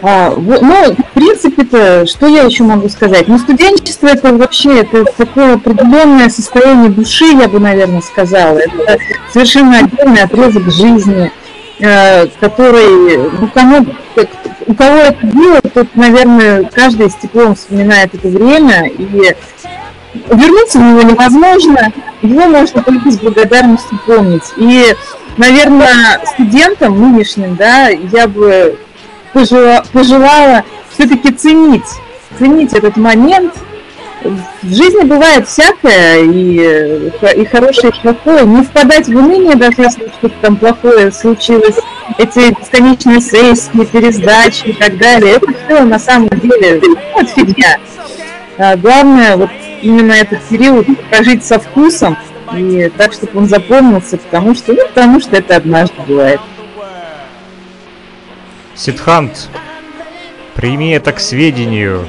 А, 0.00 0.32
ну, 0.36 0.94
в 0.94 1.12
принципе-то, 1.14 2.06
что 2.06 2.28
я 2.28 2.42
еще 2.42 2.62
могу 2.62 2.88
сказать? 2.88 3.26
Ну, 3.26 3.36
студенчество 3.36 4.06
это 4.06 4.32
вообще 4.32 4.82
это 4.82 5.04
такое 5.04 5.54
определенное 5.54 6.28
состояние 6.28 6.90
души, 6.90 7.24
я 7.24 7.48
бы, 7.48 7.58
наверное, 7.58 8.00
сказала. 8.00 8.58
Это 8.58 8.98
совершенно 9.32 9.78
отдельный 9.78 10.22
отрезок 10.22 10.70
жизни. 10.70 11.32
э, 11.80 12.26
который, 12.40 13.18
ну, 13.40 13.48
кому, 13.52 13.86
у 14.66 14.74
кого 14.74 14.96
это 14.98 15.26
было, 15.26 15.60
тот, 15.60 15.88
наверное, 15.94 16.64
каждый 16.64 17.10
с 17.10 17.14
теплом 17.14 17.54
вспоминает 17.54 18.14
это 18.14 18.28
время, 18.28 18.88
и 18.88 19.34
вернуться 20.14 20.78
в 20.78 20.82
него 20.82 21.02
невозможно, 21.02 21.92
его 22.22 22.46
можно 22.46 22.82
только 22.82 23.10
с 23.10 23.18
благодарностью 23.18 23.98
помнить. 24.06 24.44
И, 24.56 24.94
наверное, 25.36 26.20
студентам 26.34 27.00
нынешним, 27.00 27.56
да, 27.56 27.88
я 27.88 28.26
бы 28.26 28.78
пожелала, 29.32 29.84
пожелала 29.92 30.64
все-таки 30.94 31.32
ценить, 31.32 31.86
ценить 32.38 32.72
этот 32.72 32.96
момент. 32.96 33.54
В 34.62 34.74
жизни 34.74 35.04
бывает 35.04 35.46
всякое, 35.46 36.24
и, 36.24 37.12
и 37.36 37.44
хорошее, 37.44 37.92
и 37.96 38.00
плохое. 38.02 38.44
Не 38.44 38.62
впадать 38.64 39.06
в 39.06 39.16
уныние, 39.16 39.54
даже 39.54 39.82
если 39.82 40.08
что-то 40.08 40.34
там 40.40 40.56
плохое 40.56 41.12
случилось. 41.12 41.76
Эти 42.18 42.52
бесконечные 42.58 43.20
сессии, 43.20 43.84
пересдачи 43.84 44.64
и 44.64 44.72
так 44.72 44.98
далее. 44.98 45.34
Это 45.34 45.46
все 45.52 45.84
на 45.84 46.00
самом 46.00 46.30
деле 46.30 46.82
вот 47.14 47.28
фигня. 47.28 47.78
А 48.58 48.76
главное, 48.76 49.36
вот 49.36 49.50
именно 49.82 50.12
этот 50.12 50.42
период 50.42 50.86
прожить 51.10 51.44
со 51.44 51.58
вкусом, 51.58 52.16
и 52.56 52.90
так, 52.96 53.12
чтобы 53.12 53.38
он 53.40 53.46
запомнился, 53.46 54.16
потому 54.16 54.54
что, 54.54 54.72
ну, 54.72 54.86
потому 54.88 55.20
что 55.20 55.36
это 55.36 55.56
однажды 55.56 56.00
бывает. 56.06 56.40
Сидхант, 58.74 59.50
прими 60.54 60.90
это 60.90 61.12
к 61.12 61.20
сведению. 61.20 62.06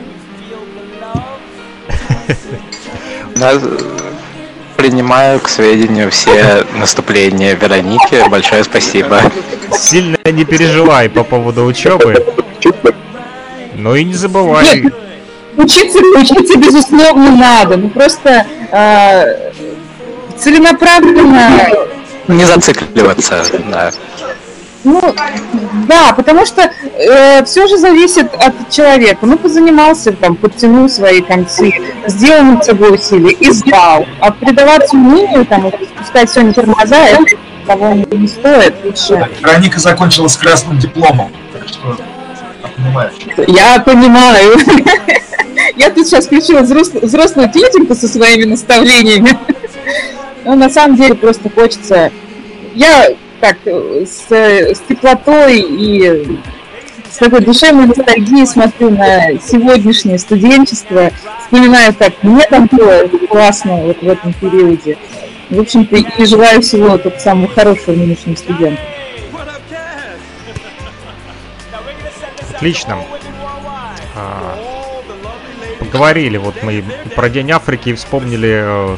Принимаю 4.77 5.39
к 5.41 5.49
сведению 5.49 6.09
все 6.09 6.65
наступления 6.73 7.55
Вероники. 7.55 8.27
Большое 8.29 8.63
спасибо. 8.63 9.21
Сильно 9.77 10.17
не 10.25 10.45
переживай 10.45 11.09
по 11.09 11.23
поводу 11.23 11.65
учебы. 11.65 12.15
Ну 13.75 13.95
и 13.95 14.03
не 14.03 14.13
забывай. 14.13 14.81
Нет, 14.81 14.93
учиться, 15.59 15.99
учиться 16.15 16.57
безусловно 16.57 17.31
надо. 17.31 17.77
Ну 17.77 17.89
просто 17.89 18.45
э, 18.71 19.51
целенаправленно. 20.37 21.49
Не 22.27 22.45
зацикливаться, 22.45 23.43
да. 23.71 23.91
Ну, 24.85 25.13
да, 25.87 26.13
потому 26.15 26.45
что 26.45 26.61
э, 26.61 27.43
все 27.43 27.67
же 27.67 27.77
зависит 27.77 28.33
от 28.33 28.69
человека. 28.69 29.25
Ну, 29.25 29.37
позанимался, 29.37 30.13
там, 30.13 30.37
подтянул 30.37 30.87
свои 30.87 31.21
концы, 31.21 31.73
сделал 32.07 32.43
над 32.43 32.63
собой 32.63 32.95
усилия 32.95 33.31
и 33.31 33.51
сдал. 33.51 34.05
А 34.21 34.31
предаваться 34.31 34.95
унынию, 34.95 35.45
там, 35.45 35.69
спускать 35.95 36.29
все 36.29 36.43
на 36.43 36.53
тормоза, 36.53 36.95
это 36.95 37.25
того 37.67 37.93
не 37.93 38.27
стоит. 38.27 38.73
Лучше. 38.85 39.27
Вероника 39.41 39.79
закончила 39.79 40.29
с 40.29 40.37
красным 40.37 40.79
дипломом, 40.79 41.31
так 41.51 41.67
что 41.67 41.97
я 43.47 43.79
понимаю. 43.79 44.57
Я 45.79 45.89
тут 45.91 46.07
сейчас 46.07 46.25
включила 46.25 46.59
взрослую 46.59 47.49
тетеньку 47.49 47.95
со 47.95 48.09
своими 48.09 48.43
наставлениями. 48.43 49.29
Но 50.43 50.55
на 50.55 50.69
самом 50.69 50.97
деле 50.97 51.15
просто 51.15 51.49
хочется... 51.49 52.11
Я 52.75 53.07
так, 53.39 53.55
с, 53.65 54.29
с 54.29 54.79
теплотой 54.89 55.61
и 55.61 56.37
с 57.09 57.15
такой 57.15 57.39
душевной 57.39 57.87
ностальгией 57.87 58.45
смотрю 58.45 58.89
на 58.89 59.39
сегодняшнее 59.39 60.19
студенчество, 60.19 61.11
вспоминаю, 61.43 61.95
как 61.97 62.11
мне 62.23 62.45
там 62.49 62.67
было 62.69 63.07
классно 63.29 63.77
вот 63.77 64.01
в 64.01 64.07
этом 64.09 64.33
периоде. 64.33 64.97
В 65.49 65.61
общем-то, 65.61 65.95
и 65.95 66.25
желаю 66.25 66.61
всего 66.61 66.97
только 66.97 67.19
самого 67.19 67.47
хорошего 67.47 67.95
нынешним 67.95 68.35
студентам. 68.35 68.85
Отлично. 72.53 72.97
А, 74.17 74.58
поговорили, 75.89 76.37
вот 76.37 76.61
мы 76.61 76.83
про 77.15 77.29
День 77.29 77.51
Африки 77.51 77.95
вспомнили 77.95 78.61
э, 78.63 78.97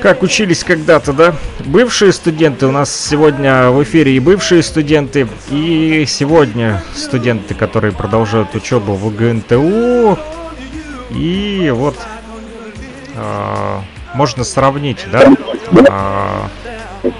как 0.00 0.24
учились 0.24 0.64
когда-то, 0.64 1.12
да? 1.12 1.34
Бывшие 1.60 2.12
студенты 2.12 2.66
у 2.66 2.72
нас 2.72 2.92
сегодня 2.92 3.70
в 3.70 3.80
эфире 3.84 4.16
и 4.16 4.18
бывшие 4.18 4.64
студенты, 4.64 5.28
и 5.48 6.04
сегодня 6.08 6.82
студенты, 6.96 7.54
которые 7.54 7.92
продолжают 7.92 8.52
учебу 8.56 8.94
в 8.94 9.14
ГНТУ. 9.14 10.18
И 11.10 11.72
вот 11.72 11.96
э, 13.14 13.78
можно 14.14 14.42
сравнить, 14.42 15.06
да? 15.12 15.32
Э, 15.70 17.10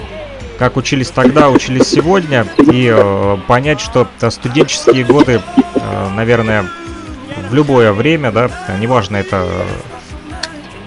как 0.58 0.76
учились 0.76 1.10
тогда, 1.10 1.50
учились 1.50 1.86
сегодня, 1.86 2.46
и 2.58 2.92
э, 2.92 3.36
понять, 3.46 3.80
что 3.80 4.08
студенческие 4.28 5.04
годы, 5.04 5.40
э, 5.76 6.08
наверное, 6.16 6.68
в 7.52 7.54
любое 7.54 7.92
время, 7.92 8.32
да, 8.32 8.50
неважно, 8.80 9.18
это 9.18 9.46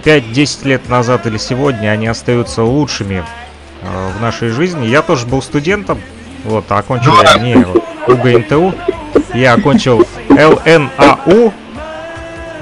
5-10 0.04 0.68
лет 0.68 0.90
назад 0.90 1.28
или 1.28 1.38
сегодня 1.38 1.90
они 1.90 2.08
остаются 2.08 2.64
лучшими 2.64 3.24
э, 3.84 4.10
в 4.18 4.20
нашей 4.20 4.50
жизни. 4.50 4.88
Я 4.88 5.04
тоже 5.04 5.28
был 5.28 5.44
студентом, 5.44 6.02
вот, 6.44 6.66
окончил 6.72 7.14
я 7.22 7.38
не 7.38 7.56
УГНТУ, 8.08 8.74
я 9.36 9.54
окончил 9.54 10.08
ЛНАУ, 10.30 11.54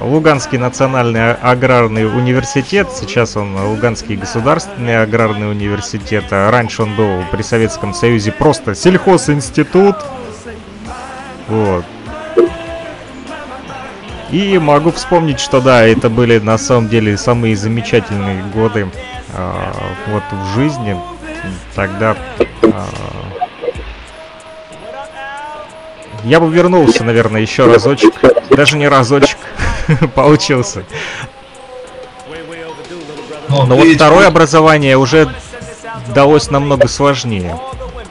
Луганский 0.01 0.57
национальный 0.57 1.35
аграрный 1.35 2.05
университет, 2.05 2.89
сейчас 2.91 3.37
он 3.37 3.55
Луганский 3.55 4.17
государственный 4.17 5.01
аграрный 5.01 5.49
университет, 5.49 6.25
а 6.31 6.51
раньше 6.51 6.81
он 6.81 6.93
был 6.97 7.23
при 7.31 7.41
Советском 7.41 7.93
Союзе 7.93 8.33
просто 8.33 8.75
сельхозинститут. 8.75 9.95
Вот. 11.47 11.85
И 14.33 14.57
могу 14.57 14.91
вспомнить, 14.91 15.39
что 15.39 15.61
да, 15.61 15.85
это 15.85 16.09
были 16.09 16.39
на 16.39 16.57
самом 16.57 16.89
деле 16.89 17.17
самые 17.17 17.55
замечательные 17.55 18.43
годы 18.45 18.89
э, 19.31 19.71
вот 20.07 20.23
в 20.31 20.55
жизни. 20.55 20.99
Тогда 21.75 22.17
э, 22.39 22.71
я 26.23 26.39
бы 26.39 26.51
вернулся, 26.51 27.03
наверное, 27.03 27.41
еще 27.41 27.67
разочек. 27.67 28.15
Даже 28.49 28.75
не 28.77 28.87
разочек 28.87 29.37
получился. 30.15 30.83
Но 33.49 33.75
вот 33.75 33.87
второе 33.87 34.25
образование 34.25 34.97
уже 34.97 35.31
далось 36.15 36.49
намного 36.49 36.87
сложнее. 36.87 37.59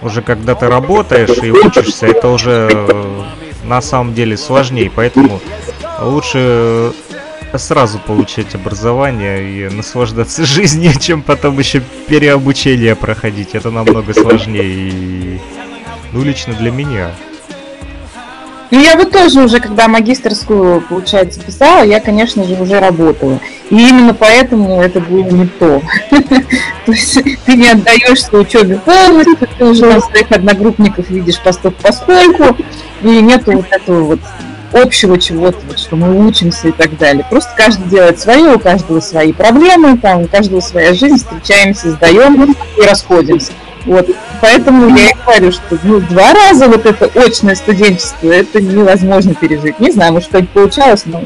Уже 0.00 0.22
когда 0.22 0.54
ты 0.54 0.68
работаешь 0.68 1.42
и 1.42 1.50
учишься, 1.50 2.06
это 2.06 2.28
уже 2.28 2.68
э, 2.70 3.22
на 3.64 3.80
самом 3.82 4.14
деле 4.14 4.36
сложнее. 4.36 4.88
Поэтому 4.94 5.40
лучше 6.04 6.92
сразу 7.58 7.98
получать 7.98 8.54
образование 8.54 9.68
и 9.68 9.68
наслаждаться 9.68 10.44
жизнью, 10.46 10.92
чем 10.98 11.22
потом 11.22 11.58
еще 11.58 11.82
переобучение 12.08 12.96
проходить. 12.96 13.54
Это 13.54 13.70
намного 13.70 14.14
сложнее 14.14 14.90
и... 14.90 15.40
Ну, 16.12 16.22
лично 16.22 16.54
для 16.54 16.70
меня. 16.70 17.10
Ну, 18.70 18.80
я 18.80 18.96
вот 18.96 19.10
тоже 19.10 19.42
уже, 19.42 19.60
когда 19.60 19.86
магистрскую, 19.86 20.80
получается, 20.80 21.40
писала, 21.40 21.84
я, 21.84 22.00
конечно 22.00 22.42
же, 22.44 22.54
уже 22.54 22.80
работала. 22.80 23.38
И 23.68 23.76
именно 23.76 24.14
поэтому 24.14 24.80
это 24.80 24.98
было 25.00 25.24
не 25.24 25.46
то. 25.46 25.82
То 26.86 26.92
есть 26.92 27.22
ты 27.44 27.54
не 27.54 27.68
отдаешься 27.68 28.34
учебе 28.34 28.78
полностью, 28.78 29.48
ты 29.58 29.64
уже 29.64 30.00
своих 30.00 30.32
одногруппников 30.32 31.10
видишь 31.10 31.38
поступ 31.40 31.74
поскольку, 31.82 32.56
и 33.02 33.08
нету 33.08 33.52
вот 33.52 33.66
этого 33.70 34.04
вот 34.04 34.20
общего 34.72 35.18
чего-то, 35.18 35.58
вот, 35.66 35.78
что 35.78 35.96
мы 35.96 36.26
учимся 36.26 36.68
и 36.68 36.72
так 36.72 36.96
далее. 36.98 37.26
Просто 37.28 37.50
каждый 37.56 37.88
делает 37.88 38.20
свое, 38.20 38.54
у 38.54 38.58
каждого 38.58 39.00
свои 39.00 39.32
проблемы, 39.32 39.98
там, 39.98 40.22
у 40.22 40.26
каждого 40.26 40.60
своя 40.60 40.94
жизнь, 40.94 41.16
встречаемся, 41.16 41.92
сдаем 41.92 42.54
и 42.76 42.82
расходимся. 42.86 43.52
Вот. 43.84 44.08
Поэтому 44.40 44.96
я 44.96 45.10
и 45.10 45.14
говорю, 45.24 45.52
что 45.52 45.78
ну, 45.82 46.00
два 46.00 46.32
раза 46.32 46.68
вот 46.68 46.86
это 46.86 47.10
очное 47.20 47.54
студенчество, 47.54 48.30
это 48.30 48.60
невозможно 48.60 49.34
пережить. 49.34 49.80
Не 49.80 49.90
знаю, 49.90 50.12
может, 50.12 50.28
что-нибудь 50.28 50.50
получалось, 50.50 51.02
но 51.06 51.22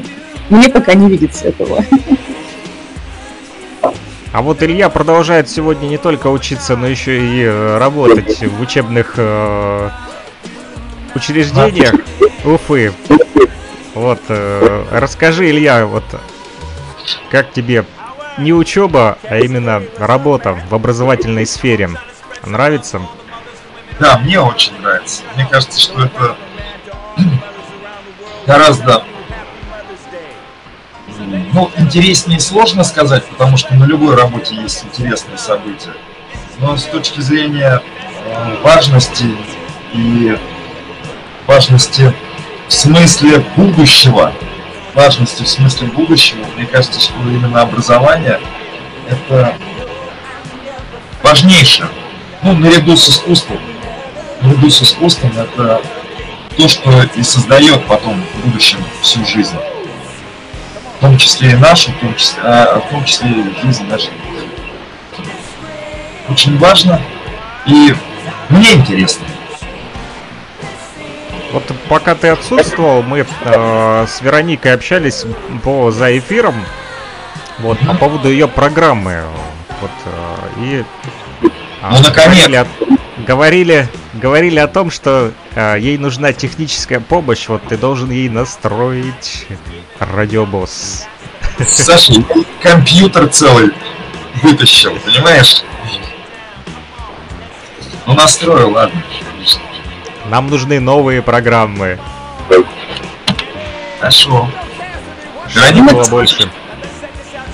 мне 0.49 0.69
пока 0.69 0.93
не 0.93 1.09
видится 1.09 1.49
этого. 1.49 1.83
А 4.33 4.41
вот 4.41 4.61
Илья 4.61 4.89
продолжает 4.89 5.49
сегодня 5.49 5.87
не 5.87 5.97
только 5.97 6.27
учиться, 6.27 6.75
но 6.75 6.85
еще 6.85 7.19
и 7.19 7.43
э, 7.43 7.77
работать 7.79 8.39
в 8.41 8.61
учебных 8.61 9.13
э, 9.17 9.89
учреждениях 11.15 11.95
Уфы. 12.47 12.93
Вот, 13.93 14.21
э, 14.29 14.85
расскажи, 14.91 15.49
Илья, 15.49 15.85
вот 15.85 16.05
как 17.29 17.51
тебе 17.51 17.83
не 18.37 18.53
учеба, 18.53 19.17
а 19.23 19.39
именно 19.39 19.83
работа 19.97 20.57
в 20.69 20.73
образовательной 20.73 21.45
сфере 21.45 21.89
нравится? 22.45 23.01
Да, 23.99 24.19
мне 24.19 24.39
очень 24.39 24.79
нравится. 24.79 25.23
Мне 25.35 25.45
кажется, 25.45 25.77
что 25.77 26.05
это 26.05 26.37
гораздо 28.45 29.03
ну, 31.51 31.69
интереснее 31.75 32.39
сложно 32.39 32.85
сказать, 32.85 33.25
потому 33.25 33.57
что 33.57 33.73
на 33.75 33.83
любой 33.83 34.15
работе 34.15 34.55
есть 34.55 34.85
интересные 34.85 35.37
события. 35.37 35.93
Но 36.59 36.77
с 36.77 36.83
точки 36.83 37.19
зрения 37.19 37.81
э, 38.25 38.55
важности 38.63 39.25
и 39.91 40.37
важности 41.45 42.13
в 42.67 42.73
смысле 42.73 43.39
будущего. 43.55 44.33
Важности 44.93 45.43
в 45.43 45.47
смысле 45.47 45.87
будущего. 45.87 46.45
Мне 46.55 46.65
кажется, 46.65 46.99
что 46.99 47.13
именно 47.29 47.61
образование 47.61 48.39
это 49.07 49.55
важнейшее. 51.21 51.87
Ну, 52.41 52.53
наряду 52.53 52.95
с 52.95 53.09
искусством. 53.09 53.59
Наряду 54.41 54.69
с 54.69 54.81
искусством 54.81 55.31
это 55.37 55.81
то, 56.57 56.67
что 56.67 57.03
и 57.15 57.23
создает 57.23 57.85
потом 57.85 58.21
в 58.21 58.45
будущем 58.45 58.83
всю 59.01 59.25
жизнь. 59.25 59.55
В 60.97 61.01
том 61.01 61.17
числе 61.17 61.51
и 61.51 61.55
нашу, 61.55 61.91
в 61.91 61.99
том 61.99 62.15
числе, 62.15 62.41
а, 62.43 62.79
в 62.79 62.89
том 62.89 63.05
числе 63.05 63.29
и 63.29 63.65
жизнь 63.65 63.85
нашей. 63.85 64.09
Очень 66.27 66.57
важно 66.57 66.99
и 67.67 67.93
мне 68.49 68.73
интересно. 68.73 69.25
Вот 71.57 71.75
пока 71.89 72.13
ты 72.13 72.27
отсутствовал, 72.27 73.01
мы 73.01 73.25
э, 73.25 74.05
с 74.07 74.21
Вероникой 74.21 74.73
общались 74.75 75.25
по 75.63 75.89
за 75.89 76.15
эфиром. 76.15 76.53
Вот, 77.57 77.79
по 77.79 77.95
поводу 77.95 78.29
ее 78.29 78.47
программы. 78.47 79.23
Вот, 79.81 79.89
э, 80.05 80.37
и 80.59 80.85
а, 81.81 81.93
ну, 81.93 82.03
наконец! 82.03 82.45
Говорили, 82.45 82.67
говорили, 83.25 83.89
говорили 84.13 84.59
о 84.59 84.67
том, 84.67 84.91
что 84.91 85.31
э, 85.55 85.77
ей 85.79 85.97
нужна 85.97 86.31
техническая 86.31 86.99
помощь, 86.99 87.47
вот 87.47 87.63
ты 87.67 87.75
должен 87.75 88.11
ей 88.11 88.29
настроить 88.29 89.47
радиобосс. 89.97 91.07
Саша, 91.65 92.13
компьютер 92.61 93.29
целый 93.29 93.71
вытащил, 94.43 94.95
понимаешь? 95.03 95.63
Ну 98.05 98.13
настроил, 98.13 98.73
ладно. 98.73 99.03
Нам 100.29 100.47
нужны 100.47 100.79
новые 100.79 101.21
программы. 101.21 101.99
Хорошо. 103.99 104.47
Границ 105.55 105.91
было 105.91 106.03
больше. 106.05 106.49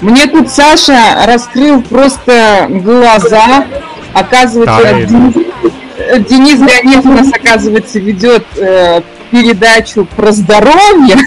Мне 0.01 0.27
тут 0.27 0.49
Саша 0.49 1.25
раскрыл 1.25 1.81
просто 1.81 2.67
глаза. 2.69 3.65
Оказывается, 4.13 5.07
Денис, 5.07 6.27
Денис 6.27 6.59
Леонид 6.59 7.05
у 7.05 7.13
нас, 7.13 7.29
оказывается, 7.31 7.99
ведет 7.99 8.45
э, 8.57 9.01
передачу 9.31 10.05
про 10.05 10.31
здоровье. 10.31 11.17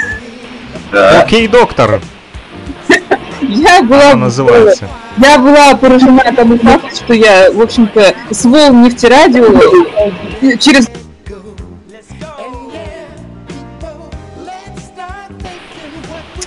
Да. 0.92 1.22
Окей, 1.22 1.48
доктор. 1.48 2.00
Я 3.40 3.82
была... 3.82 4.12
Она 4.12 4.26
называется. 4.26 4.88
Я 5.18 5.38
была 5.38 5.74
поражена 5.74 6.22
тому 6.36 6.58
факту, 6.58 6.94
что 6.94 7.14
я, 7.14 7.50
в 7.50 7.60
общем-то, 7.60 8.14
с 8.30 8.44
волн 8.44 8.82
нефтерадио 8.82 9.46
э, 10.42 10.56
через 10.58 10.88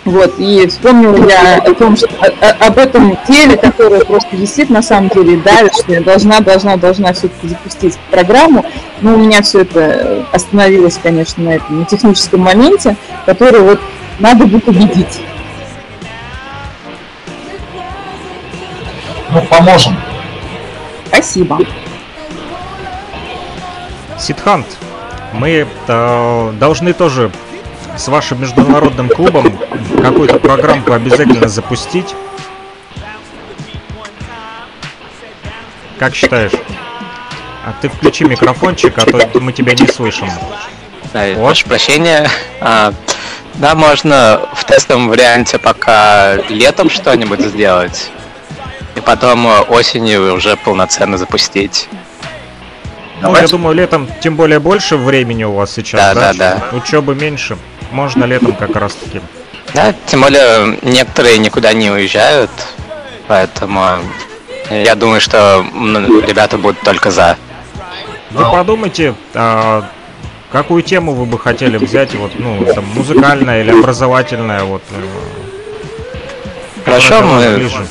Вот, 0.10 0.40
и 0.40 0.66
вспомнила 0.68 1.30
я 1.30 1.58
о 1.58 1.76
том, 1.76 1.96
что 1.96 2.08
о, 2.20 2.66
об 2.66 2.80
этом 2.80 3.16
теле, 3.28 3.56
которое 3.56 4.04
просто 4.04 4.36
висит 4.36 4.72
на 4.72 4.82
самом 4.82 5.10
деле 5.10 5.36
и 5.36 5.38
давит, 5.38 5.76
что 5.76 5.92
я 5.92 6.02
должна, 6.02 6.40
должна, 6.40 6.78
должна 6.78 7.14
все-таки 7.14 7.50
запустить 7.50 7.96
программу. 8.10 8.66
Но 9.02 9.14
у 9.14 9.18
меня 9.18 9.44
все 9.44 9.62
это 9.62 10.26
остановилось, 10.32 11.00
конечно, 11.02 11.44
на 11.44 11.50
этом 11.50 11.82
на 11.82 11.86
техническом 11.86 12.40
моменте, 12.40 12.96
который 13.28 13.62
вот 13.62 13.80
надо 14.18 14.48
будет 14.48 14.68
убедить. 14.68 15.22
Ну, 19.30 19.44
поможем. 19.44 19.96
Спасибо. 21.06 21.60
Сидхант, 24.18 24.66
мы 25.34 25.68
э, 25.88 26.54
должны 26.60 26.94
тоже 26.94 27.30
с 28.00 28.08
вашим 28.08 28.42
международным 28.42 29.10
клубом 29.10 29.60
какую-то 30.02 30.40
программку 30.40 30.94
обязательно 30.94 31.50
запустить. 31.50 32.16
Как 35.98 36.16
считаешь? 36.16 36.54
А 37.66 37.74
ты 37.82 37.90
включи 37.90 38.24
микрофончик, 38.24 38.98
а 38.98 39.06
то 39.06 39.40
мы 39.42 39.52
тебя 39.52 39.74
не 39.74 39.86
слышим. 39.88 40.30
Да, 41.14 41.28
вот. 41.36 41.48
прошу 41.48 41.68
прощения. 41.68 42.30
А, 42.62 42.94
да, 43.56 43.76
можно 43.76 44.48
в 44.54 44.64
тестовом 44.64 45.10
варианте 45.10 45.60
пока 45.60 46.36
летом 46.48 46.90
что-нибудь 46.90 47.42
сделать. 47.42 48.12
И 48.96 49.02
потом 49.02 49.46
осенью 49.70 50.34
уже 50.34 50.56
полноценно 50.56 51.18
запустить. 51.18 51.90
Ну, 53.22 53.36
я 53.36 53.48
думаю, 53.48 53.76
летом 53.76 54.08
тем 54.22 54.38
более 54.38 54.60
больше 54.60 54.96
времени 54.96 55.44
у 55.44 55.52
вас 55.52 55.74
сейчас, 55.74 56.00
да? 56.00 56.14
Да, 56.14 56.34
да, 56.34 56.56
да. 56.72 56.78
Учебы 56.78 57.14
меньше 57.14 57.58
можно 57.92 58.26
летом 58.26 58.54
как 58.56 58.76
раз 58.76 58.94
таки. 58.94 59.22
Да, 59.74 59.94
тем 60.08 60.22
более 60.22 60.78
некоторые 60.82 61.38
никуда 61.38 61.74
не 61.74 61.92
уезжают, 61.92 62.50
поэтому 63.28 64.00
я 64.70 64.96
думаю, 64.96 65.22
что 65.22 65.66
ребята 66.28 66.58
будут 66.58 66.82
только 66.82 67.12
за. 67.12 67.38
Вы 68.32 68.44
подумайте, 68.52 69.16
а, 69.34 69.90
какую 70.52 70.84
тему 70.84 71.14
вы 71.14 71.26
бы 71.26 71.40
хотели 71.40 71.78
взять, 71.78 72.14
вот, 72.16 72.32
ну, 72.38 72.64
там, 72.74 72.86
музыкальная 72.96 73.62
или 73.62 73.72
образовательная, 73.72 74.64
вот. 74.64 74.84
Э, 74.92 75.04
Хорошо, 76.86 77.22
мы 77.22 77.56
ближе. 77.56 77.88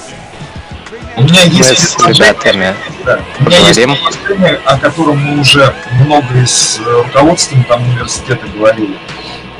У 1.17 1.23
меня 1.23 1.43
есть 1.43 1.99
с 1.99 2.07
ребятами. 2.07 2.75
Да. 3.05 3.21
У 3.41 3.45
меня 3.45 3.59
есть 3.59 3.81
предложение, 3.83 4.61
о 4.65 4.79
котором 4.79 5.19
мы 5.19 5.41
уже 5.41 5.75
много 6.05 6.47
с 6.47 6.79
э, 6.79 7.03
руководством 7.03 7.65
там 7.65 7.83
университета 7.83 8.47
говорили. 8.57 8.97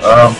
А, 0.03 0.33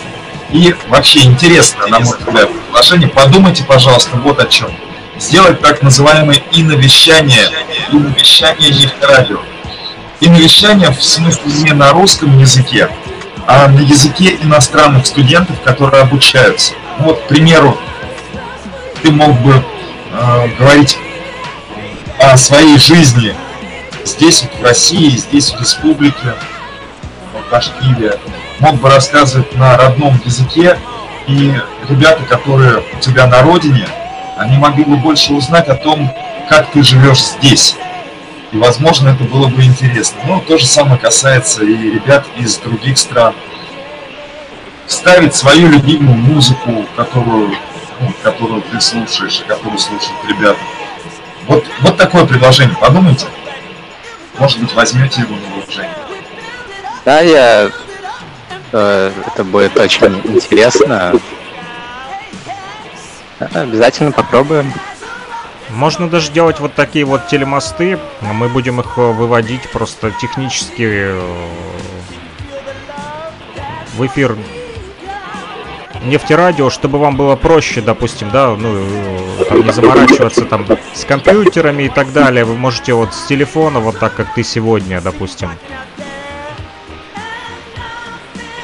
и 0.51 0.75
вообще 0.87 1.23
интересно, 1.23 1.87
на 1.87 1.99
мой 1.99 2.17
взгляд, 2.17 2.49
предложение. 2.49 3.09
Подумайте, 3.09 3.63
пожалуйста, 3.63 4.17
вот 4.17 4.39
о 4.39 4.45
чем. 4.45 4.71
Сделать 5.19 5.61
так 5.61 5.81
называемое 5.81 6.41
иновещание, 6.53 7.49
иновещание 7.91 8.69
нефтерадио. 8.71 9.39
Иновещание 10.21 10.91
в 10.91 11.03
смысле 11.03 11.51
не 11.53 11.71
на 11.73 11.91
русском 11.91 12.37
языке, 12.37 12.89
а 13.47 13.67
на 13.67 13.79
языке 13.79 14.37
иностранных 14.41 15.05
студентов, 15.05 15.61
которые 15.61 16.03
обучаются. 16.03 16.73
Вот, 16.99 17.21
к 17.21 17.27
примеру, 17.27 17.77
ты 19.01 19.11
мог 19.11 19.39
бы 19.41 19.63
э, 20.11 20.47
говорить 20.57 20.97
о 22.19 22.37
своей 22.37 22.77
жизни 22.77 23.35
здесь, 24.03 24.43
вот, 24.43 24.59
в 24.59 24.63
России, 24.63 25.09
здесь, 25.09 25.51
в 25.51 25.59
республике, 25.59 26.35
в 27.33 27.51
Башкирии, 27.51 28.11
мог 28.59 28.75
бы 28.75 28.89
рассказывать 28.89 29.55
на 29.55 29.77
родном 29.77 30.19
языке, 30.23 30.77
и 31.27 31.53
ребята, 31.87 32.23
которые 32.23 32.83
у 32.93 32.99
тебя 32.99 33.27
на 33.27 33.41
родине, 33.41 33.87
они 34.37 34.57
могли 34.57 34.83
бы 34.83 34.97
больше 34.97 35.33
узнать 35.33 35.67
о 35.67 35.75
том, 35.75 36.11
как 36.49 36.71
ты 36.71 36.83
живешь 36.83 37.21
здесь. 37.21 37.75
И, 38.51 38.57
возможно, 38.57 39.09
это 39.09 39.23
было 39.23 39.47
бы 39.47 39.63
интересно. 39.63 40.19
Ну, 40.25 40.41
то 40.41 40.57
же 40.57 40.65
самое 40.65 40.99
касается 40.99 41.63
и 41.63 41.91
ребят 41.91 42.25
из 42.37 42.57
других 42.57 42.97
стран. 42.97 43.35
Ставить 44.87 45.35
свою 45.35 45.67
любимую 45.67 46.17
музыку, 46.17 46.85
которую, 46.95 47.51
ну, 47.99 48.11
которую 48.23 48.63
ты 48.63 48.81
слушаешь, 48.81 49.41
и 49.41 49.47
которую 49.47 49.77
слушают 49.77 50.17
ребята. 50.27 50.59
Вот, 51.47 51.63
вот 51.81 51.97
такое 51.97 52.25
предложение. 52.25 52.75
Подумайте. 52.75 53.27
Может 54.39 54.59
быть, 54.61 54.73
возьмете 54.73 55.21
его 55.21 55.35
на 55.35 55.55
вооружение. 55.55 55.93
Да, 57.05 57.19
я 57.19 57.69
это 58.71 59.43
будет 59.43 59.77
очень 59.77 60.21
интересно. 60.25 61.13
Обязательно 63.39 64.11
попробуем. 64.11 64.73
Можно 65.69 66.09
даже 66.09 66.31
делать 66.31 66.59
вот 66.59 66.73
такие 66.73 67.05
вот 67.05 67.27
телемосты. 67.27 67.99
Мы 68.21 68.49
будем 68.49 68.79
их 68.79 68.97
э, 68.97 69.11
выводить 69.11 69.69
просто 69.69 70.11
технически 70.19 70.81
э, 70.81 71.21
в 73.95 74.05
эфир 74.05 74.35
нефтерадио, 76.03 76.69
чтобы 76.69 76.97
вам 76.97 77.15
было 77.15 77.35
проще, 77.35 77.81
допустим, 77.81 78.31
да, 78.31 78.55
ну, 78.55 78.77
э, 78.77 79.45
там, 79.47 79.63
не 79.63 79.71
заморачиваться 79.71 80.45
там 80.45 80.65
с 80.93 81.05
компьютерами 81.05 81.83
и 81.83 81.89
так 81.89 82.11
далее. 82.13 82.45
Вы 82.45 82.55
можете 82.55 82.93
вот 82.93 83.13
с 83.13 83.25
телефона, 83.25 83.79
вот 83.79 83.99
так, 83.99 84.15
как 84.15 84.33
ты 84.33 84.43
сегодня, 84.43 85.01
допустим, 85.01 85.51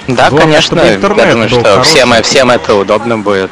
да, 0.08 0.30
Главное, 0.30 0.41
конечно, 0.41 0.80
я 0.80 0.97
думаю, 0.99 1.49
что 1.49 1.64
хороший. 1.64 1.84
всем, 1.84 2.14
всем 2.24 2.51
это 2.51 2.76
удобно 2.76 3.18
будет. 3.18 3.51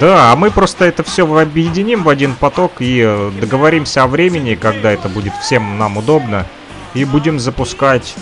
Да, 0.00 0.32
а 0.32 0.36
мы 0.36 0.50
просто 0.50 0.84
это 0.84 1.02
все 1.02 1.26
объединим 1.26 2.04
в 2.04 2.08
один 2.08 2.34
поток 2.34 2.74
и 2.78 3.02
э, 3.04 3.30
договоримся 3.40 4.04
о 4.04 4.06
времени, 4.06 4.54
когда 4.54 4.92
это 4.92 5.08
будет 5.08 5.34
всем 5.42 5.78
нам 5.78 5.96
удобно, 5.96 6.46
и 6.94 7.04
будем 7.04 7.38
запускать. 7.38 8.14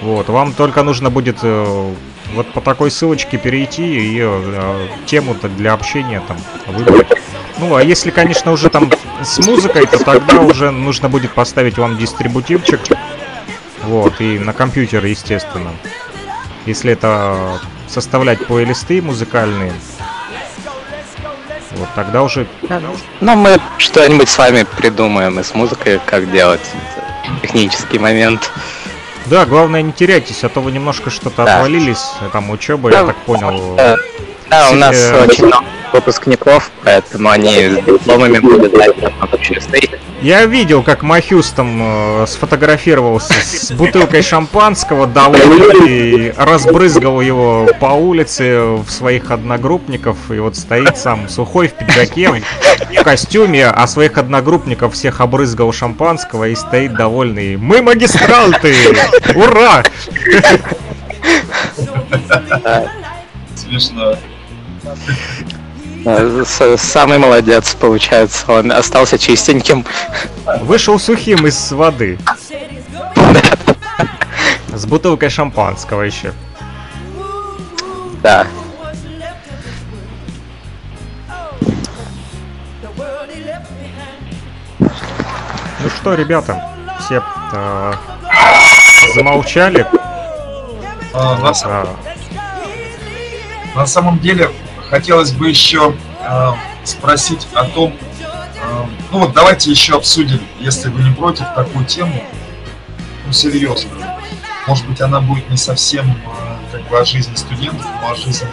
Вот, 0.00 0.28
вам 0.28 0.52
только 0.52 0.82
нужно 0.82 1.10
будет 1.10 1.38
э, 1.42 1.92
вот 2.34 2.52
по 2.52 2.60
такой 2.60 2.90
ссылочке 2.90 3.36
перейти 3.36 3.84
и 3.84 4.20
э, 4.22 4.86
тему-то 5.06 5.48
для 5.48 5.72
общения 5.72 6.22
там 6.26 6.36
выбрать. 6.66 7.08
Ну, 7.58 7.74
а 7.74 7.82
если, 7.82 8.10
конечно, 8.10 8.52
уже 8.52 8.70
там 8.70 8.90
с 9.22 9.38
музыкой, 9.46 9.86
то 9.86 10.02
тогда 10.02 10.40
уже 10.40 10.70
нужно 10.70 11.08
будет 11.08 11.32
поставить 11.32 11.76
вам 11.78 11.98
дистрибутивчик. 11.98 12.80
Вот, 13.84 14.20
и 14.20 14.38
на 14.38 14.52
компьютер, 14.52 15.04
естественно. 15.04 15.72
Если 16.66 16.92
это 16.92 17.60
составлять 17.88 18.46
плейлисты 18.46 19.02
музыкальные, 19.02 19.72
вот 21.72 21.88
тогда 21.94 22.22
уже... 22.22 22.46
Ну, 23.20 23.34
мы 23.36 23.58
что-нибудь 23.78 24.28
с 24.28 24.38
вами 24.38 24.64
придумаем 24.76 25.40
и 25.40 25.42
с 25.42 25.54
музыкой, 25.54 26.00
как 26.06 26.30
делать. 26.30 26.60
Это 27.32 27.40
технический 27.42 27.98
момент. 27.98 28.50
Да, 29.26 29.46
главное 29.46 29.82
не 29.82 29.92
теряйтесь, 29.92 30.44
а 30.44 30.48
то 30.48 30.60
вы 30.60 30.72
немножко 30.72 31.10
что-то 31.10 31.44
Да. 31.44 31.56
отвалились, 31.56 32.02
там 32.32 32.50
учеба, 32.50 32.90
Да, 32.90 33.00
я 33.00 33.06
так 33.06 33.16
понял. 33.18 33.76
Э, 33.78 33.96
Да, 34.50 34.70
у 34.70 34.74
нас 34.74 34.96
Э, 34.96 35.24
очень 35.26 35.46
много 35.46 35.64
выпускников, 35.92 36.70
поэтому 36.84 37.30
они 37.30 37.68
с 37.70 37.84
дипломами 37.84 38.38
будут 38.38 38.72
дать 38.72 39.00
намного 39.00 39.38
чистый. 39.38 39.90
Я 40.22 40.46
видел, 40.46 40.84
как 40.84 41.02
Махюс 41.02 41.50
там 41.50 41.78
э, 41.82 42.26
сфотографировался 42.28 43.32
с 43.34 43.72
бутылкой 43.72 44.22
шампанского, 44.22 45.08
довольный, 45.08 46.28
и 46.28 46.34
разбрызгал 46.36 47.20
его 47.20 47.68
по 47.80 47.86
улице 47.86 48.60
в 48.60 48.88
своих 48.88 49.32
одногруппников, 49.32 50.30
и 50.30 50.38
вот 50.38 50.56
стоит 50.56 50.96
сам 50.96 51.28
сухой 51.28 51.66
в 51.66 51.72
пиджаке, 51.72 52.40
в 52.96 53.02
костюме, 53.02 53.66
а 53.66 53.86
своих 53.88 54.16
одногруппников 54.16 54.94
всех 54.94 55.20
обрызгал 55.20 55.72
шампанского 55.72 56.48
и 56.48 56.54
стоит 56.54 56.94
довольный. 56.94 57.56
Мы 57.56 57.82
магистранты! 57.82 58.76
Ура! 59.34 59.82
Смешно. 63.56 64.16
Э, 66.04 66.44
Самый 66.78 67.18
молодец, 67.18 67.74
получается. 67.74 68.44
Он 68.52 68.72
остался 68.72 69.18
чистеньким. 69.18 69.84
Вышел 70.62 70.98
сухим 70.98 71.46
из 71.46 71.72
воды. 71.72 72.18
С 74.72 74.86
бутылкой 74.86 75.30
шампанского 75.30 76.02
еще. 76.02 76.32
Да. 78.22 78.46
Ну 85.80 85.90
что, 86.00 86.14
ребята, 86.14 86.70
все 87.00 87.22
э, 87.52 87.92
замолчали. 89.14 89.86
А, 91.12 91.36
на, 91.38 91.52
А, 91.64 91.96
на 93.74 93.86
самом 93.86 94.18
деле, 94.20 94.50
хотелось 94.92 95.32
бы 95.32 95.48
еще 95.48 95.96
а, 96.20 96.54
спросить 96.84 97.48
о 97.54 97.64
том, 97.64 97.94
а, 98.62 98.86
ну 99.10 99.20
вот 99.20 99.32
давайте 99.32 99.70
еще 99.70 99.96
обсудим, 99.96 100.38
если 100.60 100.90
вы 100.90 101.02
не 101.02 101.10
против, 101.14 101.46
такую 101.56 101.86
тему, 101.86 102.22
ну 103.26 103.32
серьезную. 103.32 104.04
Может 104.66 104.86
быть, 104.86 105.00
она 105.00 105.22
будет 105.22 105.48
не 105.48 105.56
совсем 105.56 106.14
а, 106.26 106.58
как 106.70 106.86
бы 106.88 106.98
о 107.00 107.06
жизни 107.06 107.34
студентов, 107.36 107.86
но 108.02 108.12
о 108.12 108.14
жизни 108.14 108.46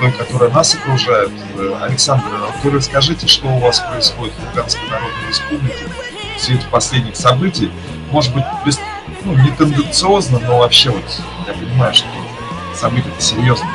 той, 0.00 0.12
которая 0.12 0.50
нас 0.50 0.74
окружает. 0.74 1.30
Э, 1.56 1.78
Александр, 1.82 2.26
а 2.30 2.50
вы 2.62 2.70
расскажите, 2.72 3.26
что 3.26 3.48
у 3.48 3.58
вас 3.58 3.80
происходит 3.80 4.34
в 4.34 4.48
Луганской 4.48 4.86
Народной 4.88 5.28
Республике 5.28 5.84
в 6.36 6.40
свете 6.40 6.66
последних 6.70 7.16
событий. 7.16 7.70
Может 8.10 8.34
быть, 8.34 8.44
без, 8.66 8.78
ну, 9.24 9.34
не 9.34 9.50
тенденциозно, 9.50 10.40
но 10.40 10.58
вообще 10.58 10.90
вот 10.90 11.04
я 11.46 11.54
понимаю, 11.54 11.94
что 11.94 12.06
события 12.74 13.12
серьезные. 13.18 13.70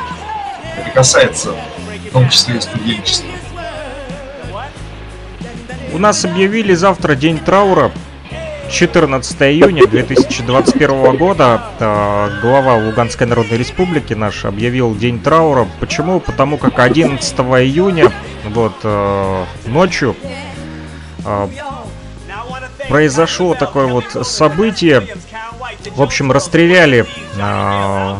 Это 0.76 0.90
касается 0.90 1.52
в 2.08 2.12
том 2.12 2.28
числе 2.28 2.56
и 2.56 2.60
студенчества. 2.60 3.28
у 5.92 5.98
нас 5.98 6.24
объявили 6.24 6.74
завтра 6.74 7.14
день 7.14 7.38
траура. 7.38 7.90
14 8.70 9.42
июня 9.42 9.86
2021 9.86 11.16
года 11.16 11.62
э, 11.78 12.40
глава 12.42 12.74
Луганской 12.74 13.26
Народной 13.26 13.58
Республики 13.58 14.12
наш 14.12 14.44
объявил 14.44 14.94
день 14.94 15.20
траура. 15.20 15.68
Почему? 15.78 16.18
Потому 16.18 16.58
как 16.58 16.80
11 16.80 17.38
июня 17.38 18.12
вот 18.44 18.74
э, 18.82 19.44
ночью 19.66 20.16
э, 21.24 21.48
произошло 22.88 23.54
такое 23.54 23.86
вот 23.86 24.26
событие. 24.26 25.06
В 25.94 26.02
общем, 26.02 26.32
расстреляли 26.32 27.06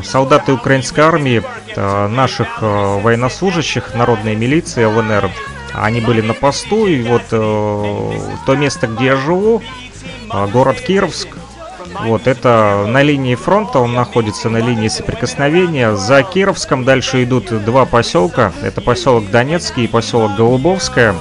солдаты 0.05 0.53
украинской 0.53 1.01
армии 1.01 1.43
наших 1.77 2.63
э, 2.63 3.01
военнослужащих 3.01 3.95
народной 3.95 4.35
милиции 4.35 4.85
ЛНР. 4.85 5.31
Они 5.75 6.01
были 6.01 6.21
на 6.21 6.35
посту, 6.35 6.87
и 6.87 7.03
вот 7.03 7.23
э, 7.31 8.13
то 8.47 8.57
место, 8.57 8.87
где 8.87 9.07
я 9.07 9.17
живу, 9.17 9.63
э, 10.33 10.47
город 10.49 10.81
Кировск, 10.81 11.29
вот 12.05 12.27
это 12.27 12.85
на 12.87 13.03
линии 13.03 13.35
фронта, 13.35 13.79
он 13.79 13.95
находится 13.95 14.49
на 14.49 14.59
линии 14.59 14.89
соприкосновения. 14.89 15.95
За 15.97 16.23
Кировском 16.23 16.85
дальше 16.85 17.25
идут 17.25 17.65
два 17.65 17.85
поселка. 17.85 18.53
Это 18.63 18.81
поселок 18.81 19.31
Донецкий 19.31 19.85
и 19.85 19.89
поселок 19.89 20.37
Голубовское. 20.37 21.15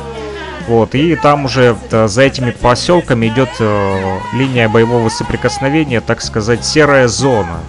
Вот, 0.67 0.95
и 0.95 1.15
там 1.15 1.45
уже 1.45 1.77
э, 1.91 2.07
за 2.07 2.23
этими 2.23 2.51
поселками 2.51 3.27
идет 3.27 3.49
э, 3.59 4.17
линия 4.33 4.67
боевого 4.67 5.09
соприкосновения, 5.09 6.01
так 6.01 6.21
сказать, 6.21 6.65
серая 6.65 7.07
зона. 7.07 7.59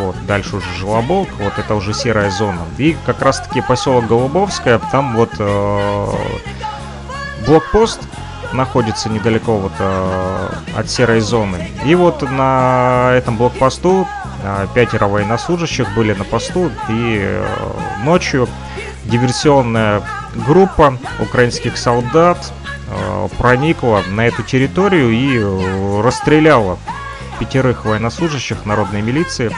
Вот, 0.00 0.16
дальше 0.26 0.56
уже 0.56 0.72
Желобок, 0.78 1.28
вот 1.38 1.58
это 1.58 1.74
уже 1.74 1.92
серая 1.92 2.30
зона. 2.30 2.62
И 2.78 2.96
как 3.04 3.20
раз 3.20 3.38
таки 3.40 3.60
поселок 3.60 4.06
Голубовское, 4.06 4.80
там 4.90 5.14
вот 5.14 5.30
э, 5.38 6.06
блокпост 7.46 8.00
находится 8.54 9.10
недалеко 9.10 9.58
вот 9.58 9.72
э, 9.78 10.48
от 10.74 10.88
серой 10.88 11.20
зоны. 11.20 11.68
И 11.84 11.94
вот 11.94 12.22
на 12.22 13.12
этом 13.14 13.36
блокпосту 13.36 14.08
э, 14.42 14.66
пятеро 14.74 15.06
военнослужащих 15.06 15.94
были 15.94 16.14
на 16.14 16.24
посту, 16.24 16.70
и 16.88 17.18
э, 17.20 17.46
ночью 18.02 18.48
диверсионная 19.04 20.02
группа 20.34 20.96
украинских 21.20 21.76
солдат 21.76 22.54
э, 22.88 23.28
проникла 23.36 24.02
на 24.08 24.26
эту 24.26 24.42
территорию 24.44 25.10
и 25.10 25.38
э, 25.38 26.00
расстреляла 26.02 26.78
пятерых 27.38 27.84
военнослужащих 27.84 28.64
народной 28.64 29.02
милиции 29.02 29.54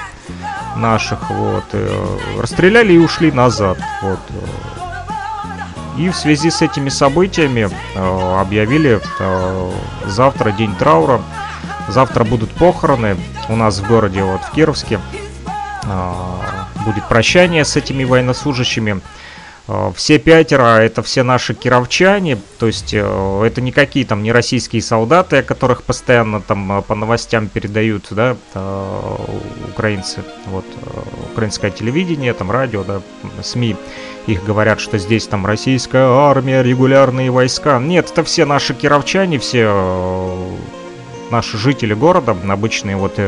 наших, 0.77 1.31
вот, 1.31 1.64
э, 1.73 2.18
расстреляли 2.41 2.95
и 2.95 2.99
ушли 2.99 3.33
назад, 3.33 3.79
вот. 4.03 4.18
И 5.99 6.09
в 6.09 6.16
связи 6.16 6.51
с 6.51 6.62
этими 6.62 6.89
событиями 6.89 7.68
э, 7.95 8.41
объявили 8.41 9.01
э, 9.20 9.70
завтра 10.07 10.51
день 10.53 10.75
траура, 10.77 11.20
завтра 11.89 12.25
будут 12.25 12.51
похороны 12.51 13.16
у 13.49 13.57
нас 13.57 13.79
в 13.79 13.87
городе, 13.87 14.23
вот 14.23 14.43
в 14.43 14.51
Кировске, 14.53 15.01
будет 16.85 17.09
прощание 17.09 17.64
с 17.64 17.77
этими 17.77 18.05
военнослужащими. 18.05 19.01
Э, 19.69 19.93
Все 19.95 20.19
пятеро 20.19 20.79
это 20.79 21.03
все 21.03 21.23
наши 21.23 21.55
кировчане, 21.55 22.39
то 22.59 22.67
есть 22.67 22.93
э, 22.93 23.43
это 23.45 23.61
никакие 23.61 24.05
там 24.05 24.23
не 24.23 24.33
российские 24.33 24.83
солдаты, 24.83 25.39
о 25.39 25.43
которых 25.43 25.83
постоянно 25.85 26.41
там 26.41 26.79
э, 26.79 26.83
по 26.83 26.95
новостям 26.95 27.49
передают, 27.49 28.07
да, 28.11 28.37
украинцы, 29.69 30.23
вот, 30.47 30.65
украинское 31.33 31.71
телевидение, 31.71 32.33
там 32.35 32.51
радио, 32.51 32.83
да, 32.85 33.03
СМИ, 33.43 33.77
их 34.27 34.45
говорят, 34.45 34.81
что 34.81 34.99
здесь 34.99 35.27
там 35.27 35.47
российская 35.47 36.07
армия, 36.07 36.63
регулярные 36.63 37.31
войска. 37.31 37.79
Нет, 37.79 38.11
это 38.11 38.23
все 38.25 38.45
наши 38.45 38.75
кировчане, 38.75 39.39
все 39.39 40.37
наши 41.31 41.57
жители 41.57 41.95
города, 41.95 42.37
обычные 42.49 42.97
вот 42.97 43.19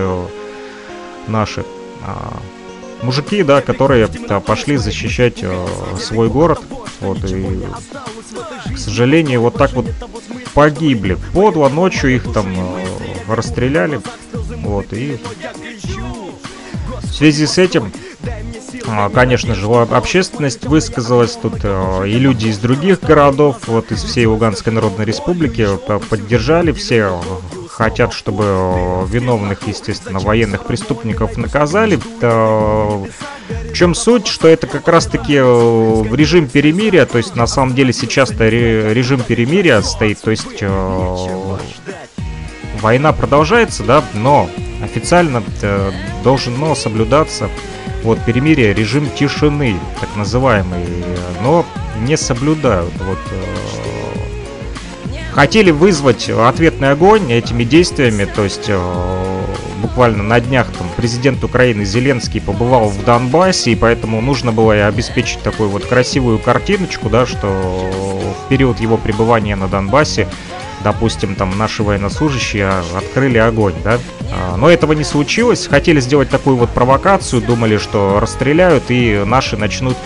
наши 1.27 1.65
а, 2.07 2.37
мужики, 3.05 3.43
да, 3.43 3.61
которые 3.61 4.09
да, 4.29 4.41
пошли 4.41 4.77
защищать 4.77 5.39
э, 5.43 5.67
свой 6.01 6.29
город. 6.29 6.61
Вот, 7.01 7.19
и, 7.25 7.61
к 8.75 8.79
сожалению, 8.79 9.43
вот 9.43 9.57
так 9.57 9.73
вот 9.73 9.87
погибли. 10.55 11.19
Подло 11.33 11.69
ночью 11.69 12.15
их 12.15 12.33
там 12.33 12.47
э, 12.57 13.35
расстреляли. 13.35 14.01
Вот, 14.63 14.93
и 14.93 15.19
в 17.03 17.13
связи 17.15 17.47
с 17.47 17.59
этим, 17.59 17.93
а, 18.89 19.09
конечно 19.11 19.55
же, 19.55 19.67
общественность 19.67 20.65
высказалась 20.65 21.33
тут, 21.33 21.55
э, 21.63 22.09
и 22.09 22.19
люди 22.19 22.49
из 22.49 22.59
других 22.59 23.01
городов, 23.01 23.59
вот 23.67 23.93
из 23.93 24.03
всей 24.03 24.27
Луганской 24.27 24.73
Народной 24.73 25.05
Республики 25.05 25.69
п- 25.87 26.01
поддержали, 26.01 26.73
все 26.73 27.21
э, 27.23 27.64
хотят, 27.75 28.13
чтобы 28.13 28.45
э, 28.47 29.07
виновных, 29.09 29.67
естественно, 29.67 30.21
военных 30.21 30.65
преступников 30.65 31.37
наказали. 31.37 31.99
Э, 32.21 33.05
В 33.71 33.73
чем 33.75 33.95
суть, 33.95 34.27
что 34.29 34.47
это 34.49 34.67
как 34.67 34.87
раз-таки 34.89 35.35
э, 35.37 36.05
режим 36.13 36.49
перемирия, 36.49 37.05
то 37.07 37.19
есть 37.19 37.35
на 37.37 37.47
самом 37.47 37.75
деле 37.75 37.93
сейчас-то 37.93 38.45
ре- 38.49 38.95
режим 38.95 39.21
перемирия 39.21 39.83
стоит, 39.83 40.21
то 40.21 40.31
есть 40.31 40.59
э, 40.61 41.57
война 42.81 43.13
продолжается, 43.13 43.83
да, 43.83 44.05
но 44.15 44.49
официально 44.83 45.43
э, 45.63 45.91
должно 46.23 46.75
соблюдаться 46.77 47.49
вот 48.05 48.19
перемирие, 48.25 48.73
режим 48.75 49.11
тишины, 49.11 49.79
так 50.01 50.11
называемый. 50.17 50.85
Но 51.43 51.65
не 52.07 52.17
соблюдают. 52.17 52.93
Вот 53.01 53.19
хотели 55.35 55.71
вызвать 55.71 56.31
ответный 56.31 56.93
огонь 56.93 57.33
этими 57.33 57.65
действиями, 57.65 58.25
то 58.25 58.45
есть 58.45 58.71
буквально 59.83 60.23
на 60.23 60.41
днях 60.41 60.69
там 60.79 60.89
президент 60.97 61.45
Украины 61.45 61.85
Зеленский 61.85 62.41
побывал 62.41 62.89
в 62.89 63.05
Донбассе, 63.05 63.73
и 63.73 63.77
поэтому 63.77 64.21
нужно 64.21 64.53
было 64.53 64.87
обеспечить 64.87 65.41
такую 65.43 65.69
вот 65.69 65.85
красивую 65.85 66.39
картиночку, 66.39 67.11
да, 67.11 67.27
что 67.27 67.47
в 67.47 68.49
период 68.49 68.81
его 68.81 68.97
пребывания 68.97 69.57
на 69.57 69.69
Донбассе 69.69 70.29
допустим, 70.85 71.35
там 71.35 71.57
наши 71.57 71.83
военнослужащие 71.83 72.71
открыли 72.95 73.39
огонь, 73.39 73.75
да. 73.83 73.99
А, 74.31 74.57
но 74.57 74.71
этого 74.71 74.93
не 74.93 75.03
случилось. 75.03 75.67
Хотели 75.67 75.99
сделать 75.99 76.29
такую 76.29 76.57
вот 76.57 76.71
провокацию, 76.71 77.43
думали, 77.43 77.79
что 77.79 78.21
расстреляют 78.21 78.85
и 78.91 79.23
наши 79.25 79.57
начнут 79.57 79.97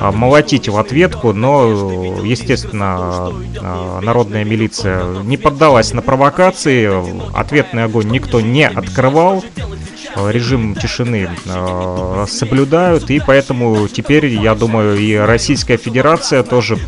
молотить 0.00 0.68
в 0.68 0.76
ответку, 0.76 1.32
но, 1.32 2.22
естественно, 2.24 3.30
а, 3.60 4.00
народная 4.00 4.44
милиция 4.44 5.22
не 5.22 5.36
поддалась 5.36 5.92
на 5.92 6.02
провокации, 6.02 6.90
ответный 7.36 7.84
огонь 7.84 8.08
никто 8.10 8.40
не 8.40 8.66
открывал, 8.66 9.44
режим 10.30 10.74
тишины 10.74 11.28
э, 11.46 12.26
соблюдают, 12.28 13.10
и 13.10 13.20
поэтому 13.24 13.88
теперь, 13.88 14.26
я 14.26 14.54
думаю, 14.54 14.98
и 14.98 15.14
Российская 15.14 15.76
Федерация 15.76 16.42
тоже 16.42 16.78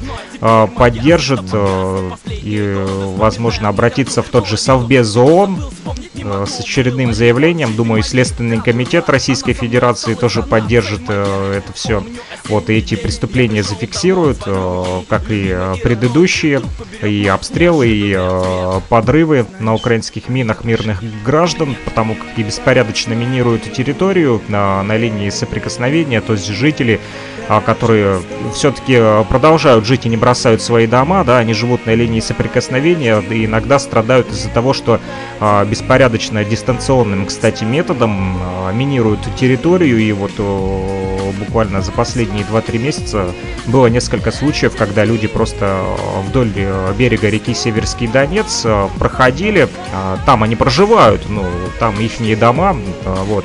э, 0.40 0.66
поддержит 0.76 1.42
э, 1.52 2.10
и, 2.26 2.84
возможно, 3.16 3.68
обратиться 3.68 4.22
в 4.22 4.28
тот 4.28 4.46
же 4.46 4.56
Совбез 4.56 5.16
ООН 5.16 5.64
э, 6.14 6.44
с 6.46 6.60
очередным 6.60 7.12
заявлением. 7.12 7.74
Думаю, 7.74 8.02
Следственный 8.02 8.60
комитет 8.60 9.08
Российской 9.08 9.52
Федерации 9.52 10.14
тоже 10.14 10.42
поддержит 10.42 11.02
э, 11.08 11.58
это 11.58 11.72
все. 11.72 12.04
Вот, 12.48 12.70
и 12.70 12.74
эти 12.74 12.94
преступления 12.94 13.62
зафиксируют, 13.62 14.42
э, 14.46 15.02
как 15.08 15.30
и 15.30 15.48
э, 15.50 15.74
предыдущие, 15.82 16.62
и 17.02 17.26
обстрелы, 17.26 17.88
и 17.88 18.14
э, 18.16 18.80
подрывы 18.88 19.46
на 19.58 19.74
украинских 19.74 20.28
минах 20.28 20.64
мирных 20.64 21.02
граждан, 21.24 21.76
потому 21.84 22.14
как 22.14 22.26
и 22.36 22.42
беспорядочно 22.42 23.14
минируют 23.18 23.72
территорию 23.72 24.40
на, 24.48 24.82
на 24.82 24.96
линии 24.96 25.30
соприкосновения, 25.30 26.20
то 26.20 26.32
есть 26.34 26.46
жители 26.46 27.00
а, 27.48 27.60
которые 27.60 28.20
все-таки 28.52 29.00
продолжают 29.28 29.86
жить 29.86 30.04
и 30.04 30.08
не 30.08 30.16
бросают 30.16 30.62
свои 30.62 30.88
дома, 30.88 31.22
да, 31.22 31.38
они 31.38 31.54
живут 31.54 31.86
на 31.86 31.94
линии 31.94 32.18
соприкосновения 32.18 33.20
и 33.20 33.44
иногда 33.44 33.78
страдают 33.78 34.28
из-за 34.32 34.48
того, 34.48 34.72
что 34.72 35.00
а, 35.38 35.64
беспорядочно 35.64 36.44
дистанционным, 36.44 37.26
кстати, 37.26 37.62
методом 37.62 38.36
а, 38.40 38.72
минируют 38.72 39.20
территорию. 39.36 39.98
И 39.98 40.10
вот 40.10 40.32
буквально 41.38 41.82
за 41.82 41.92
последние 41.92 42.44
2-3 42.44 42.78
месяца 42.78 43.26
было 43.66 43.86
несколько 43.86 44.32
случаев, 44.32 44.74
когда 44.76 45.04
люди 45.04 45.26
просто 45.26 45.84
вдоль 46.28 46.52
э, 46.54 46.92
берега 46.96 47.28
реки 47.28 47.52
Северский 47.52 48.06
Донец 48.06 48.62
э, 48.64 48.88
проходили, 48.98 49.68
там 50.24 50.42
они 50.42 50.56
проживают, 50.56 51.28
ну, 51.28 51.44
там 51.78 51.98
их 52.00 52.38
дома, 52.38 52.76
вот, 53.06 53.44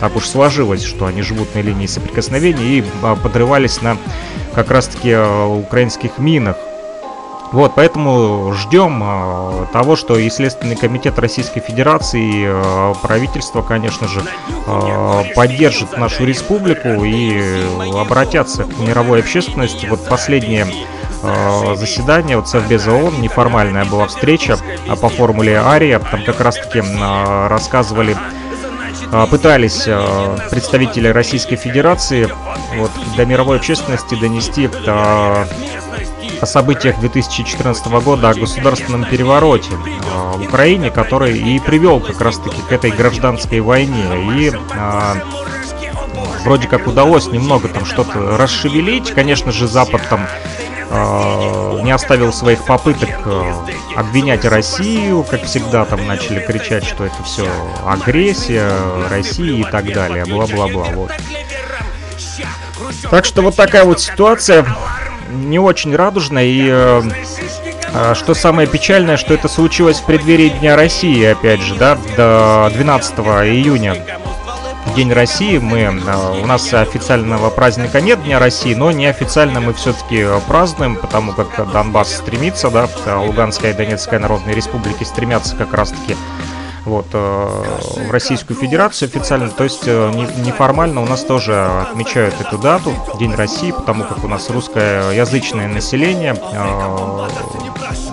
так 0.00 0.16
уж 0.16 0.26
сложилось, 0.26 0.84
что 0.84 1.06
они 1.06 1.22
живут 1.22 1.54
на 1.54 1.60
линии 1.60 1.86
соприкосновения 1.86 2.64
и 2.64 2.84
а, 3.02 3.16
подрывались 3.16 3.82
на 3.82 3.96
как 4.54 4.70
раз-таки 4.70 5.12
а, 5.12 5.46
украинских 5.46 6.18
минах. 6.18 6.56
Вот, 7.50 7.72
поэтому 7.74 8.52
ждем 8.52 9.02
э, 9.02 9.66
того, 9.72 9.96
что 9.96 10.18
и 10.18 10.28
Следственный 10.28 10.76
комитет 10.76 11.18
Российской 11.18 11.60
Федерации, 11.60 12.42
и 12.42 12.44
э, 12.46 12.94
правительство, 13.00 13.62
конечно 13.62 14.06
же, 14.06 14.22
э, 14.66 15.22
поддержит 15.34 15.96
нашу 15.96 16.26
республику 16.26 16.88
и 17.04 17.62
обратятся 17.98 18.64
к 18.64 18.78
мировой 18.80 19.20
общественности. 19.20 19.86
Вот 19.86 20.06
последнее 20.06 20.66
заседание 21.74 22.36
вот 22.36 22.48
Совбеза 22.48 22.92
ООН, 22.92 23.20
неформальная 23.20 23.84
была 23.84 24.06
встреча 24.06 24.56
по 25.00 25.08
формуле 25.08 25.58
Ария, 25.58 25.98
там 25.98 26.22
как 26.22 26.40
раз-таки 26.40 26.80
рассказывали 27.48 28.14
а, 28.14 28.37
пытались 29.30 29.84
а, 29.86 30.36
представители 30.50 31.08
Российской 31.08 31.56
Федерации 31.56 32.28
вот, 32.76 32.90
до 33.16 33.24
мировой 33.24 33.56
общественности 33.56 34.14
донести 34.14 34.68
о, 34.86 35.46
о 36.40 36.46
событиях 36.46 37.00
2014 37.00 37.86
года, 38.02 38.30
о 38.30 38.34
государственном 38.34 39.04
перевороте 39.04 39.70
в 39.74 40.42
Украине, 40.42 40.90
который 40.90 41.38
и 41.38 41.58
привел 41.58 42.00
как 42.00 42.20
раз-таки 42.20 42.60
к 42.68 42.72
этой 42.72 42.90
гражданской 42.90 43.60
войне. 43.60 44.04
И 44.36 44.52
вроде 46.44 46.68
как 46.68 46.86
удалось 46.86 47.26
немного 47.28 47.68
там 47.68 47.84
что-то 47.84 48.36
расшевелить. 48.36 49.10
Конечно 49.12 49.52
же, 49.52 49.66
Запад 49.68 50.02
там 50.08 50.26
э, 50.90 51.80
не 51.82 51.90
оставил 51.90 52.32
своих 52.32 52.64
попыток 52.64 53.10
э, 53.24 53.52
обвинять 53.96 54.44
Россию, 54.44 55.24
как 55.28 55.44
всегда 55.44 55.84
там 55.84 56.06
начали 56.06 56.40
кричать, 56.40 56.84
что 56.84 57.04
это 57.04 57.22
все 57.24 57.48
агрессия 57.86 58.70
России 59.10 59.60
и 59.60 59.64
так 59.64 59.92
далее, 59.92 60.24
бла-бла-бла, 60.24 60.86
вот. 60.94 61.12
Так 63.10 63.24
что 63.24 63.42
вот 63.42 63.56
такая 63.56 63.84
вот 63.84 64.00
ситуация, 64.00 64.66
не 65.30 65.58
очень 65.58 65.94
радужная. 65.94 66.44
И 66.44 66.68
э, 66.70 68.14
что 68.14 68.34
самое 68.34 68.68
печальное, 68.68 69.16
что 69.16 69.34
это 69.34 69.48
случилось 69.48 69.98
в 69.98 70.06
преддверии 70.06 70.48
Дня 70.48 70.76
России, 70.76 71.24
опять 71.24 71.60
же, 71.60 71.74
да, 71.74 71.98
до 72.16 72.70
12 72.74 73.18
июня 73.18 73.96
День 74.94 75.12
России. 75.12 75.58
Мы, 75.58 75.80
э, 75.80 76.42
у 76.42 76.46
нас 76.46 76.72
официального 76.72 77.50
праздника 77.50 78.00
нет 78.00 78.22
Дня 78.22 78.38
России, 78.38 78.74
но 78.74 78.90
неофициально 78.90 79.60
мы 79.60 79.72
все-таки 79.72 80.26
празднуем, 80.46 80.96
потому 80.96 81.32
как 81.32 81.70
Донбасс 81.72 82.16
стремится, 82.16 82.70
да, 82.70 82.88
Луганская 83.18 83.72
и 83.72 83.74
Донецкая 83.74 84.20
Народные 84.20 84.54
Республики 84.54 85.04
стремятся 85.04 85.56
как 85.56 85.74
раз-таки 85.74 86.16
вот, 86.88 87.06
э, 87.12 87.64
в 88.08 88.10
Российскую 88.10 88.56
Федерацию 88.56 89.08
официально. 89.08 89.50
То 89.50 89.64
есть 89.64 89.82
э, 89.86 90.10
неформально 90.44 91.02
у 91.02 91.06
нас 91.06 91.22
тоже 91.22 91.54
отмечают 91.64 92.40
эту 92.40 92.58
дату, 92.58 92.92
День 93.18 93.34
России, 93.34 93.70
потому 93.70 94.04
как 94.04 94.24
у 94.24 94.28
нас 94.28 94.50
русскоязычное 94.50 95.68
население, 95.68 96.34
э, 96.34 97.28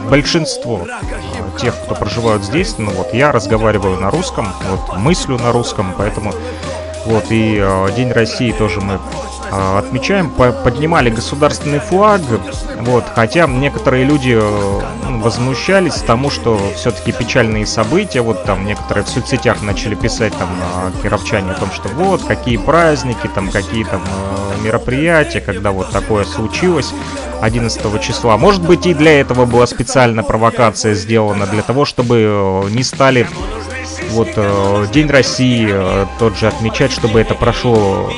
большинство 0.10 0.88
тех, 1.60 1.76
кто 1.84 1.96
проживают 1.96 2.44
здесь, 2.44 2.78
ну 2.78 2.92
вот 2.92 3.14
я 3.14 3.32
разговариваю 3.32 4.00
на 4.00 4.12
русском, 4.12 4.48
вот 4.70 4.98
мыслю 4.98 5.38
на 5.38 5.52
русском, 5.52 5.94
поэтому 5.98 6.34
вот 7.06 7.26
и 7.30 7.66
День 7.96 8.12
России 8.12 8.52
тоже 8.52 8.82
мы 8.82 8.96
а, 8.96 9.00
отмечаем, 9.80 10.30
поднимали 10.30 11.10
государственный 11.10 11.80
флаг, 11.80 12.22
вот, 12.82 13.04
хотя 13.14 13.48
некоторые 13.48 14.06
люди 14.06 14.38
э, 14.40 14.82
ну, 15.10 15.22
возмущались 15.22 15.96
тому, 15.96 16.30
что 16.30 16.60
все-таки 16.76 17.12
печальные 17.12 17.66
события, 17.66 18.22
вот 18.22 18.44
там 18.44 18.66
некоторые 18.66 19.06
в 19.06 19.10
соцсетях 19.10 19.62
начали 19.62 19.96
писать 19.96 20.34
там 20.38 20.50
кировчане 21.02 21.52
о 21.52 21.56
том, 21.56 21.72
что 21.72 21.90
вот, 21.90 22.24
какие 22.24 22.58
праздники, 22.58 23.28
там 23.34 23.50
какие 23.50 23.84
там 23.84 24.02
э, 24.04 24.64
мероприятия, 24.64 25.42
когда 25.42 25.72
вот 25.72 25.92
такое 25.92 26.26
случилось 26.26 26.94
11 27.42 28.02
числа. 28.02 28.38
Может 28.38 28.64
быть 28.64 28.86
и 28.86 28.94
для 28.94 29.20
этого 29.20 29.46
была 29.46 29.68
специальная 29.68 30.24
провокация 30.24 30.94
сделана, 30.94 31.46
для 31.46 31.62
того, 31.62 31.86
чтобы 31.86 32.18
э, 32.18 32.70
не 32.70 32.84
стали 32.84 33.28
вот 34.12 34.30
День 34.92 35.10
России 35.10 35.74
тот 36.20 36.38
же 36.38 36.48
отмечать, 36.48 36.92
чтобы 36.92 37.20
это 37.20 37.36
прошло 37.36 38.10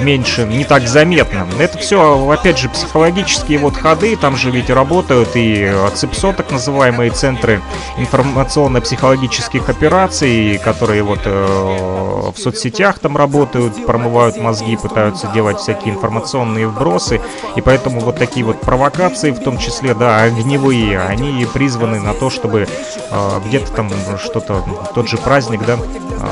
меньше, 0.00 0.44
не 0.44 0.64
так 0.64 0.86
заметно. 0.88 1.46
Это 1.58 1.78
все, 1.78 2.28
опять 2.30 2.58
же, 2.58 2.68
психологические 2.68 3.58
вот 3.58 3.76
ходы, 3.76 4.16
там 4.16 4.36
же 4.36 4.50
ведь 4.50 4.70
работают 4.70 5.30
и 5.34 5.72
ЦИПСО, 5.94 6.32
так 6.32 6.50
называемые 6.50 7.10
центры 7.10 7.60
информационно-психологических 7.98 9.68
операций, 9.68 10.58
которые 10.62 11.02
вот 11.02 11.20
э, 11.24 12.30
в 12.34 12.38
соцсетях 12.38 12.98
там 12.98 13.16
работают, 13.16 13.86
промывают 13.86 14.38
мозги, 14.38 14.76
пытаются 14.76 15.28
делать 15.28 15.58
всякие 15.58 15.94
информационные 15.94 16.66
вбросы, 16.66 17.20
и 17.56 17.60
поэтому 17.60 18.00
вот 18.00 18.16
такие 18.16 18.44
вот 18.44 18.60
провокации, 18.60 19.30
в 19.30 19.40
том 19.40 19.58
числе, 19.58 19.94
да, 19.94 20.22
огневые, 20.22 21.00
они 21.00 21.46
призваны 21.52 22.00
на 22.00 22.14
то, 22.14 22.30
чтобы 22.30 22.66
э, 23.10 23.40
где-то 23.46 23.72
там 23.72 23.90
что-то, 24.18 24.64
тот 24.94 25.08
же 25.08 25.16
праздник, 25.24 25.64
да, 25.66 25.74
э, 25.74 25.76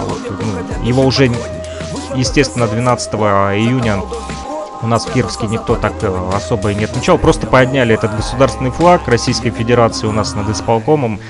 вот, 0.06 0.20
ну, 0.30 0.86
его 0.86 1.02
уже 1.02 1.30
естественно, 2.14 2.66
12 2.66 3.14
июня 3.14 4.02
у 4.82 4.86
нас 4.86 5.06
в 5.06 5.12
Кировске 5.12 5.46
никто 5.46 5.76
так 5.76 5.92
э, 6.02 6.30
особо 6.34 6.72
и 6.72 6.74
не 6.74 6.84
отмечал. 6.84 7.18
Просто 7.18 7.46
подняли 7.46 7.94
этот 7.94 8.16
государственный 8.16 8.70
флаг 8.70 9.06
Российской 9.08 9.50
Федерации 9.50 10.06
у 10.06 10.12
нас 10.12 10.34
над 10.34 10.48
исполкомом 10.48 11.20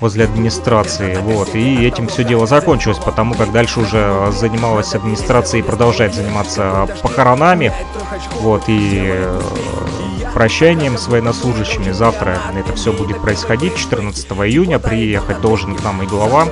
возле 0.00 0.24
администрации. 0.24 1.16
Вот. 1.16 1.54
И 1.54 1.84
этим 1.84 2.06
все 2.08 2.24
дело 2.24 2.46
закончилось, 2.46 2.98
потому 2.98 3.34
как 3.34 3.52
дальше 3.52 3.80
уже 3.80 4.32
занималась 4.32 4.94
администрация 4.94 5.60
и 5.60 5.62
продолжает 5.62 6.14
заниматься 6.14 6.88
похоронами. 7.02 7.72
Вот. 8.40 8.64
И 8.68 9.08
э, 9.12 9.40
прощанием 10.32 10.96
с 10.96 11.08
военнослужащими. 11.08 11.92
Завтра 11.92 12.38
это 12.56 12.74
все 12.74 12.92
будет 12.92 13.20
происходить. 13.20 13.76
14 13.76 14.26
июня 14.30 14.78
приехать 14.78 15.40
должен 15.40 15.74
к 15.76 15.82
нам 15.82 16.02
и 16.02 16.06
глава 16.06 16.46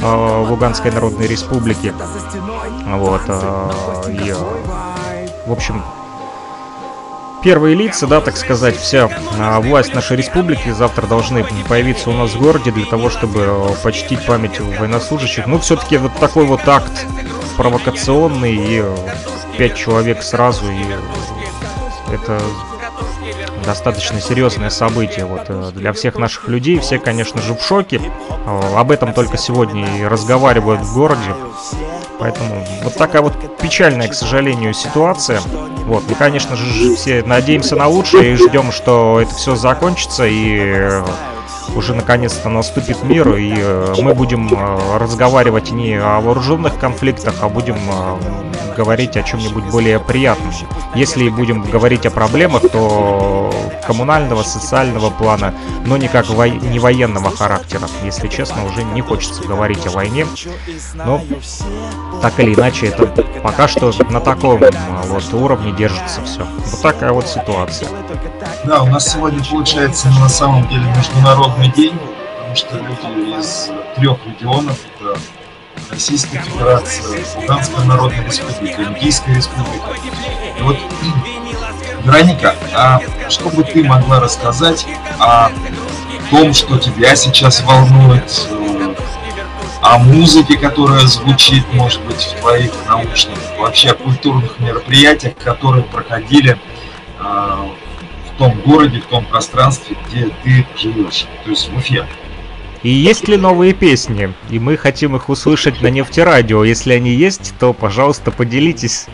э, 0.00 0.44
Луганской 0.48 0.90
Народной 0.90 1.26
Республики. 1.26 1.92
Вот. 2.86 3.22
Э, 3.28 3.70
и, 4.10 4.34
в 5.46 5.52
общем, 5.52 5.82
первые 7.46 7.76
лица, 7.76 8.06
да, 8.08 8.20
так 8.20 8.36
сказать, 8.36 8.76
вся 8.76 9.08
а, 9.38 9.60
власть 9.60 9.94
нашей 9.94 10.16
республики 10.16 10.70
завтра 10.70 11.06
должны 11.06 11.44
появиться 11.68 12.10
у 12.10 12.12
нас 12.12 12.32
в 12.32 12.40
городе 12.40 12.72
для 12.72 12.86
того, 12.86 13.08
чтобы 13.08 13.40
э, 13.46 13.68
почтить 13.84 14.26
память 14.26 14.58
военнослужащих. 14.58 15.46
Ну, 15.46 15.60
все-таки 15.60 15.96
вот 15.96 16.12
такой 16.18 16.44
вот 16.44 16.66
акт 16.66 17.06
провокационный 17.56 18.54
и 18.54 18.80
э, 18.82 18.96
пять 19.56 19.76
человек 19.76 20.24
сразу, 20.24 20.64
и 20.70 22.12
это 22.12 22.40
достаточно 23.64 24.20
серьезное 24.20 24.70
событие 24.70 25.26
вот 25.26 25.42
э, 25.48 25.70
для 25.74 25.92
всех 25.92 26.16
наших 26.16 26.48
людей. 26.48 26.78
Все, 26.78 26.98
конечно 26.98 27.42
же, 27.42 27.54
в 27.54 27.62
шоке. 27.62 28.00
Об 28.76 28.90
этом 28.90 29.12
только 29.12 29.36
сегодня 29.36 29.98
и 29.98 30.04
разговаривают 30.04 30.82
в 30.82 30.94
городе. 30.94 31.34
Поэтому 32.18 32.64
вот 32.82 32.94
такая 32.94 33.22
вот 33.22 33.34
печальная, 33.58 34.08
к 34.08 34.14
сожалению, 34.14 34.72
ситуация. 34.72 35.40
Вот, 35.86 36.04
мы, 36.08 36.14
конечно 36.14 36.56
же, 36.56 36.94
все 36.94 37.22
надеемся 37.22 37.76
на 37.76 37.88
лучшее 37.88 38.32
и 38.32 38.36
ждем, 38.36 38.72
что 38.72 39.20
это 39.20 39.34
все 39.34 39.56
закончится 39.56 40.26
и 40.26 40.58
э, 40.58 41.04
уже 41.74 41.94
наконец-то 41.94 42.48
наступит 42.48 43.02
мир, 43.02 43.36
и 43.36 43.54
э, 43.56 43.94
мы 44.00 44.14
будем 44.14 44.48
э, 44.52 44.98
разговаривать 44.98 45.70
не 45.70 45.94
о 45.94 46.20
вооруженных 46.20 46.78
конфликтах, 46.78 47.34
а 47.42 47.48
будем 47.48 47.76
говорить 48.76 49.16
о 49.16 49.22
чем-нибудь 49.22 49.64
более 49.64 49.98
приятном. 49.98 50.52
Если 50.94 51.28
будем 51.28 51.62
говорить 51.62 52.06
о 52.06 52.10
проблемах, 52.10 52.62
то 52.70 53.52
коммунального, 53.86 54.42
социального 54.42 55.10
плана, 55.10 55.54
но 55.86 55.96
никак 55.96 56.28
во... 56.28 56.48
не 56.48 56.78
военного 56.78 57.30
характера. 57.30 57.88
Если 58.04 58.28
честно, 58.28 58.64
уже 58.66 58.82
не 58.82 59.00
хочется 59.00 59.42
говорить 59.42 59.86
о 59.86 59.90
войне. 59.90 60.26
Но 60.94 61.22
так 62.20 62.38
или 62.40 62.54
иначе, 62.54 62.86
это 62.86 63.06
пока 63.42 63.68
что 63.68 63.92
на 64.10 64.20
таком 64.20 64.60
вот 65.04 65.34
уровне 65.34 65.72
держится 65.72 66.20
все. 66.22 66.44
Вот 66.44 66.82
такая 66.82 67.12
вот 67.12 67.26
ситуация. 67.28 67.88
Да, 68.66 68.82
у 68.82 68.86
нас 68.86 69.12
сегодня 69.12 69.44
получается 69.44 70.08
на 70.08 70.28
самом 70.28 70.66
деле 70.66 70.82
международный 70.96 71.68
день, 71.68 71.96
потому 72.36 72.56
что 72.56 72.76
люди 72.76 73.38
из 73.38 73.70
трех 73.94 74.18
регионов, 74.26 74.76
это 74.98 75.16
Российская 75.88 76.40
Федерация, 76.40 77.24
Луганская 77.36 77.84
Народная 77.84 78.24
Республика, 78.24 78.82
Индийская 78.82 79.36
Республика. 79.36 79.90
И 80.58 80.62
вот, 80.62 80.76
Вероника, 82.02 82.56
а 82.74 83.00
что 83.28 83.50
бы 83.50 83.62
ты 83.62 83.84
могла 83.84 84.18
рассказать 84.18 84.84
о 85.20 85.48
том, 86.32 86.52
что 86.52 86.76
тебя 86.78 87.14
сейчас 87.14 87.62
волнует, 87.62 88.48
э, 88.50 88.94
о 89.80 89.98
музыке, 89.98 90.58
которая 90.58 91.06
звучит, 91.06 91.64
может 91.72 92.02
быть, 92.02 92.20
в 92.20 92.40
твоих 92.40 92.72
наушниках, 92.88 93.58
вообще 93.60 93.90
о 93.90 93.94
культурных 93.94 94.58
мероприятиях, 94.58 95.36
которые 95.36 95.84
проходили 95.84 96.58
э, 97.20 97.68
в 98.36 98.38
том 98.38 98.60
городе, 98.66 99.00
в 99.00 99.06
том 99.06 99.24
пространстве, 99.24 99.96
где 100.06 100.30
ты 100.44 100.66
живешь, 100.76 101.26
то 101.44 101.50
есть 101.50 101.70
в 101.70 101.76
Уфе. 101.76 102.06
И 102.82 102.90
есть 102.90 103.26
ли 103.28 103.38
новые 103.38 103.72
песни? 103.72 104.34
И 104.50 104.58
мы 104.58 104.76
хотим 104.76 105.16
их 105.16 105.30
услышать 105.30 105.80
на 105.80 105.88
нефтерадио. 105.88 106.62
Если 106.62 106.92
они 106.92 107.10
есть, 107.10 107.54
то, 107.58 107.72
пожалуйста, 107.72 108.30
поделитесь. 108.30 109.06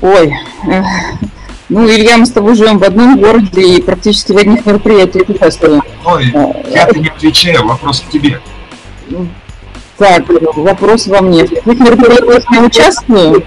Ой, 0.00 0.32
ну, 1.68 1.86
Илья, 1.88 2.16
мы 2.16 2.26
с 2.26 2.30
тобой 2.30 2.54
живем 2.54 2.78
в 2.78 2.84
одном 2.84 3.18
городе 3.18 3.76
и 3.76 3.82
практически 3.82 4.32
в 4.32 4.36
одних 4.36 4.64
мероприятиях 4.64 5.28
участвуем. 5.28 5.82
Ой, 6.04 6.32
я-то 6.72 6.98
не 6.98 7.08
отвечаю, 7.08 7.66
вопрос 7.66 8.00
к 8.00 8.10
тебе. 8.10 8.40
Так, 9.98 10.24
вопрос 10.56 11.08
во 11.08 11.20
мне. 11.20 11.44
В 11.44 11.50
каких 11.50 11.80
мероприятиях 11.80 12.44
я 12.52 12.62
участвую? 12.62 13.44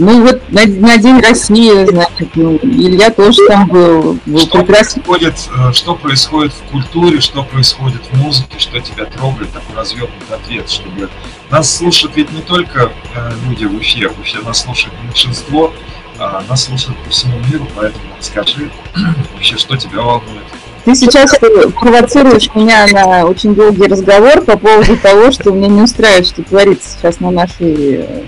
Ну 0.00 0.22
вот 0.22 0.40
на, 0.50 0.64
на 0.64 0.96
День 0.96 1.20
России, 1.20 1.84
значит, 1.84 2.30
ну, 2.34 2.58
Илья 2.62 3.10
тоже 3.10 3.46
там 3.46 3.68
был. 3.68 4.18
был 4.24 4.38
что, 4.38 4.64
происходит, 4.64 5.34
э, 5.54 5.72
что 5.74 5.94
происходит 5.94 6.54
в 6.54 6.70
культуре, 6.70 7.20
что 7.20 7.44
происходит 7.44 8.00
в 8.10 8.16
музыке, 8.16 8.58
что 8.58 8.80
тебя 8.80 9.04
трогает, 9.04 9.52
такой 9.52 9.76
развернутый 9.76 10.34
ответ, 10.34 10.70
чтобы 10.70 11.10
нас 11.50 11.76
слушают 11.76 12.16
ведь 12.16 12.32
не 12.32 12.40
только 12.40 12.92
э, 13.14 13.30
люди 13.46 13.66
в 13.66 13.74
Уфе, 13.74 14.08
в 14.08 14.18
Уфе 14.18 14.38
нас 14.38 14.62
слушает 14.62 14.94
меньшинство, 15.04 15.70
а 16.18 16.42
нас 16.48 16.64
слушают 16.64 16.98
по 17.04 17.10
всему 17.10 17.38
миру, 17.52 17.68
поэтому 17.76 18.04
скажи 18.20 18.70
вообще, 19.34 19.58
что 19.58 19.76
тебя 19.76 20.00
волнует. 20.00 20.44
Ты 20.86 20.94
сейчас 20.94 21.38
провоцируешь 21.78 22.48
меня 22.54 22.86
на 22.86 23.26
очень 23.26 23.54
долгий 23.54 23.86
разговор 23.86 24.40
по 24.46 24.56
поводу 24.56 24.96
того, 24.96 25.30
что 25.30 25.50
меня 25.50 25.68
не 25.68 25.82
устраивает, 25.82 26.26
что 26.26 26.42
творится 26.42 26.88
сейчас 26.88 27.20
на 27.20 27.30
нашей 27.30 27.96
э, 27.96 28.22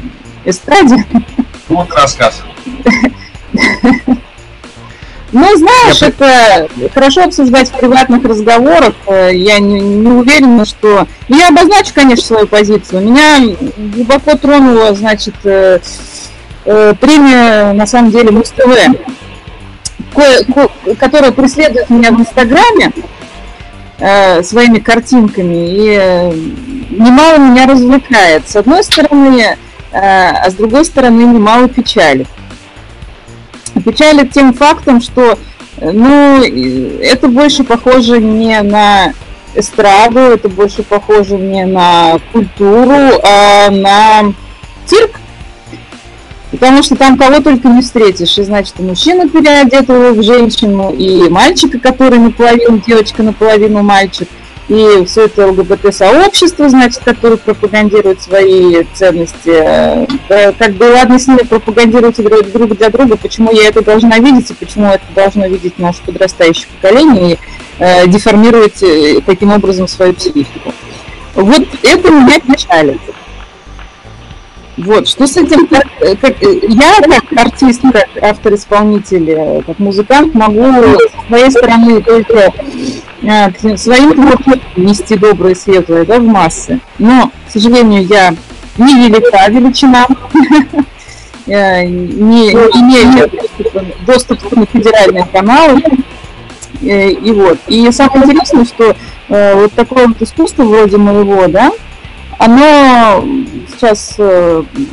эстраде. 0.44 1.06
Вот 1.72 1.90
рассказ. 1.92 2.42
Ну, 5.34 5.46
знаешь, 5.56 6.02
это 6.02 6.68
хорошо 6.92 7.24
обсуждать 7.24 7.70
в 7.70 7.78
приватных 7.78 8.22
разговорах. 8.22 8.92
Э, 9.06 9.30
я 9.32 9.60
не, 9.60 9.80
не 9.80 10.08
уверена, 10.08 10.66
что... 10.66 11.06
Ну, 11.28 11.38
я 11.38 11.48
обозначу, 11.48 11.94
конечно, 11.94 12.22
свою 12.22 12.46
позицию. 12.46 13.00
Меня 13.00 13.38
глубоко 13.94 14.36
тронула, 14.36 14.92
значит, 14.92 15.34
э, 15.44 15.78
э, 16.66 16.94
премия, 17.00 17.72
на 17.72 17.86
самом 17.86 18.10
деле, 18.10 18.30
Муз-ТВ, 18.30 18.68
которая 20.98 21.32
преследует 21.32 21.88
меня 21.88 22.12
в 22.12 22.20
Инстаграме 22.20 22.92
своими 24.42 24.80
картинками 24.80 25.54
и 25.54 25.86
немало 26.90 27.38
меня 27.38 27.66
развлекает. 27.66 28.46
С 28.50 28.56
одной 28.56 28.84
стороны, 28.84 29.44
Э, 29.46 29.56
а 29.92 30.50
с 30.50 30.54
другой 30.54 30.84
стороны 30.84 31.22
немало 31.22 31.68
печали. 31.68 32.26
Печали 33.84 34.26
тем 34.26 34.52
фактом, 34.54 35.00
что 35.00 35.38
ну, 35.80 36.42
это 36.42 37.28
больше 37.28 37.64
похоже 37.64 38.18
не 38.20 38.60
на 38.62 39.12
эстраду, 39.54 40.20
это 40.20 40.48
больше 40.48 40.82
похоже 40.82 41.36
не 41.36 41.64
на 41.64 42.18
культуру, 42.32 43.20
а 43.22 43.70
на 43.70 44.32
цирк. 44.86 45.18
Потому 46.50 46.82
что 46.82 46.96
там 46.96 47.16
кого 47.16 47.40
только 47.40 47.68
не 47.68 47.80
встретишь. 47.80 48.36
И 48.38 48.42
значит, 48.42 48.74
и 48.78 48.82
мужчину 48.82 49.28
переодетого 49.28 50.12
в 50.12 50.22
женщину, 50.22 50.92
и 50.92 51.28
мальчика, 51.30 51.78
который 51.78 52.18
наполовину 52.18 52.78
девочка, 52.78 53.22
наполовину 53.22 53.82
мальчик– 53.82 54.28
и 54.72 55.04
все 55.04 55.26
это 55.26 55.48
ЛГБТ-сообщество, 55.48 56.68
значит, 56.70 57.02
которое 57.04 57.36
пропагандирует 57.36 58.22
свои 58.22 58.84
ценности. 58.94 59.50
Э, 59.50 60.52
как 60.58 60.72
бы 60.72 60.84
ладно 60.84 61.18
с 61.18 61.28
ними 61.28 61.46
пропагандируют 61.46 62.16
друг 62.16 62.76
для 62.78 62.88
друга, 62.88 63.18
почему 63.18 63.52
я 63.52 63.68
это 63.68 63.84
должна 63.84 64.18
видеть, 64.18 64.50
и 64.50 64.54
почему 64.54 64.86
это 64.86 65.04
должно 65.14 65.46
видеть 65.46 65.78
наше 65.78 66.02
подрастающее 66.02 66.66
поколение, 66.80 67.34
и 67.34 67.38
э, 67.80 68.06
деформировать 68.06 68.82
э, 68.82 69.20
таким 69.26 69.52
образом 69.52 69.86
свою 69.88 70.14
психику. 70.14 70.72
Вот 71.34 71.66
это 71.82 72.10
меня 72.10 72.40
печалит. 72.40 73.00
Вот, 74.78 75.06
что 75.06 75.26
с 75.26 75.36
этим, 75.36 75.66
как, 75.66 75.84
как, 76.20 76.36
я 76.40 76.94
как 77.02 77.46
артист, 77.46 77.82
как 77.82 78.08
автор-исполнитель, 78.22 79.62
как 79.66 79.78
музыкант 79.78 80.34
могу 80.34 80.64
с 80.64 81.26
своей 81.28 81.50
стороны 81.50 82.02
только 82.02 82.52
а, 83.28 83.50
своим 83.76 84.14
творчеством 84.14 84.60
нести 84.76 85.16
доброе 85.16 85.54
светлое 85.54 86.04
да, 86.04 86.18
в 86.18 86.24
массы. 86.24 86.80
Но, 86.98 87.30
к 87.46 87.50
сожалению, 87.50 88.04
я 88.04 88.34
не 88.78 89.08
велика 89.08 89.48
величина, 89.48 90.06
э, 91.46 91.84
не 91.84 92.50
имею 92.52 93.30
доступа 94.06 94.58
на 94.58 94.66
федеральные 94.66 95.26
каналы. 95.32 95.82
Э, 96.82 97.10
и 97.10 97.32
вот. 97.32 97.58
И 97.68 97.90
самое 97.92 98.24
интересное, 98.24 98.64
что 98.64 98.96
э, 99.28 99.54
вот 99.54 99.72
такое 99.74 100.08
вот 100.08 100.20
искусство 100.20 100.64
вроде 100.64 100.96
моего, 100.96 101.46
да, 101.46 101.70
оно 102.44 103.24
сейчас, 103.70 104.16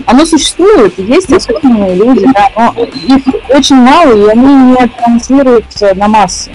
оно 0.05 0.25
существует, 0.25 0.97
есть 0.97 1.31
особенные 1.31 1.95
люди, 1.95 2.25
да, 2.33 2.49
но 2.55 2.83
их 2.83 3.23
очень 3.49 3.77
мало, 3.77 4.13
и 4.13 4.29
они 4.29 4.53
не 4.71 4.87
транслируются 4.87 5.95
на 5.95 6.07
массы. 6.07 6.51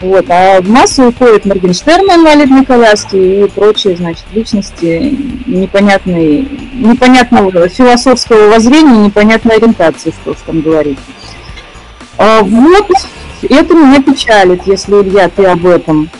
Вот, 0.00 0.26
а 0.28 0.60
в 0.60 0.68
массу 0.68 1.08
уходит 1.08 1.46
Моргенштерн 1.46 2.04
инвалидной 2.04 2.66
коляски 2.66 3.16
и 3.16 3.48
прочие, 3.48 3.96
значит, 3.96 4.24
личности 4.32 5.18
непонятной, 5.46 6.42
непонятного 6.74 7.68
философского 7.68 8.50
воззрения, 8.50 9.06
непонятной 9.06 9.56
ориентации, 9.56 10.10
что 10.10 10.32
уж 10.32 10.36
там 10.44 10.60
говорить. 10.60 10.98
А 12.18 12.42
вот, 12.42 12.90
это 13.42 13.74
меня 13.74 14.02
печалит, 14.02 14.66
если, 14.66 15.00
Илья, 15.00 15.30
ты 15.30 15.46
об 15.46 15.64
этом. 15.64 16.10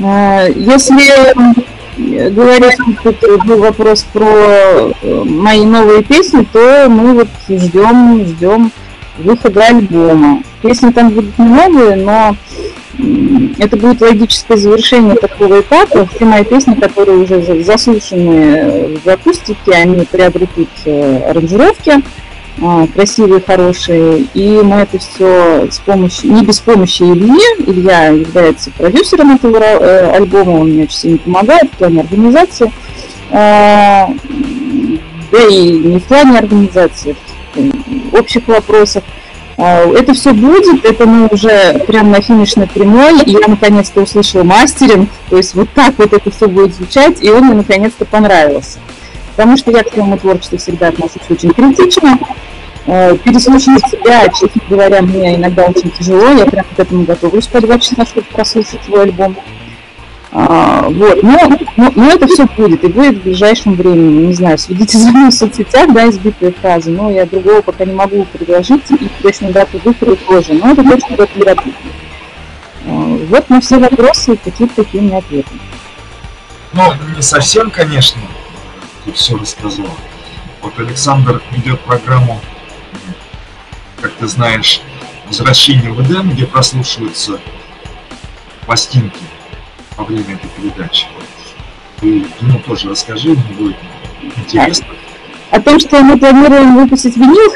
А, 0.00 0.46
если 0.46 1.34
говорить, 1.96 2.76
тут 3.02 3.46
был 3.46 3.58
вопрос 3.58 4.06
про 4.12 4.26
э, 4.26 5.22
мои 5.24 5.64
новые 5.64 6.02
песни, 6.02 6.46
то 6.52 6.86
мы 6.88 7.14
вот 7.14 7.28
ждем, 7.48 8.24
ждем 8.26 8.72
выхода 9.18 9.66
альбома. 9.66 10.42
Песни 10.62 10.90
там 10.90 11.10
будут 11.10 11.38
не 11.38 11.46
новые, 11.46 11.96
но 11.96 12.36
это 13.58 13.76
будет 13.76 14.00
логическое 14.00 14.56
завершение 14.56 15.16
такого 15.16 15.60
этапа. 15.60 16.08
Все 16.14 16.24
мои 16.24 16.44
песни, 16.44 16.74
которые 16.74 17.18
уже 17.18 17.62
заслушаны 17.62 18.98
в 19.04 19.08
акустике, 19.08 19.72
они 19.72 20.04
приобретут 20.04 20.68
э, 20.84 21.30
аранжировки 21.30 22.02
красивые, 22.94 23.42
хорошие. 23.44 24.26
И 24.34 24.60
мы 24.62 24.76
это 24.76 24.98
все 24.98 25.68
с 25.70 25.78
помощью, 25.78 26.32
не 26.32 26.44
без 26.44 26.60
помощи 26.60 27.02
Ильи. 27.02 27.40
Илья 27.66 28.08
является 28.08 28.70
продюсером 28.70 29.34
этого 29.34 29.58
э, 29.58 30.16
альбома, 30.16 30.60
он 30.60 30.70
мне 30.70 30.84
очень 30.84 30.96
сильно 30.96 31.18
помогает 31.18 31.72
в 31.72 31.78
плане 31.78 32.00
организации. 32.00 32.72
А, 33.30 34.08
да 35.32 35.42
и 35.48 35.72
не 35.72 35.98
в 35.98 36.04
плане 36.04 36.38
организации, 36.38 37.16
в 37.54 38.14
общих 38.14 38.46
вопросах. 38.46 39.02
А, 39.56 39.84
это 39.92 40.14
все 40.14 40.32
будет, 40.32 40.84
это 40.84 41.06
мы 41.06 41.28
уже 41.28 41.84
прямо 41.86 42.10
на 42.10 42.20
финишной 42.20 42.66
прямой, 42.66 43.22
и 43.22 43.32
я 43.32 43.48
наконец-то 43.48 44.02
услышала 44.02 44.42
мастеринг, 44.42 45.08
то 45.30 45.36
есть 45.36 45.54
вот 45.54 45.68
так 45.74 45.94
вот 45.98 46.12
это 46.12 46.30
все 46.30 46.48
будет 46.48 46.74
звучать, 46.74 47.22
и 47.22 47.30
он 47.30 47.46
мне 47.46 47.54
наконец-то 47.54 48.04
понравился. 48.04 48.78
Потому 49.36 49.56
что 49.56 49.70
я 49.70 49.82
к 49.82 49.92
своему 49.92 50.16
творчеству 50.16 50.58
всегда 50.58 50.88
отношусь 50.88 51.22
очень 51.28 51.50
критично. 51.50 52.18
Э, 52.86 53.16
переслушивать 53.16 53.88
себя, 53.88 54.28
честно 54.28 54.60
говоря, 54.68 55.00
мне 55.02 55.36
иногда 55.36 55.64
очень 55.64 55.90
тяжело. 55.90 56.28
Я 56.28 56.46
прям 56.46 56.64
к 56.76 56.78
этому 56.78 57.04
готовлюсь 57.04 57.46
по 57.46 57.60
два 57.60 57.78
часа, 57.78 58.04
чтобы 58.04 58.26
прослушать 58.32 58.80
свой 58.84 59.04
альбом. 59.04 59.36
А, 60.36 60.88
вот, 60.88 61.22
но, 61.22 61.38
но, 61.76 61.92
но 61.94 62.08
это 62.08 62.26
все 62.26 62.44
будет, 62.56 62.82
и 62.82 62.88
будет 62.88 63.18
в 63.18 63.22
ближайшем 63.22 63.74
времени. 63.74 64.26
Не 64.26 64.34
знаю, 64.34 64.58
следите 64.58 64.98
за 64.98 65.10
мной 65.10 65.30
в 65.30 65.34
соцсетях, 65.34 65.92
да, 65.92 66.08
избитые 66.10 66.52
фразы, 66.52 66.90
но 66.90 67.08
я 67.08 67.24
другого 67.24 67.62
пока 67.62 67.84
не 67.84 67.92
могу 67.92 68.24
предложить, 68.24 68.82
и 68.90 69.08
точно 69.22 69.52
дату 69.52 69.80
выхода 69.84 70.16
тоже, 70.16 70.54
но 70.54 70.72
это 70.72 70.82
точно 70.82 71.16
будет 71.16 71.36
мероприятие. 71.36 71.74
А, 72.84 72.90
вот 73.28 73.48
на 73.48 73.60
все 73.60 73.78
вопросы 73.78 74.36
какие-то 74.36 74.82
такие 74.82 75.04
у 75.04 75.06
меня 75.06 75.18
ответы. 75.18 75.50
Ну, 76.72 76.82
не 77.14 77.22
совсем, 77.22 77.70
конечно, 77.70 78.20
ты 79.04 79.12
все 79.12 79.36
рассказал. 79.36 79.90
Вот 80.62 80.78
Александр 80.78 81.42
ведет 81.50 81.80
программу, 81.80 82.40
как 84.00 84.12
ты 84.14 84.26
знаешь, 84.26 84.80
«Возвращение 85.26 85.90
в 85.92 86.02
Эдем», 86.02 86.30
где 86.30 86.46
прослушиваются 86.46 87.40
пластинки 88.66 89.20
во 89.96 90.04
время 90.04 90.34
этой 90.34 90.48
передачи. 90.56 91.06
Ты 92.00 92.26
ему 92.40 92.58
тоже 92.60 92.90
расскажи, 92.90 93.30
мне 93.30 93.54
будет 93.56 93.76
интересно. 94.20 94.86
О 95.50 95.60
том, 95.60 95.78
что 95.78 96.00
мы 96.02 96.18
планируем 96.18 96.76
выпустить 96.76 97.16
винил? 97.16 97.54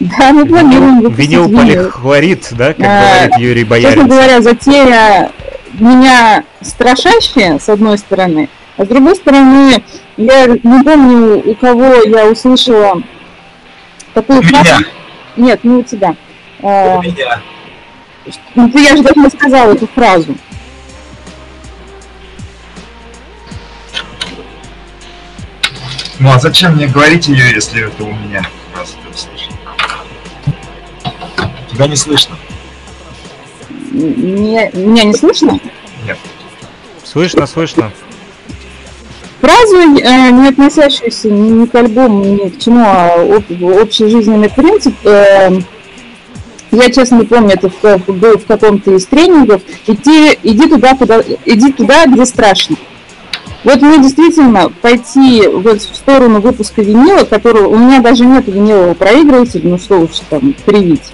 Да, 0.00 0.32
мы 0.32 0.46
планируем 0.46 1.00
выпустить 1.00 1.30
винил. 1.30 1.48
Винил 1.48 1.58
полихлорид, 1.58 2.48
да, 2.52 2.74
как 2.74 2.86
а, 2.86 3.28
говорит 3.28 3.38
Юрий 3.38 3.64
Боярин. 3.64 3.94
Честно 3.94 4.08
говоря, 4.08 4.42
затея 4.42 5.32
меня 5.74 6.44
страшащая, 6.60 7.58
с 7.58 7.68
одной 7.68 7.98
стороны, 7.98 8.48
а 8.78 8.84
с 8.84 8.88
другой 8.88 9.16
стороны, 9.16 9.82
я 10.16 10.46
не 10.46 10.84
помню, 10.84 11.42
у 11.44 11.54
кого 11.56 11.94
я 12.06 12.26
услышала 12.26 13.02
такую 14.14 14.40
фразу. 14.42 14.84
Нет, 15.36 15.64
не 15.64 15.74
у 15.74 15.82
тебя. 15.82 16.14
А, 16.62 16.98
у 16.98 17.02
меня. 17.02 17.42
Ну, 18.54 18.70
ты, 18.70 18.82
я 18.82 18.96
же 18.96 19.02
даже 19.02 19.18
не 19.18 19.30
сказала 19.30 19.72
эту 19.72 19.88
фразу. 19.88 20.36
Ну 26.20 26.32
а 26.32 26.38
зачем 26.38 26.76
мне 26.76 26.86
говорить 26.86 27.28
ее, 27.28 27.52
если 27.52 27.86
это 27.86 28.04
у 28.04 28.12
меня? 28.12 28.42
Раз 28.76 28.96
Тебя 31.70 31.86
не 31.88 31.96
слышно. 31.96 32.36
Не, 33.90 34.70
меня 34.72 35.04
не 35.04 35.14
слышно? 35.14 35.58
Нет. 36.04 36.18
Слышно, 37.04 37.46
слышно. 37.46 37.92
Фразу, 39.40 39.76
э, 39.76 40.30
не 40.30 40.48
относящуюся 40.48 41.30
ни, 41.30 41.66
к 41.66 41.74
альбому, 41.74 42.24
ни 42.24 42.48
к 42.48 42.58
чему, 42.58 42.84
а 42.84 43.14
об, 43.14 43.62
общий 43.62 44.08
жизненный 44.08 44.50
принцип, 44.50 44.94
э, 45.04 45.60
я 46.72 46.90
честно 46.90 47.20
не 47.20 47.24
помню, 47.24 47.54
это 47.54 47.70
был 48.08 48.38
в 48.38 48.46
каком-то 48.46 48.94
из 48.94 49.06
тренингов, 49.06 49.62
иди, 49.86 50.36
иди, 50.42 50.68
туда, 50.68 50.94
куда, 50.96 51.22
иди 51.44 51.72
туда, 51.72 52.06
где 52.06 52.26
страшно. 52.26 52.76
Вот 53.62 53.80
мне 53.80 53.98
действительно 53.98 54.70
пойти 54.82 55.46
вот 55.46 55.82
в 55.82 55.96
сторону 55.96 56.40
выпуска 56.40 56.82
винила, 56.82 57.24
которого 57.24 57.68
у 57.68 57.76
меня 57.76 58.00
даже 58.00 58.24
нет 58.24 58.46
винилового 58.48 58.94
проигрывателя, 58.94 59.70
ну 59.70 59.78
что 59.78 60.00
уж 60.00 60.10
там 60.30 60.54
привить 60.64 61.12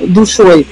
душой. 0.00 0.66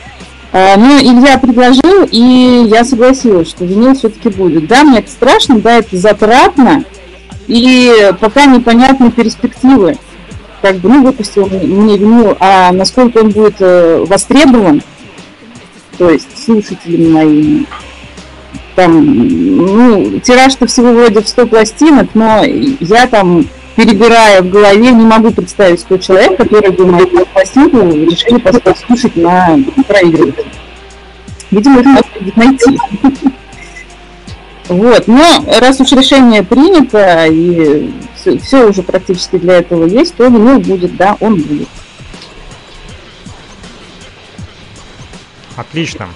А, 0.53 0.77
ну, 0.77 0.99
Илья 0.99 1.39
предложил, 1.39 2.09
и 2.11 2.67
я 2.69 2.85
согласилась, 2.85 3.49
что 3.49 3.65
винил 3.65 3.95
все-таки 3.95 4.31
будет. 4.31 4.67
Да, 4.67 4.83
мне 4.83 5.01
это 5.01 5.11
страшно, 5.11 5.61
да, 5.61 5.79
это 5.79 5.97
затратно, 5.97 6.85
и 7.47 8.13
пока 8.21 8.47
непонятны 8.47 9.11
перспективы. 9.11 9.99
Как 10.63 10.77
бы, 10.77 10.89
ну, 10.89 11.05
выпустил 11.05 11.47
мне 11.47 11.97
винил, 11.97 12.37
а 12.41 12.73
насколько 12.73 13.19
он 13.19 13.31
будет 13.31 13.57
э, 13.61 14.05
востребован, 14.09 14.83
то 15.99 16.11
есть 16.11 16.45
слушателями 16.45 17.13
моими, 17.13 17.67
там, 18.75 19.05
ну, 19.05 20.19
тираж-то 20.21 20.67
всего 20.67 20.93
вроде 20.93 21.21
в 21.21 21.29
100 21.29 21.47
пластинок, 21.47 22.09
но 22.15 22.43
я 22.45 23.07
там 23.07 23.47
перебирая 23.79 24.43
в 24.43 24.51
голове, 24.51 24.91
не 24.91 25.05
могу 25.05 25.31
представить 25.31 25.87
тот 25.87 26.03
человек, 26.03 26.37
который 26.37 26.73
бы 26.73 26.85
мою 26.85 27.25
пластинку 27.27 27.79
решили 27.79 28.39
послушать 28.41 29.15
на 29.15 29.57
проигрыватель. 29.87 30.51
Видимо, 31.53 31.79
это 31.79 31.89
надо 31.89 32.09
будет 32.19 32.37
найти. 32.37 32.77
Вот, 34.67 35.07
но 35.07 35.45
раз 35.61 35.81
уж 35.81 35.93
решение 35.93 36.43
принято 36.43 37.27
и 37.27 37.93
все, 38.17 38.37
все 38.39 38.67
уже 38.67 38.83
практически 38.83 39.37
для 39.37 39.59
этого 39.59 39.87
есть, 39.87 40.17
то 40.17 40.27
винил 40.27 40.59
будет, 40.59 40.97
да, 40.97 41.17
он 41.21 41.37
будет. 41.37 41.69
Отлично. 45.55 46.09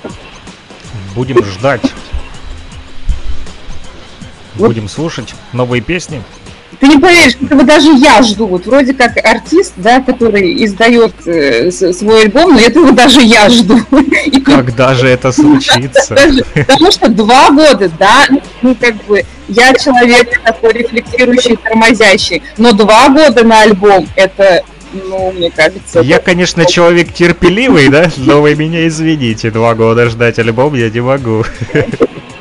Будем 1.14 1.44
ждать. 1.44 1.92
Вот. 4.56 4.66
Будем 4.66 4.88
слушать 4.88 5.32
новые 5.52 5.80
песни. 5.80 6.22
Ты 6.82 6.88
не 6.88 6.98
поверишь, 6.98 7.36
этого 7.40 7.62
даже 7.62 7.92
я 7.92 8.20
жду. 8.24 8.48
Вот 8.48 8.66
вроде 8.66 8.92
как 8.92 9.12
артист, 9.24 9.74
да, 9.76 10.00
который 10.00 10.64
издает 10.64 11.14
э, 11.26 11.70
свой 11.70 12.22
альбом, 12.22 12.54
но 12.54 12.58
этого 12.58 12.90
даже 12.90 13.22
я 13.22 13.48
жду. 13.50 13.78
И 14.26 14.40
Когда 14.40 14.92
же 14.92 15.06
это 15.06 15.30
случится? 15.30 16.16
Потому 16.66 16.90
что 16.90 17.08
два 17.08 17.50
года, 17.50 17.88
да, 18.00 18.26
ну 18.62 18.74
как 18.74 18.96
бы 19.04 19.22
я 19.46 19.72
человек 19.74 20.42
такой 20.42 20.72
рефлектирующий, 20.72 21.56
тормозящий, 21.56 22.42
но 22.58 22.72
два 22.72 23.10
года 23.10 23.44
на 23.44 23.60
альбом 23.62 24.08
это 24.16 24.64
ну, 24.92 25.30
мне 25.30 25.52
кажется... 25.52 26.00
Я, 26.00 26.18
конечно, 26.18 26.66
человек 26.66 27.12
терпеливый, 27.12 27.90
да, 27.90 28.10
но 28.16 28.42
вы 28.42 28.56
меня 28.56 28.88
извините, 28.88 29.52
два 29.52 29.76
года 29.76 30.10
ждать 30.10 30.40
альбом 30.40 30.74
я 30.74 30.90
не 30.90 31.00
могу. 31.00 31.44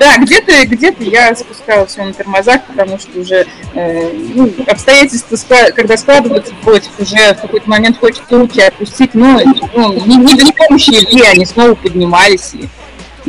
Да, 0.02 0.18
где-то 0.18 0.66
где 0.66 0.92
я 0.98 1.36
спускала 1.36 1.86
все 1.86 2.04
на 2.04 2.12
тормозах, 2.12 2.66
потому 2.66 2.98
что 2.98 3.20
уже 3.20 3.46
э, 3.76 4.12
ну, 4.34 4.52
обстоятельства, 4.66 5.38
когда 5.76 5.96
складываются 5.96 6.56
против, 6.64 6.90
уже 6.98 7.36
в 7.36 7.42
какой-то 7.42 7.70
момент 7.70 8.00
хочется 8.00 8.36
руки 8.36 8.60
отпустить, 8.62 9.14
но 9.14 9.40
ну, 9.76 9.94
не, 10.08 10.16
не 10.16 10.36
при 10.36 10.52
помощи 10.54 10.90
Ильи 10.90 11.22
они 11.32 11.46
снова 11.46 11.76
поднимались, 11.76 12.56
и, 12.56 12.68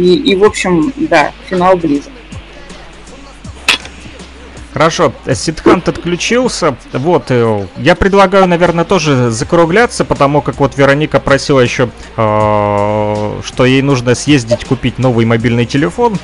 и, 0.00 0.14
и, 0.30 0.34
в 0.34 0.44
общем, 0.44 0.94
да, 0.96 1.32
финал 1.50 1.76
близок. 1.76 2.10
Хорошо, 4.72 5.12
Сидхант 5.34 5.90
отключился. 5.90 6.74
Вот, 6.94 7.26
э, 7.28 7.66
я 7.76 7.94
предлагаю, 7.94 8.48
наверное, 8.48 8.86
тоже 8.86 9.30
закругляться, 9.30 10.06
потому 10.06 10.40
как 10.40 10.58
вот 10.58 10.78
Вероника 10.78 11.20
просила 11.20 11.60
еще, 11.60 11.90
э, 12.16 13.40
что 13.44 13.66
ей 13.66 13.82
нужно 13.82 14.14
съездить 14.14 14.64
купить 14.64 14.98
новый 14.98 15.26
мобильный 15.26 15.66
телефон. 15.66 16.16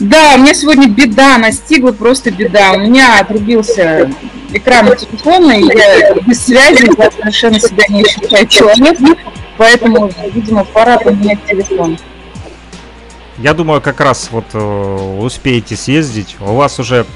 Да, 0.00 0.34
у 0.34 0.38
меня 0.38 0.54
сегодня 0.54 0.88
беда 0.88 1.38
настигла, 1.38 1.92
просто 1.92 2.30
беда. 2.30 2.72
У 2.72 2.78
меня 2.78 3.20
отрубился 3.20 4.10
экран 4.52 4.94
телефона, 4.96 5.52
и 5.52 5.64
я 5.64 6.14
без 6.26 6.44
связи, 6.44 6.90
я 6.98 7.10
совершенно 7.10 7.60
себя 7.60 7.84
не 7.88 8.02
ощущаю 8.02 8.46
человек, 8.48 8.98
поэтому, 9.56 10.10
видимо, 10.32 10.64
пора 10.64 10.98
поменять 10.98 11.44
телефон. 11.46 11.98
Я 13.38 13.54
думаю, 13.54 13.80
как 13.80 14.00
раз 14.00 14.28
вот 14.30 14.44
э, 14.52 15.18
успеете 15.20 15.76
съездить. 15.76 16.36
У 16.40 16.54
вас 16.54 16.78
уже... 16.78 17.06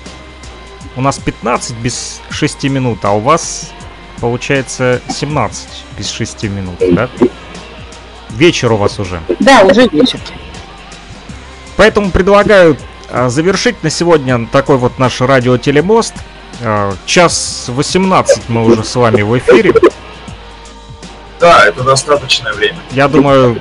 У 0.96 1.02
нас 1.02 1.18
15 1.18 1.76
без 1.76 2.20
6 2.30 2.64
минут, 2.64 3.04
а 3.04 3.12
у 3.12 3.20
вас 3.20 3.70
получается 4.20 5.02
17 5.08 5.68
без 5.98 6.10
6 6.10 6.44
минут, 6.44 6.76
да? 6.90 7.10
Вечер 8.30 8.72
у 8.72 8.76
вас 8.76 8.98
уже. 8.98 9.20
Да, 9.40 9.62
уже 9.62 9.86
вечер. 9.88 10.18
Поэтому 11.76 12.10
предлагаю 12.10 12.76
а, 13.10 13.28
завершить 13.28 13.82
на 13.82 13.90
сегодня 13.90 14.46
такой 14.46 14.76
вот 14.78 14.98
наш 14.98 15.20
радиотелемост. 15.20 16.14
А, 16.62 16.94
час 17.04 17.66
18 17.68 18.48
мы 18.48 18.64
уже 18.64 18.82
с 18.84 18.94
вами 18.96 19.22
в 19.22 19.36
эфире. 19.38 19.74
Да, 21.38 21.66
это 21.66 21.82
достаточное 21.82 22.52
время. 22.54 22.78
Я 22.92 23.08
думаю, 23.08 23.60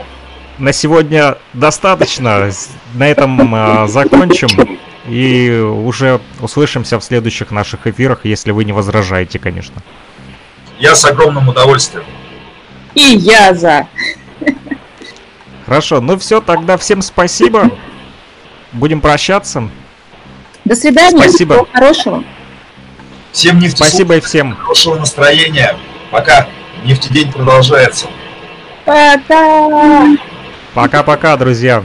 на 0.57 0.71
сегодня 0.71 1.37
достаточно. 1.53 2.49
На 2.93 3.07
этом 3.07 3.53
э, 3.53 3.87
закончим. 3.87 4.79
И 5.07 5.51
уже 5.59 6.19
услышимся 6.39 6.99
в 6.99 7.03
следующих 7.03 7.51
наших 7.51 7.85
эфирах, 7.85 8.21
если 8.23 8.51
вы 8.51 8.65
не 8.65 8.71
возражаете, 8.71 9.37
конечно. 9.37 9.75
Я 10.79 10.95
с 10.95 11.05
огромным 11.05 11.47
удовольствием. 11.49 12.05
И 12.95 13.01
я 13.01 13.53
за. 13.53 13.87
Хорошо, 15.65 15.99
ну 16.01 16.17
все, 16.17 16.41
тогда 16.41 16.77
всем 16.77 17.01
спасибо. 17.01 17.69
Будем 18.76 18.99
прощаться. 18.99 19.69
До 20.65 20.76
свидания. 20.76 21.18
Спасибо. 21.18 21.56
Всего 21.56 21.68
хорошего. 21.72 22.23
Всем 23.31 23.60
нефть 23.60 23.77
Спасибо 23.77 24.18
и 24.18 24.19
всем. 24.19 24.56
хорошего 24.56 24.97
настроения. 24.97 25.76
Пока. 26.11 26.47
Нефтедень 26.84 27.31
продолжается. 27.31 28.07
Пока. 28.85 30.07
Пока-пока, 30.73 31.38
друзья. 31.38 31.84